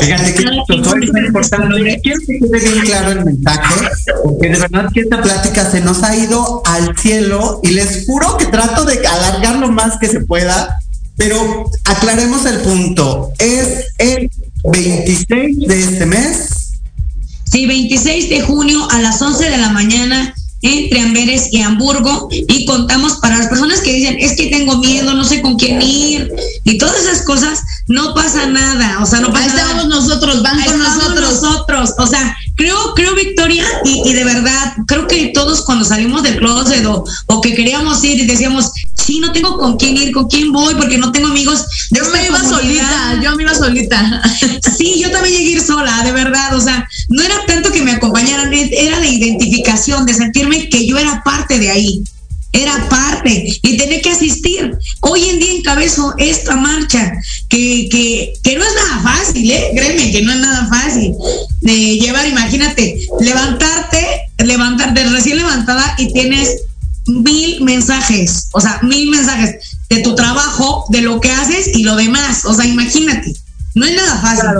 Fíjate 0.00 0.34
que 0.34 0.42
esto 0.42 0.96
es 0.96 1.26
importante. 1.26 2.00
Quiero 2.02 2.20
que 2.20 2.38
quede 2.38 2.70
bien 2.70 2.84
claro 2.84 3.10
el 3.12 3.24
mensaje, 3.24 3.86
porque 4.24 4.48
de 4.48 4.58
verdad 4.58 4.90
que 4.92 5.00
esta 5.00 5.20
plática 5.22 5.70
se 5.70 5.80
nos 5.80 6.02
ha 6.02 6.16
ido 6.16 6.62
al 6.64 6.96
cielo 6.96 7.60
y 7.62 7.70
les 7.70 8.06
juro 8.06 8.36
que 8.36 8.46
trato 8.46 8.84
de 8.84 9.06
alargar 9.06 9.56
lo 9.56 9.70
más 9.70 9.98
que 9.98 10.08
se 10.08 10.20
pueda, 10.20 10.78
pero 11.16 11.70
aclaremos 11.84 12.46
el 12.46 12.58
punto. 12.58 13.32
Es 13.38 13.86
el 13.98 14.30
26 14.64 15.58
de 15.68 15.80
este 15.80 16.06
mes. 16.06 16.48
Sí, 17.50 17.66
26 17.66 18.30
de 18.30 18.40
junio 18.42 18.88
a 18.90 19.00
las 19.00 19.20
11 19.20 19.50
de 19.50 19.58
la 19.58 19.68
mañana 19.70 20.34
entre 20.64 21.00
Amberes 21.00 21.48
y 21.52 21.60
Hamburgo 21.60 22.28
y 22.30 22.64
contamos 22.64 23.18
para 23.18 23.36
las 23.38 23.48
personas 23.48 23.80
que 23.80 23.92
dicen 23.92 24.16
es 24.18 24.34
que 24.34 24.46
tengo 24.46 24.78
miedo, 24.78 25.12
no 25.14 25.24
sé 25.24 25.42
con 25.42 25.56
quién 25.56 25.80
ir 25.82 26.32
y 26.64 26.78
todas 26.78 26.96
esas 27.04 27.22
cosas, 27.22 27.62
no 27.86 28.14
pasa 28.14 28.46
nada, 28.46 28.98
o 29.02 29.06
sea, 29.06 29.20
no 29.20 29.30
pasa 29.30 29.44
Ahí 29.44 29.50
nada. 29.50 29.70
estamos 29.72 29.86
nosotros, 29.88 30.42
van 30.42 30.58
Ahí 30.58 30.66
con 30.66 30.78
nosotros. 30.78 31.42
nosotros, 31.42 31.94
o 31.98 32.06
sea, 32.06 32.34
creo, 32.56 32.94
creo 32.94 33.14
Victoria 33.14 33.64
y, 33.84 34.08
y, 34.08 34.12
de 34.14 34.24
verdad, 34.24 34.74
creo 34.86 35.06
que 35.06 35.26
todos 35.34 35.62
cuando 35.62 35.84
salimos 35.84 36.22
del 36.22 36.38
closet 36.38 36.84
o, 36.86 37.04
o, 37.26 37.40
que 37.42 37.54
queríamos 37.54 38.02
ir 38.04 38.20
y 38.20 38.26
decíamos, 38.26 38.70
sí, 38.94 39.20
no 39.20 39.32
tengo 39.32 39.58
con 39.58 39.76
quién 39.76 39.96
ir, 39.98 40.12
con 40.12 40.28
quién 40.28 40.50
voy, 40.50 40.74
porque 40.76 40.96
no 40.96 41.12
tengo 41.12 41.28
amigos. 41.28 41.64
De 41.90 42.00
yo 42.00 42.08
me 42.10 42.24
iba 42.26 42.38
comunidad. 42.38 42.58
solita, 42.58 43.20
yo 43.22 43.36
me 43.36 43.42
iba 43.42 43.54
solita. 43.54 44.22
Sí, 44.76 45.00
yo 45.00 45.10
también 45.10 45.36
llegué 45.36 45.50
a 45.50 45.52
ir 45.52 45.62
sola, 45.62 46.02
de 46.02 46.10
verdad, 46.10 46.56
o 46.56 46.60
sea, 46.60 46.88
no 47.08 47.22
era 47.22 47.34
tanto 47.46 47.70
que 47.70 47.80
me 47.82 47.92
acompañaran, 47.92 48.52
era 48.52 48.98
de 48.98 49.08
identificación, 49.08 50.04
de 50.04 50.14
sentirme 50.14 50.53
que 50.68 50.86
yo 50.86 50.98
era 50.98 51.22
parte 51.22 51.58
de 51.58 51.70
ahí 51.70 52.04
era 52.54 52.88
parte 52.88 53.58
y 53.62 53.76
tenía 53.76 54.00
que 54.00 54.10
asistir. 54.10 54.78
Hoy 55.00 55.28
en 55.28 55.38
día 55.40 55.52
encabezo 55.54 56.14
esta 56.18 56.54
marcha, 56.56 57.12
que, 57.48 57.88
que, 57.90 58.32
que 58.42 58.56
no 58.56 58.64
es 58.64 58.74
nada 58.74 59.02
fácil, 59.02 59.50
¿eh? 59.50 59.72
créeme 59.74 60.12
que 60.12 60.22
no 60.22 60.32
es 60.32 60.38
nada 60.38 60.68
fácil 60.68 61.14
de 61.60 61.98
llevar, 61.98 62.28
imagínate, 62.28 63.08
levantarte, 63.20 64.30
levantarte 64.38 65.04
recién 65.08 65.38
levantada 65.38 65.96
y 65.98 66.12
tienes 66.12 66.62
mil 67.06 67.60
mensajes, 67.62 68.48
o 68.52 68.60
sea, 68.60 68.78
mil 68.82 69.10
mensajes 69.10 69.76
de 69.90 69.98
tu 69.98 70.14
trabajo, 70.14 70.86
de 70.90 71.02
lo 71.02 71.20
que 71.20 71.32
haces 71.32 71.68
y 71.74 71.82
lo 71.82 71.96
demás, 71.96 72.44
o 72.44 72.54
sea, 72.54 72.66
imagínate. 72.66 73.34
No 73.74 73.84
es 73.84 73.96
nada 73.96 74.20
fácil. 74.20 74.50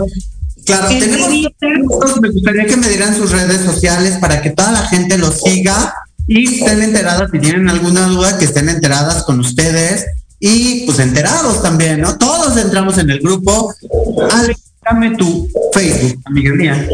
El 0.66 1.52
tenemos 1.58 2.20
me 2.20 2.30
gustaría 2.30 2.66
que 2.66 2.76
me 2.76 2.88
dieran 2.88 3.14
sus 3.14 3.30
redes 3.30 3.60
sociales 3.62 4.18
para 4.20 4.40
que 4.40 4.50
toda 4.50 4.72
la 4.72 4.86
gente 4.86 5.18
los 5.18 5.40
siga 5.40 5.94
y 6.26 6.60
estén 6.60 6.82
enteradas 6.82 7.30
si 7.30 7.38
tienen 7.38 7.68
alguna 7.68 8.06
duda 8.06 8.38
que 8.38 8.46
estén 8.46 8.68
enteradas 8.68 9.24
con 9.24 9.40
ustedes 9.40 10.06
y 10.40 10.86
pues 10.86 10.98
enterados 10.98 11.62
también, 11.62 12.00
¿no? 12.00 12.16
Todos 12.16 12.56
entramos 12.56 12.98
en 12.98 13.10
el 13.10 13.20
grupo. 13.20 13.74
Alex, 14.30 14.60
dame 14.84 15.16
tu 15.16 15.48
Facebook, 15.72 16.20
amiga 16.24 16.54
mía. 16.54 16.88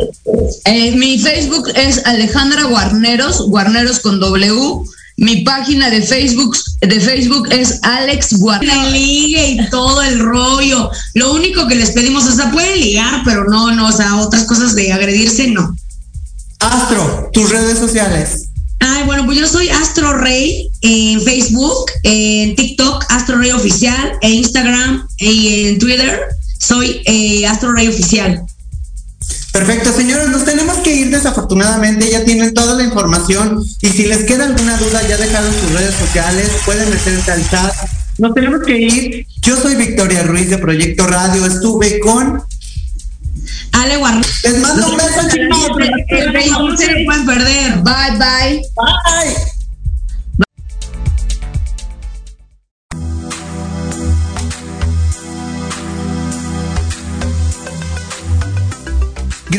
Eh, 0.65 0.93
mi 0.97 1.19
Facebook 1.19 1.69
es 1.75 2.05
Alejandra 2.07 2.65
Guarneros, 2.65 3.49
Guarneros 3.49 4.01
con 4.01 4.21
W. 4.21 4.85
Mi 5.21 5.43
página 5.43 5.91
de 5.91 6.01
Facebook, 6.01 6.57
de 6.81 6.99
Facebook 6.99 7.47
es 7.53 7.79
Alex. 7.83 8.33
La 8.63 8.89
ligue 8.89 9.51
y 9.51 9.71
todo 9.71 10.03
el 10.03 10.19
rollo. 10.19 10.91
Lo 11.13 11.35
único 11.35 11.69
que 11.69 11.75
les 11.75 11.91
pedimos, 11.91 12.25
o 12.25 12.33
sea, 12.35 12.51
pueden 12.51 12.81
ligar, 12.81 13.21
pero 13.23 13.45
no, 13.45 13.71
no, 13.75 13.89
o 13.89 13.93
sea, 13.93 14.17
otras 14.17 14.45
cosas 14.45 14.75
de 14.75 14.91
agredirse, 14.91 15.49
no. 15.49 15.77
Astro, 16.61 17.29
tus 17.35 17.51
redes 17.51 17.79
sociales. 17.79 18.47
Ay, 18.79 19.05
bueno, 19.05 19.27
pues 19.27 19.39
yo 19.39 19.47
soy 19.47 19.69
Astro 19.69 20.15
Rey 20.15 20.71
en 20.81 21.21
Facebook, 21.21 21.91
en 22.03 22.57
TikTok, 22.57 23.05
Astro 23.11 23.37
Rey 23.37 23.51
Oficial, 23.51 24.13
en 24.23 24.33
Instagram 24.33 25.07
y 25.19 25.67
en 25.67 25.79
Twitter 25.79 26.19
soy 26.59 27.03
eh, 27.05 27.47
Astro 27.47 27.73
Rey 27.73 27.89
Oficial. 27.89 28.43
Perfecto, 29.53 29.93
señores, 29.93 30.29
nos 30.29 30.45
tenemos 30.45 30.79
que 30.79 30.95
ir 30.95 31.11
desafortunadamente, 31.11 32.09
ya 32.09 32.25
tienen 32.25 32.55
toda 32.55 32.75
la 32.77 32.85
información 32.85 33.65
y 33.81 33.89
si 33.89 34.07
les 34.07 34.25
queda 34.25 34.45
alguna 34.45 34.77
duda 34.77 35.07
ya 35.09 35.17
dejaron 35.17 35.53
sus 35.53 35.73
redes 35.73 35.95
sociales, 35.97 36.51
pueden 36.65 36.89
meterse 36.89 37.33
al 37.33 37.51
chat. 37.51 37.75
Nos 38.19 38.33
tenemos 38.35 38.61
que 38.65 38.79
ir. 38.79 39.27
Yo 39.43 39.57
soy 39.61 39.75
Victoria 39.75 40.23
Ruiz 40.23 40.51
de 40.51 40.59
Proyecto 40.59 41.07
Radio, 41.07 41.47
estuve 41.47 41.99
con... 41.99 42.43
Ale. 43.73 43.97
Les 44.45 44.59
mando 44.61 44.89
un 44.89 44.97
beso, 44.97 45.29
chicos. 45.31 45.71
El 46.09 46.33
20 46.33 46.51
no 46.51 46.77
se 46.77 46.93
lo 46.93 47.05
pueden 47.05 47.27
perder. 47.27 47.73
Bye, 47.83 48.19
bye. 48.19 48.63
Bye. 48.77 49.60